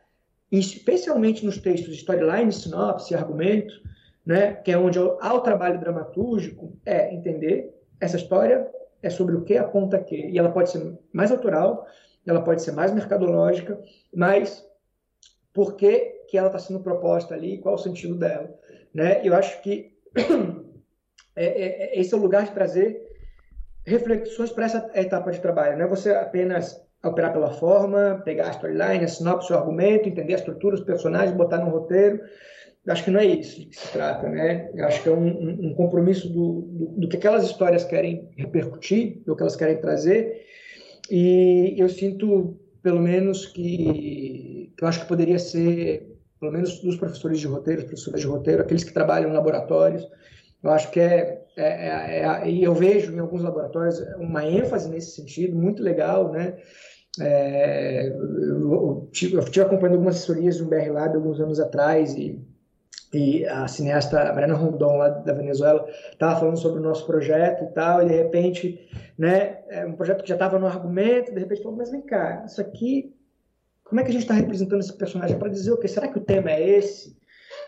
[0.52, 3.74] especialmente nos textos de storyline, sinopse, argumento,
[4.26, 8.68] né, que é onde há o trabalho dramatúrgico, é entender essa história
[9.06, 10.16] é sobre o que aponta que.
[10.16, 11.86] E ela pode ser mais autoral,
[12.26, 13.80] ela pode ser mais mercadológica,
[14.14, 14.66] mas
[15.54, 18.50] por que, que ela está sendo proposta ali, qual o sentido dela.
[18.94, 19.22] Né?
[19.24, 19.96] Eu acho que
[21.36, 21.66] é, é,
[21.96, 23.02] é, esse é o lugar de trazer
[23.86, 25.78] reflexões para essa etapa de trabalho.
[25.78, 30.34] Não é você apenas operar pela forma, pegar a storyline, a sinopse, o argumento, entender
[30.34, 32.20] a estrutura, os personagens, botar no roteiro.
[32.88, 34.70] Acho que não é isso que se trata, né?
[34.76, 39.24] Eu acho que é um, um, compromisso do, do, do, que aquelas histórias querem repercutir,
[39.26, 40.46] do que elas querem trazer.
[41.10, 46.96] E eu sinto, pelo menos, que, que eu acho que poderia ser, pelo menos dos
[46.96, 50.08] professores de roteiro, professores de roteiro, aqueles que trabalham em laboratórios,
[50.62, 54.90] eu acho que é, é, é, é, e eu vejo em alguns laboratórios uma ênfase
[54.90, 56.58] nesse sentido muito legal, né?
[57.20, 62.44] É, eu, eu tive acompanhando algumas assessorias de um BR Lab alguns anos atrás e,
[63.16, 67.68] e a cineasta Mariana Rondon lá da Venezuela estava falando sobre o nosso projeto e
[67.68, 71.64] tal e de repente, né, é um projeto que já estava no argumento, de repente
[71.64, 73.16] falou, mas vem cá, isso aqui,
[73.86, 75.88] como é que a gente está representando esse personagem para dizer o que?
[75.88, 77.16] Será que o tema é esse?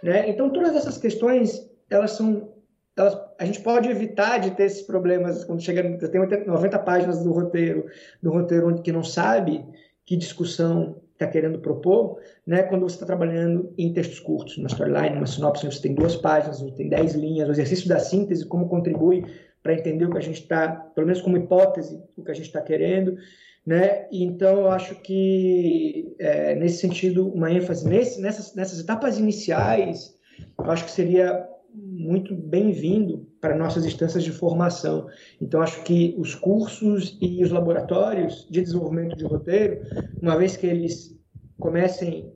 [0.03, 0.29] Né?
[0.29, 2.53] Então todas essas questões elas são
[2.97, 7.31] elas, a gente pode evitar de ter esses problemas quando chega tem 90 páginas do
[7.31, 7.85] roteiro
[8.21, 9.63] do roteiro onde que não sabe
[10.03, 12.63] que discussão está querendo propor, né?
[12.63, 16.61] Quando você está trabalhando em textos curtos, uma storyline, uma sinopse, você tem duas páginas,
[16.61, 19.25] você tem dez linhas, o exercício da síntese, como contribui
[19.61, 22.45] para entender o que a gente está, pelo menos como hipótese, o que a gente
[22.45, 23.17] está querendo,
[23.65, 24.07] né?
[24.11, 30.15] Então eu acho que é, nesse sentido uma ênfase nesse, nessas, nessas etapas iniciais,
[30.57, 31.45] eu acho que seria
[31.77, 35.07] muito bem-vindo para nossas instâncias de formação.
[35.41, 39.81] Então, acho que os cursos e os laboratórios de desenvolvimento de roteiro,
[40.21, 41.15] uma vez que eles
[41.59, 42.33] comecem,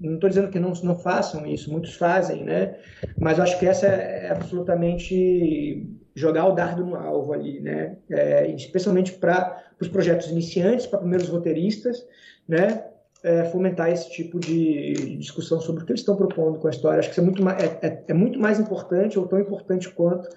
[0.00, 2.76] não estou dizendo que não, não façam isso, muitos fazem, né?
[3.18, 7.96] Mas acho que essa é absolutamente jogar o dardo no alvo ali, né?
[8.10, 12.06] É, especialmente para os projetos iniciantes, para primeiros roteiristas,
[12.48, 12.84] né?
[13.24, 17.00] É, fomentar esse tipo de discussão sobre o que eles estão propondo com a história.
[17.00, 20.28] Acho que é muito mais, é, é, é muito mais importante, ou tão importante quanto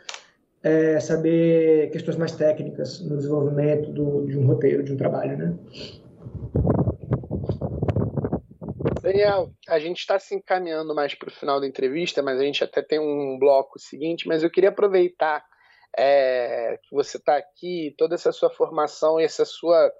[0.63, 5.57] é, saber questões mais técnicas no desenvolvimento do, de um roteiro, de um trabalho, né?
[9.01, 12.63] Daniel, a gente está se encaminhando mais para o final da entrevista, mas a gente
[12.63, 15.43] até tem um bloco seguinte, mas eu queria aproveitar
[15.97, 19.91] é, que você está aqui, toda essa sua formação e essa sua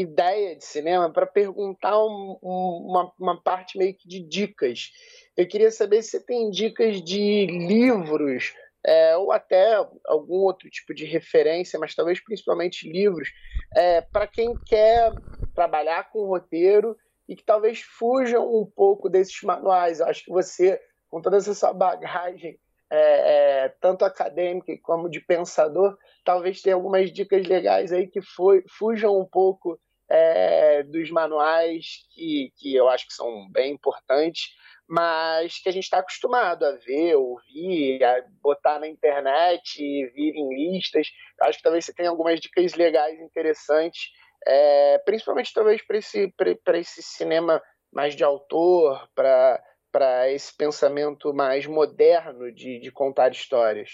[0.00, 4.90] ideia de cinema para perguntar um, um, uma, uma parte meio que de dicas.
[5.36, 8.52] Eu queria saber se você tem dicas de livros
[8.84, 9.74] é, ou até
[10.06, 13.28] algum outro tipo de referência, mas talvez principalmente livros,
[13.74, 15.12] é, para quem quer
[15.54, 16.96] trabalhar com roteiro
[17.28, 20.00] e que talvez fujam um pouco desses manuais.
[20.00, 22.58] Eu acho que você, com toda essa sua bagagem,
[22.90, 28.64] é, é tanto acadêmica como de pensador, talvez tenha algumas dicas legais aí que foi,
[28.68, 29.78] fujam um pouco
[30.10, 34.48] é, dos manuais que, que eu acho que são bem importantes,
[34.88, 39.78] mas que a gente está acostumado a ver, ouvir, a botar na internet,
[40.12, 41.06] vir em listas.
[41.40, 44.10] Eu acho que talvez você tenha algumas dicas legais, interessantes,
[44.44, 46.34] é, principalmente talvez para esse,
[46.74, 47.62] esse cinema
[47.92, 53.90] mais de autor, para esse pensamento mais moderno de, de contar histórias.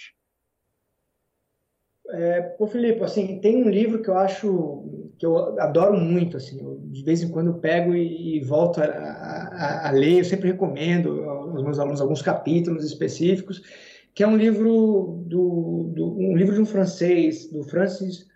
[2.09, 6.60] É, pô, Felipe, assim, tem um livro que eu acho que eu adoro muito, assim,
[6.60, 10.24] eu, de vez em quando eu pego e, e volto a, a, a, ler, eu
[10.24, 13.62] sempre recomendo aos meus alunos alguns capítulos específicos,
[14.14, 18.26] que é um livro do, do um livro de um francês, do Francis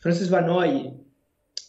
[0.00, 0.94] Francis Vanoy,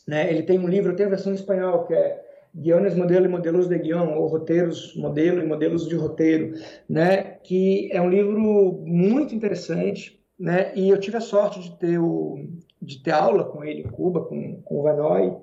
[0.07, 0.31] né?
[0.31, 2.23] Ele tem um livro, tem a versão em espanhol que é
[2.55, 6.53] Guiones Modelo e Modelos de Guion, ou Roteiros Modelo e Modelos de Roteiro,
[6.89, 7.17] né?
[7.43, 8.39] Que é um livro
[8.85, 10.71] muito interessante, né?
[10.75, 12.37] E eu tive a sorte de ter o
[12.81, 15.33] de ter aula com ele em Cuba, com, com o Vanoy,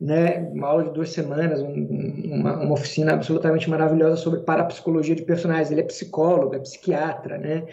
[0.00, 0.40] né?
[0.52, 5.70] Uma aula de duas semanas, um, uma, uma oficina absolutamente maravilhosa sobre parapsicologia de personagens.
[5.70, 7.66] Ele é psicólogo, é psiquiatra, né?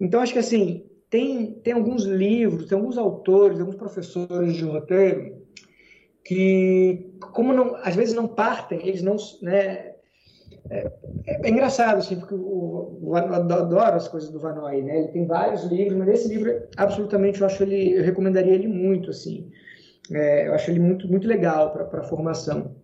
[0.00, 5.46] Então acho que assim tem, tem alguns livros, tem alguns autores, alguns professores de roteiro
[6.24, 9.94] que, como não, às vezes não partem, eles não, né,
[10.70, 10.92] é,
[11.26, 14.98] é, engraçado, assim, porque eu, eu, adoro as coisas do Vanoy, né?
[14.98, 19.10] Ele tem vários livros, mas esse livro, absolutamente, eu acho ele, eu recomendaria ele muito,
[19.10, 19.50] assim.
[20.12, 22.76] É, eu acho ele muito, muito legal para formação.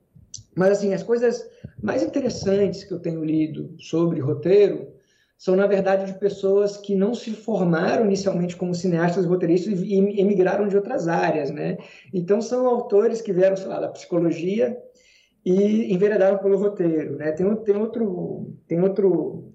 [0.57, 1.49] Mas, assim, as coisas
[1.83, 4.93] mais interessantes que eu tenho lido sobre roteiro
[5.37, 10.69] são, na verdade, de pessoas que não se formaram inicialmente como cineastas roteiristas e emigraram
[10.69, 11.79] de outras áreas, né?
[12.15, 14.79] Então, são autores que vieram, sei lá, da psicologia
[15.45, 17.33] e enveredaram pelo roteiro, né?
[17.33, 19.53] Tem, tem outro, tem outro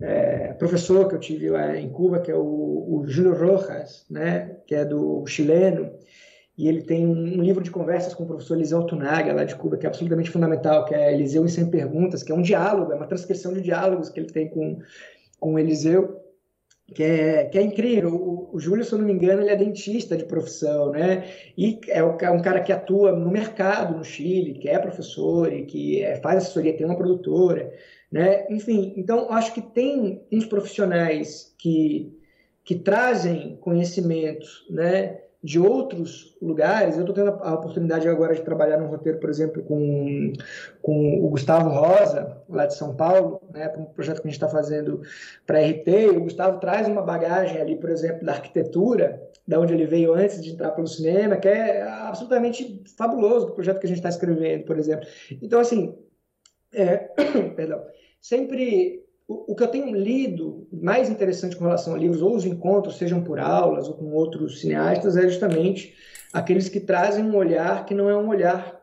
[0.00, 4.56] é, professor que eu tive lá em Cuba, que é o, o Júlio Rojas, né?
[4.66, 5.90] Que é do chileno,
[6.56, 9.76] e ele tem um livro de conversas com o professor Eliseu Tunaga, lá de Cuba,
[9.76, 12.96] que é absolutamente fundamental, que é Eliseu em 100 Perguntas, que é um diálogo, é
[12.96, 14.78] uma transcrição de diálogos que ele tem com
[15.38, 16.20] com Eliseu,
[16.94, 18.14] que é, que é incrível.
[18.14, 21.28] O, o Júlio, se eu não me engano, ele é dentista de profissão, né?
[21.56, 26.02] E é, um cara que atua no mercado no Chile, que é professor e que
[26.02, 27.72] é, faz assessoria, tem uma produtora,
[28.10, 28.46] né?
[28.50, 32.16] Enfim, então acho que tem uns profissionais que,
[32.64, 35.20] que trazem conhecimentos, né?
[35.46, 36.96] De outros lugares.
[36.96, 40.32] Eu estou tendo a oportunidade agora de trabalhar num roteiro, por exemplo, com,
[40.82, 44.42] com o Gustavo Rosa, lá de São Paulo, né, para um projeto que a gente
[44.42, 45.02] está fazendo
[45.46, 45.88] para a RT.
[45.88, 50.14] E o Gustavo traz uma bagagem ali, por exemplo, da arquitetura, da onde ele veio
[50.14, 54.08] antes de entrar pelo cinema, que é absolutamente fabuloso o projeto que a gente está
[54.08, 55.06] escrevendo, por exemplo.
[55.40, 55.96] Então, assim,
[56.74, 56.96] é,
[57.54, 57.86] perdão,
[58.20, 62.96] sempre o, que eu tenho lido mais interessante com relação a livros, ou os encontros,
[62.96, 65.94] sejam por aulas ou com outros cineastas, é justamente
[66.32, 68.80] aqueles que trazem um olhar que não é um olhar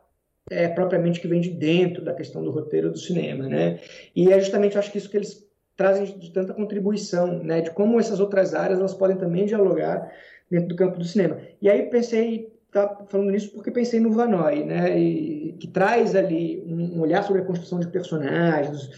[0.49, 3.79] é, propriamente que vem de dentro da questão do roteiro do cinema, né?
[4.13, 5.47] E é justamente, acho que isso que eles
[5.77, 7.61] trazem de tanta contribuição, né?
[7.61, 10.11] De como essas outras áreas elas podem também dialogar
[10.51, 11.39] dentro do campo do cinema.
[11.61, 14.99] E aí pensei, tá falando nisso porque pensei no Vanoy, né?
[14.99, 18.89] E, que traz ali um olhar sobre a construção de personagens,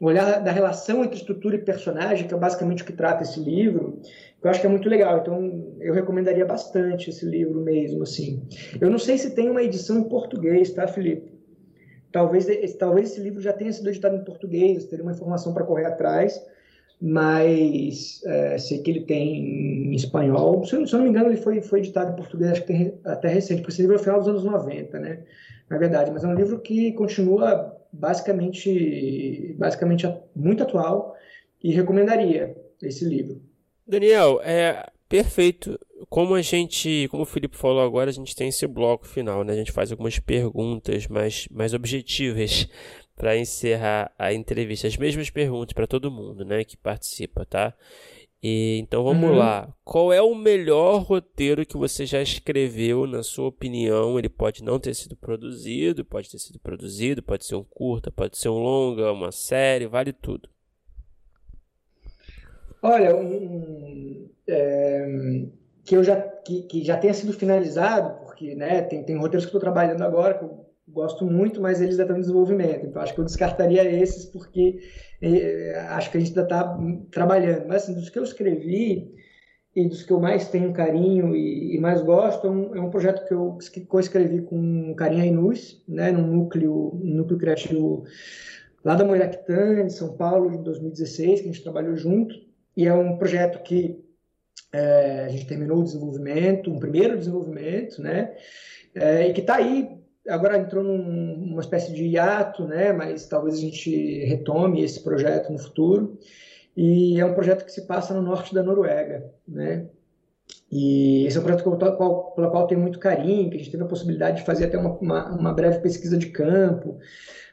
[0.00, 3.38] o olhar da relação entre estrutura e personagem, que é basicamente o que trata esse
[3.38, 4.00] livro,
[4.40, 5.18] que eu acho que é muito legal.
[5.18, 8.42] Então, eu recomendaria bastante esse livro mesmo, assim.
[8.80, 11.38] Eu não sei se tem uma edição em português, tá, Felipe?
[12.10, 12.46] Talvez,
[12.78, 16.42] talvez esse livro já tenha sido editado em português, teria uma informação para correr atrás,
[17.00, 20.64] mas é, sei que ele tem em espanhol.
[20.64, 22.66] Se eu, se eu, não me engano, ele foi, foi editado em português, acho que
[22.66, 25.20] tem, até recente, porque esse livro é o final dos anos 90, né?
[25.68, 31.16] Na verdade, mas é um livro que continua basicamente, basicamente muito atual
[31.62, 33.40] e recomendaria esse livro.
[33.86, 35.78] Daniel, é perfeito.
[36.08, 39.52] Como a gente, como o Felipe falou agora, a gente tem esse bloco final, né?
[39.52, 42.68] A gente faz algumas perguntas mais, mais objetivas
[43.16, 44.86] para encerrar a entrevista.
[44.86, 47.74] As mesmas perguntas para todo mundo, né, que participa, tá?
[48.42, 49.36] E, então vamos uhum.
[49.36, 49.68] lá.
[49.84, 54.18] Qual é o melhor roteiro que você já escreveu, na sua opinião?
[54.18, 58.38] Ele pode não ter sido produzido, pode ter sido produzido, pode ser um curta, pode
[58.38, 60.48] ser um longa, uma série, vale tudo.
[62.82, 65.06] Olha, um, é,
[65.84, 69.48] que eu já que, que, já tenha sido finalizado, porque né, tem, tem roteiros que
[69.48, 72.86] estou trabalhando agora que eu gosto muito, mas eles ainda estão em desenvolvimento.
[72.86, 74.80] Então acho que eu descartaria esses porque
[75.22, 76.78] é, acho que a gente ainda está
[77.10, 77.66] trabalhando.
[77.68, 79.14] Mas assim, dos que eu escrevi
[79.74, 82.90] e dos que eu mais tenho carinho e, e mais gosto, é um, é um,
[82.90, 88.04] projeto que eu que eu escrevi com Carinha Inus, né, num núcleo, núcleo criativo
[88.84, 92.34] lá da Moiractã, em São Paulo, em 2016, que a gente trabalhou junto.
[92.76, 94.02] E é um projeto que
[94.72, 98.34] é, a gente terminou o desenvolvimento, um primeiro desenvolvimento, né?
[98.94, 102.92] É, e que está aí agora entrou numa espécie de hiato, né?
[102.92, 106.18] Mas talvez a gente retome esse projeto no futuro.
[106.76, 109.86] E é um projeto que se passa no norte da Noruega, né?
[110.70, 113.70] E esse é um projeto pelo qual, pelo qual tenho muito carinho, que a gente
[113.70, 116.98] teve a possibilidade de fazer até uma, uma, uma breve pesquisa de campo,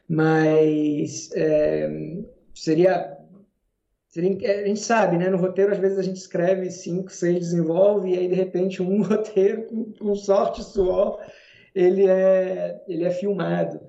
[0.08, 1.90] mas é,
[2.54, 3.18] seria
[4.20, 5.30] a gente sabe, né?
[5.30, 9.02] No roteiro, às vezes a gente escreve cinco, seis, desenvolve, e aí, de repente, um
[9.04, 11.20] roteiro, com, com sorte suor,
[11.78, 13.80] ele é, ele é filmado.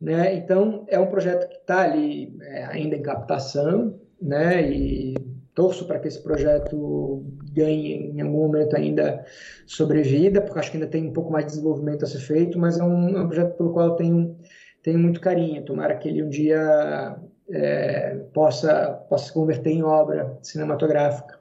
[0.00, 0.34] Né?
[0.34, 4.68] Então, é um projeto que está ali é, ainda em captação, né?
[4.68, 5.14] e
[5.54, 9.24] torço para que esse projeto ganhe em algum momento ainda
[9.64, 12.78] sobrevida, porque acho que ainda tem um pouco mais de desenvolvimento a ser feito, mas
[12.78, 14.36] é um, é um projeto pelo qual eu tenho,
[14.82, 15.64] tenho muito carinho.
[15.64, 17.16] Tomara que ele um dia
[17.50, 21.38] é, possa, possa se converter em obra cinematográfica.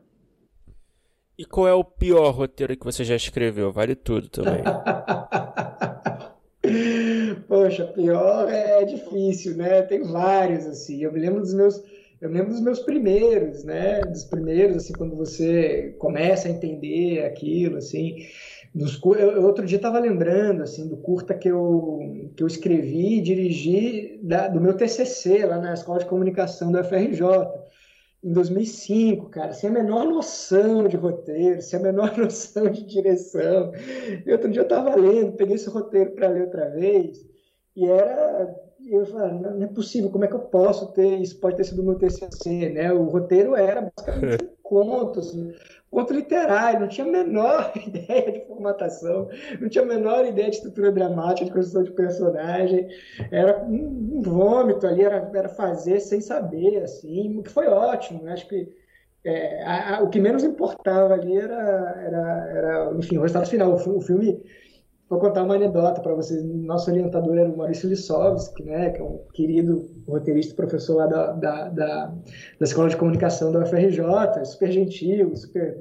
[1.38, 3.70] E qual é o pior roteiro que você já escreveu?
[3.70, 4.64] Vale tudo também.
[7.56, 9.82] Poxa, pior é, é difícil, né?
[9.84, 11.02] Tem vários, assim.
[11.02, 11.82] Eu me lembro dos meus,
[12.20, 14.02] eu lembro dos meus primeiros, né?
[14.02, 18.18] Dos primeiros, assim, quando você começa a entender aquilo, assim.
[18.74, 22.00] Dos, eu, outro dia estava lembrando, assim, do curta que eu,
[22.36, 26.84] que eu escrevi e dirigi da, do meu TCC lá na Escola de Comunicação da
[26.84, 27.22] FRJ
[28.22, 33.72] em 2005, cara, sem a menor noção de roteiro, sem a menor noção de direção.
[34.26, 37.24] E outro dia eu estava lendo, peguei esse roteiro para ler outra vez,
[37.76, 38.64] e era.
[38.88, 41.40] Eu falei, não é possível, como é que eu posso ter isso?
[41.40, 42.94] Pode ter sido o meu TCC, né?
[42.94, 45.54] O roteiro era basicamente um conto, assim,
[45.90, 49.28] conto literário, não tinha a menor ideia de formatação,
[49.60, 52.88] não tinha a menor ideia de estrutura dramática, de construção de personagem,
[53.32, 58.34] era um, vômito ali, era, era fazer sem saber, assim, o que foi ótimo, né?
[58.34, 58.70] acho que
[59.24, 61.56] é, a, a, o que menos importava ali era,
[62.06, 64.44] era, era enfim, o resultado final, o, o filme
[65.08, 66.44] Vou contar uma anedota para vocês.
[66.44, 71.32] Nosso orientador era o Maurício Lissovski, né, que é um querido roteirista, professor lá da,
[71.34, 74.02] da, da, da Escola de Comunicação da UFRJ,
[74.46, 75.78] super gentil, super,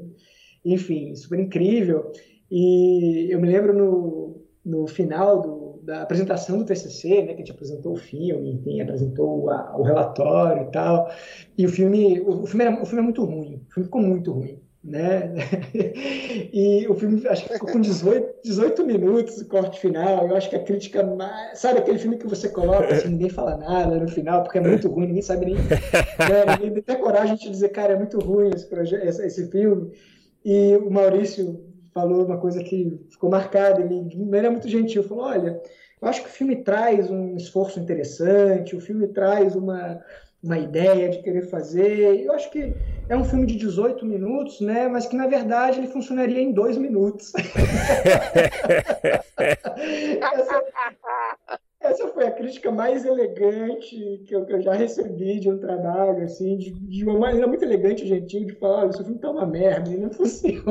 [0.62, 2.12] enfim, super incrível.
[2.50, 7.36] E eu me lembro no, no final do, da apresentação do TCC, né, que a
[7.36, 11.10] gente apresentou o filme, enfim, apresentou a, o relatório e tal.
[11.56, 14.02] E o filme, o, o filme, era, o filme é muito ruim, o filme ficou
[14.02, 15.32] muito ruim né?
[16.52, 20.28] E o filme, acho que ficou com 18, 18 minutos o corte final.
[20.28, 21.58] Eu acho que a crítica mais.
[21.58, 24.88] Sabe aquele filme que você coloca assim, ninguém fala nada no final, porque é muito
[24.88, 25.54] ruim, ninguém sabe nem.
[25.54, 26.58] Né?
[26.60, 29.90] Ninguém tem coragem de dizer, cara, é muito ruim esse, projeto, esse, filme.
[30.44, 35.24] E o Maurício falou uma coisa que ficou marcada, ele, de maneira muito gentil, falou:
[35.24, 35.60] olha,
[36.00, 40.00] eu acho que o filme traz um esforço interessante, o filme traz uma
[40.44, 42.24] uma ideia de querer fazer.
[42.24, 42.74] Eu acho que
[43.08, 44.86] é um filme de 18 minutos, né?
[44.88, 47.32] Mas que na verdade ele funcionaria em dois minutos.
[50.20, 50.62] essa,
[51.80, 56.24] essa, foi a crítica mais elegante que eu, que eu, já recebi de um trabalho,
[56.24, 59.30] assim, de, de uma maneira muito elegante e gentil, de falar: olha, esse filme tá
[59.30, 60.62] uma merda, ele não funciona.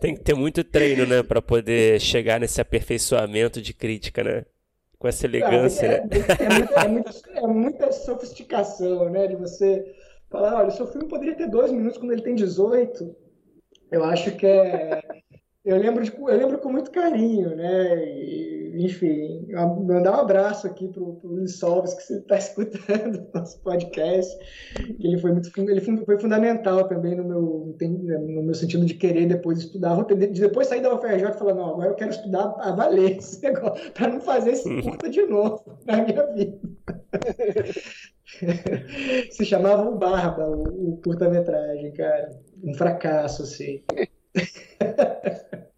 [0.00, 4.44] Tem que ter muito treino, né, para poder chegar nesse aperfeiçoamento de crítica, né?
[5.02, 6.08] Com essa elegância, é, né?
[6.38, 9.26] É, é, muita, é, muita, é, muita, sofisticação, né?
[9.26, 9.84] De você
[10.30, 13.12] falar, olha, o seu filme poderia ter dois minutos quando ele tem 18.
[13.90, 15.02] Eu acho que é.
[15.64, 18.04] Eu lembro, de, eu lembro com muito carinho, né?
[18.04, 19.46] E, enfim,
[19.86, 24.36] mandar um abraço aqui para o Luiz Solves, que você está escutando o nosso podcast.
[24.98, 29.60] Ele foi muito ele foi fundamental também no meu, no meu sentido de querer depois
[29.60, 33.18] estudar, de depois sair da UFRJ e falar, não, agora eu quero estudar a valer
[33.18, 36.58] esse negócio, para não fazer esse curta de novo na minha vida.
[39.30, 42.30] Se chamava o Barba, o, o curta-metragem, cara.
[42.64, 43.84] Um fracasso, assim.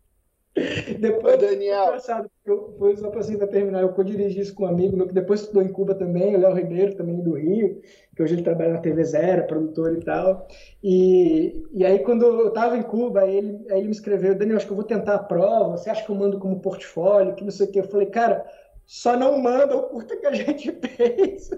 [1.01, 1.87] Depois, Daniel.
[1.87, 5.15] Engraçado, eu, foi só para assim, terminar, eu co-dirigi isso com um amigo meu que
[5.15, 7.81] depois estudou em Cuba também, o Léo Ribeiro, também do Rio,
[8.15, 10.47] que hoje ele trabalha na TV Zero, produtor e tal.
[10.83, 14.67] E, e aí, quando eu estava em Cuba, ele, aí ele me escreveu: Daniel, acho
[14.67, 17.51] que eu vou tentar a prova, você acha que eu mando como portfólio, que não
[17.51, 17.81] sei o quê.
[17.81, 18.45] Eu falei, cara.
[18.87, 21.49] Só não manda o curta que a gente fez,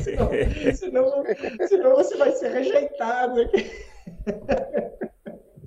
[0.00, 0.30] senão,
[0.76, 1.24] senão,
[1.66, 3.40] senão você vai ser rejeitado.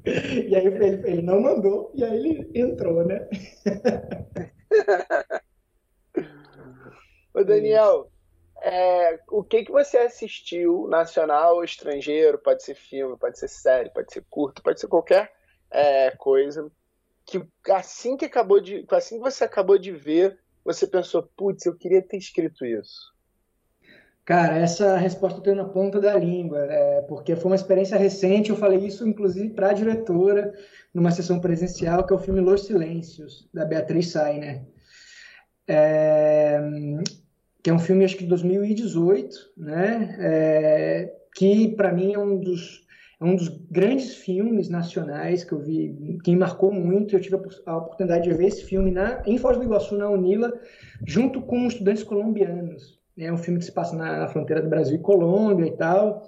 [0.06, 3.28] E aí ele, ele não mandou, e aí ele entrou, né?
[7.34, 8.12] Ô Daniel,
[8.62, 12.38] é, o que, que você assistiu, nacional ou estrangeiro?
[12.38, 15.32] Pode ser filme, pode ser série, pode ser curto, pode ser qualquer
[15.70, 16.72] é, coisa.
[17.26, 18.86] Que assim que acabou de.
[18.92, 23.12] Assim que você acabou de ver, você pensou, putz, eu queria ter escrito isso.
[24.32, 28.50] Cara, essa resposta eu tenho na ponta da língua, é, porque foi uma experiência recente.
[28.50, 30.54] Eu falei isso, inclusive, para a diretora,
[30.94, 34.62] numa sessão presencial, que é o filme Los Silêncios, da Beatriz Sainer.
[35.68, 36.62] É,
[37.62, 40.16] que é um filme, acho que de 2018, né?
[40.18, 42.86] É, que, para mim, é um dos,
[43.20, 47.14] é um dos grandes filmes nacionais que eu vi, que me marcou muito.
[47.14, 47.36] Eu tive
[47.66, 50.58] a oportunidade de ver esse filme na, em Foz do Iguaçu, na Unila,
[51.06, 53.01] junto com estudantes colombianos.
[53.22, 56.28] É um filme que se passa na, na fronteira do Brasil e Colômbia e tal.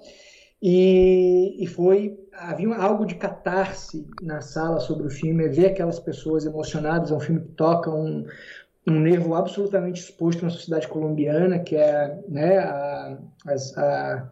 [0.61, 5.99] E, e foi havia algo de catarse na sala sobre o filme, é ver aquelas
[5.99, 8.25] pessoas emocionadas, é um filme que toca um,
[8.87, 13.17] um nervo absolutamente exposto na sociedade colombiana, que é né, a,
[13.77, 14.29] a,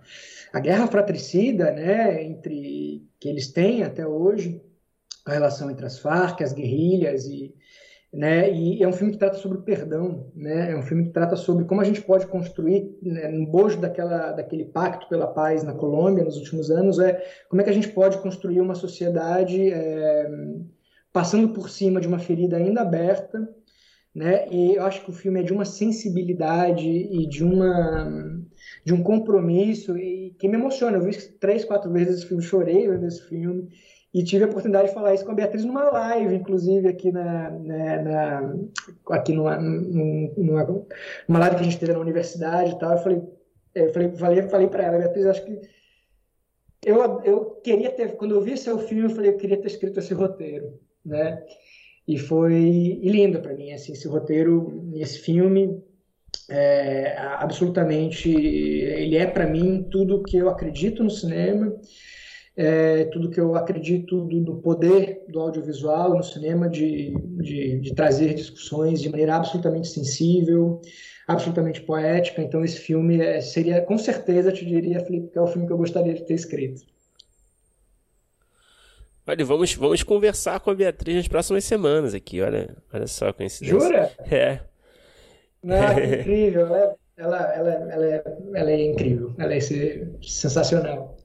[0.54, 4.62] a guerra fratricida né, entre que eles têm até hoje,
[5.26, 7.54] a relação entre as Farc, as guerrilhas e
[8.14, 8.52] né?
[8.52, 10.72] E é um filme que trata sobre perdão, né?
[10.72, 14.32] É um filme que trata sobre como a gente pode construir, né, no bojo daquela,
[14.34, 17.90] daquele pacto pela paz na Colômbia nos últimos anos, é como é que a gente
[17.90, 20.30] pode construir uma sociedade é,
[21.14, 23.48] passando por cima de uma ferida ainda aberta,
[24.14, 24.46] né?
[24.52, 28.42] E eu acho que o filme é de uma sensibilidade e de uma
[28.84, 30.98] de um compromisso e que me emociona.
[30.98, 33.70] Eu vi três, quatro vezes esse filme, chorei vendo esse filme.
[34.14, 37.50] E tive a oportunidade de falar isso com a Beatriz numa live, inclusive, aqui na,
[37.50, 38.56] na, né, na
[39.10, 40.84] aqui numa, numa,
[41.28, 42.92] numa live que a gente teve na universidade e tal.
[42.92, 43.22] Eu falei,
[43.74, 45.62] eu falei, falei, falei para ela, Beatriz, acho que
[46.86, 50.00] eu, eu queria ter, quando eu vi seu filme, eu falei, eu queria ter escrito
[50.00, 51.42] esse roteiro, né?
[52.06, 55.82] E foi lindo para mim, assim, esse roteiro, esse filme,
[56.50, 61.74] é, absolutamente, ele é para mim tudo que eu acredito no cinema
[62.62, 67.12] é, tudo que eu acredito do, do, poder do audiovisual no cinema de,
[67.42, 70.80] de, de, trazer discussões de maneira absolutamente sensível,
[71.28, 72.40] absolutamente poética.
[72.40, 75.74] Então, esse filme é, seria, com certeza, te diria, Felipe, que é o filme que
[75.74, 76.84] eu gostaria de ter escrito.
[79.26, 83.34] Olha, vamos, vamos conversar com a Beatriz nas próximas semanas aqui, olha, olha só a
[83.34, 83.80] coincidência.
[83.80, 84.12] Jura?
[84.30, 84.60] É.
[85.64, 88.24] Não, é incrível, ela, ela, ela, ela, é,
[88.54, 91.21] ela é incrível, ela é sensacional.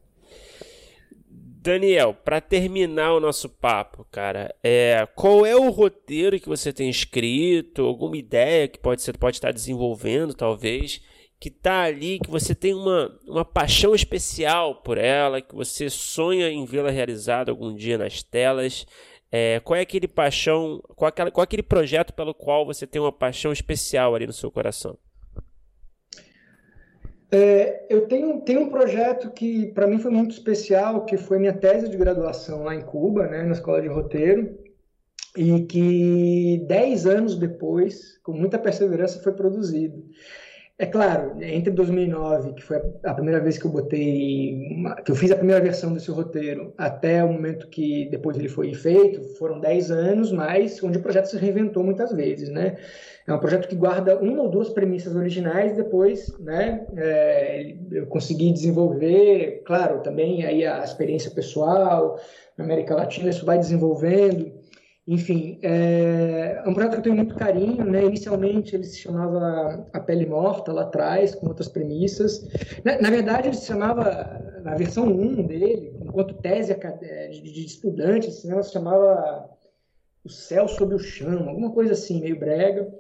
[1.67, 6.89] Daniel, para terminar o nosso papo, cara, é, qual é o roteiro que você tem
[6.89, 11.03] escrito, alguma ideia que pode, você pode estar desenvolvendo, talvez,
[11.41, 16.49] que está ali, que você tem uma, uma paixão especial por ela, que você sonha
[16.49, 18.87] em vê-la realizada algum dia nas telas?
[19.31, 23.03] É, qual é aquele paixão, qual, aquela, qual é aquele projeto pelo qual você tem
[23.03, 24.97] uma paixão especial ali no seu coração?
[27.31, 31.53] É, eu tenho, tenho um projeto que para mim foi muito especial, que foi minha
[31.53, 34.57] tese de graduação lá em Cuba, né, na escola de roteiro,
[35.37, 40.05] e que dez anos depois, com muita perseverança, foi produzido.
[40.79, 45.31] É claro, entre 2009, que foi a primeira vez que eu botei, que eu fiz
[45.31, 49.91] a primeira versão desse roteiro, até o momento que depois ele foi feito, foram 10
[49.91, 52.77] anos, mas onde o projeto se reinventou muitas vezes, né?
[53.27, 58.53] É um projeto que guarda uma ou duas premissas originais, depois, né, é, eu consegui
[58.53, 62.21] desenvolver, claro, também aí a experiência pessoal
[62.57, 64.53] na América Latina, isso vai desenvolvendo,
[65.07, 68.05] enfim, é, é um projeto que eu tenho muito carinho, né?
[68.05, 72.45] Inicialmente ele se chamava A Pele Morta, lá atrás, com outras premissas.
[72.85, 74.05] Na, na verdade, ele se chamava,
[74.65, 76.75] na versão 1 dele, enquanto tese
[77.31, 79.49] de, de estudante, se chamava
[80.27, 82.93] O Céu Sob o Chão, alguma coisa assim, meio brega.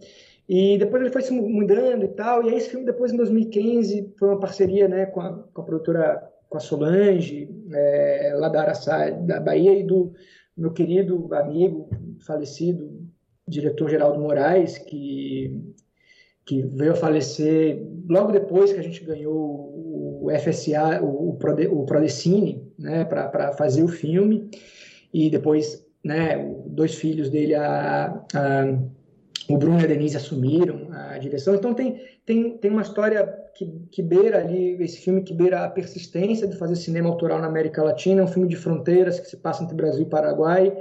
[0.48, 2.44] E depois ele foi se mudando e tal.
[2.44, 5.64] E aí esse filme, depois, em 2015, foi uma parceria né, com, a, com a
[5.64, 10.12] produtora, com a Solange, é, lá da Araçá, da Bahia, e do
[10.56, 11.90] meu querido amigo,
[12.24, 13.04] falecido,
[13.46, 15.74] diretor Geraldo Moraes, que,
[16.44, 21.66] que veio a falecer logo depois que a gente ganhou o FSA, o, o, Prode,
[21.66, 24.48] o Prodecine, né, para fazer o filme,
[25.12, 28.78] e depois né, dois filhos dele, a, a,
[29.48, 31.56] o Bruno e a Denise assumiram a direção.
[31.56, 33.26] Então tem, tem, tem uma história
[33.56, 37.48] que, que beira ali, esse filme que beira a persistência de fazer cinema autoral na
[37.48, 40.72] América Latina, é um filme de fronteiras que se passa entre Brasil e Paraguai.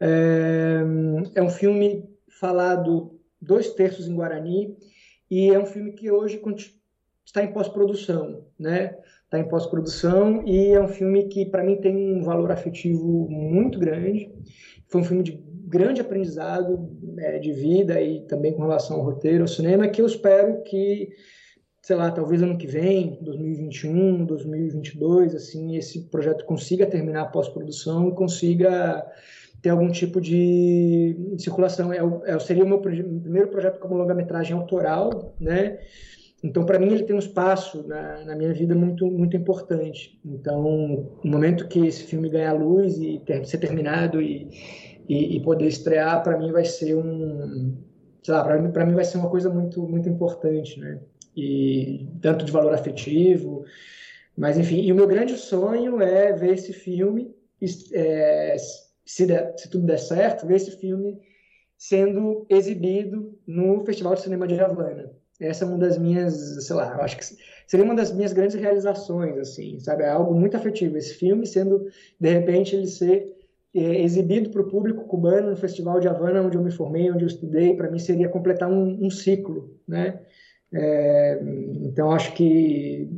[0.00, 0.80] É,
[1.34, 2.08] é um filme
[2.40, 4.74] falado dois terços em Guarani
[5.30, 6.40] e é um filme que hoje
[7.26, 8.96] está em pós-produção, né?
[9.32, 13.78] Está em pós-produção e é um filme que para mim tem um valor afetivo muito
[13.78, 14.30] grande.
[14.88, 19.44] Foi um filme de grande aprendizado é, de vida e também com relação ao roteiro,
[19.44, 21.08] ao cinema, que eu espero que
[21.80, 28.10] sei lá, talvez ano que vem, 2021, 2022, assim, esse projeto consiga terminar a pós-produção
[28.10, 29.02] e consiga
[29.62, 31.90] ter algum tipo de circulação.
[31.90, 35.78] É, é, seria o meu primeiro projeto como longa-metragem autoral, né?
[36.42, 40.18] Então, para mim, ele tem um espaço na, na, minha vida muito, muito importante.
[40.24, 44.48] Então, no momento que esse filme ganhar luz e ter, ser terminado e,
[45.08, 47.76] e, e poder estrear, para mim vai ser um,
[48.22, 50.98] sei lá, para mim, mim vai ser uma coisa muito, muito importante, né?
[51.36, 53.64] e tanto de valor afetivo.
[54.36, 57.34] Mas, enfim, e o meu grande sonho é ver esse filme,
[57.92, 58.56] é,
[59.04, 61.20] se, der, se tudo der certo, ver esse filme
[61.76, 65.10] sendo exibido no Festival de Cinema de Havana.
[65.42, 67.24] Essa é uma das minhas, sei lá, eu acho que
[67.66, 70.04] seria uma das minhas grandes realizações, assim, sabe?
[70.04, 70.96] É algo muito afetivo.
[70.96, 71.86] Esse filme sendo,
[72.20, 73.32] de repente, ele ser
[73.74, 77.24] é, exibido para o público cubano no Festival de Havana, onde eu me formei, onde
[77.24, 80.20] eu estudei, para mim seria completar um, um ciclo, né?
[80.74, 81.38] É,
[81.82, 83.08] então acho que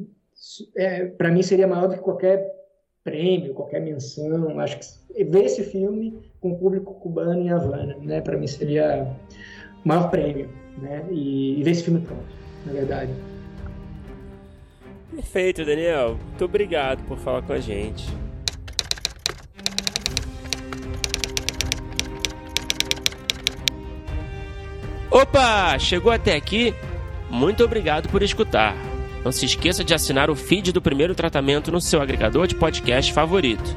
[0.77, 2.53] é, para mim seria maior do que qualquer
[3.05, 4.59] prêmio, qualquer menção.
[4.59, 8.21] Acho que ver esse filme com o público cubano em Havana, né?
[8.21, 9.07] Para mim seria
[9.85, 10.49] maior prêmio,
[10.79, 11.05] né?
[11.11, 12.25] E, e ver esse filme pronto,
[12.65, 13.13] na verdade.
[15.15, 16.19] Perfeito, Daniel.
[16.29, 18.05] Muito obrigado por falar com a gente.
[25.11, 25.79] Opa!
[25.79, 26.75] Chegou até aqui?
[27.31, 28.75] Muito obrigado por escutar.
[29.25, 33.13] Não se esqueça de assinar o feed do primeiro tratamento no seu agregador de podcast
[33.13, 33.77] favorito.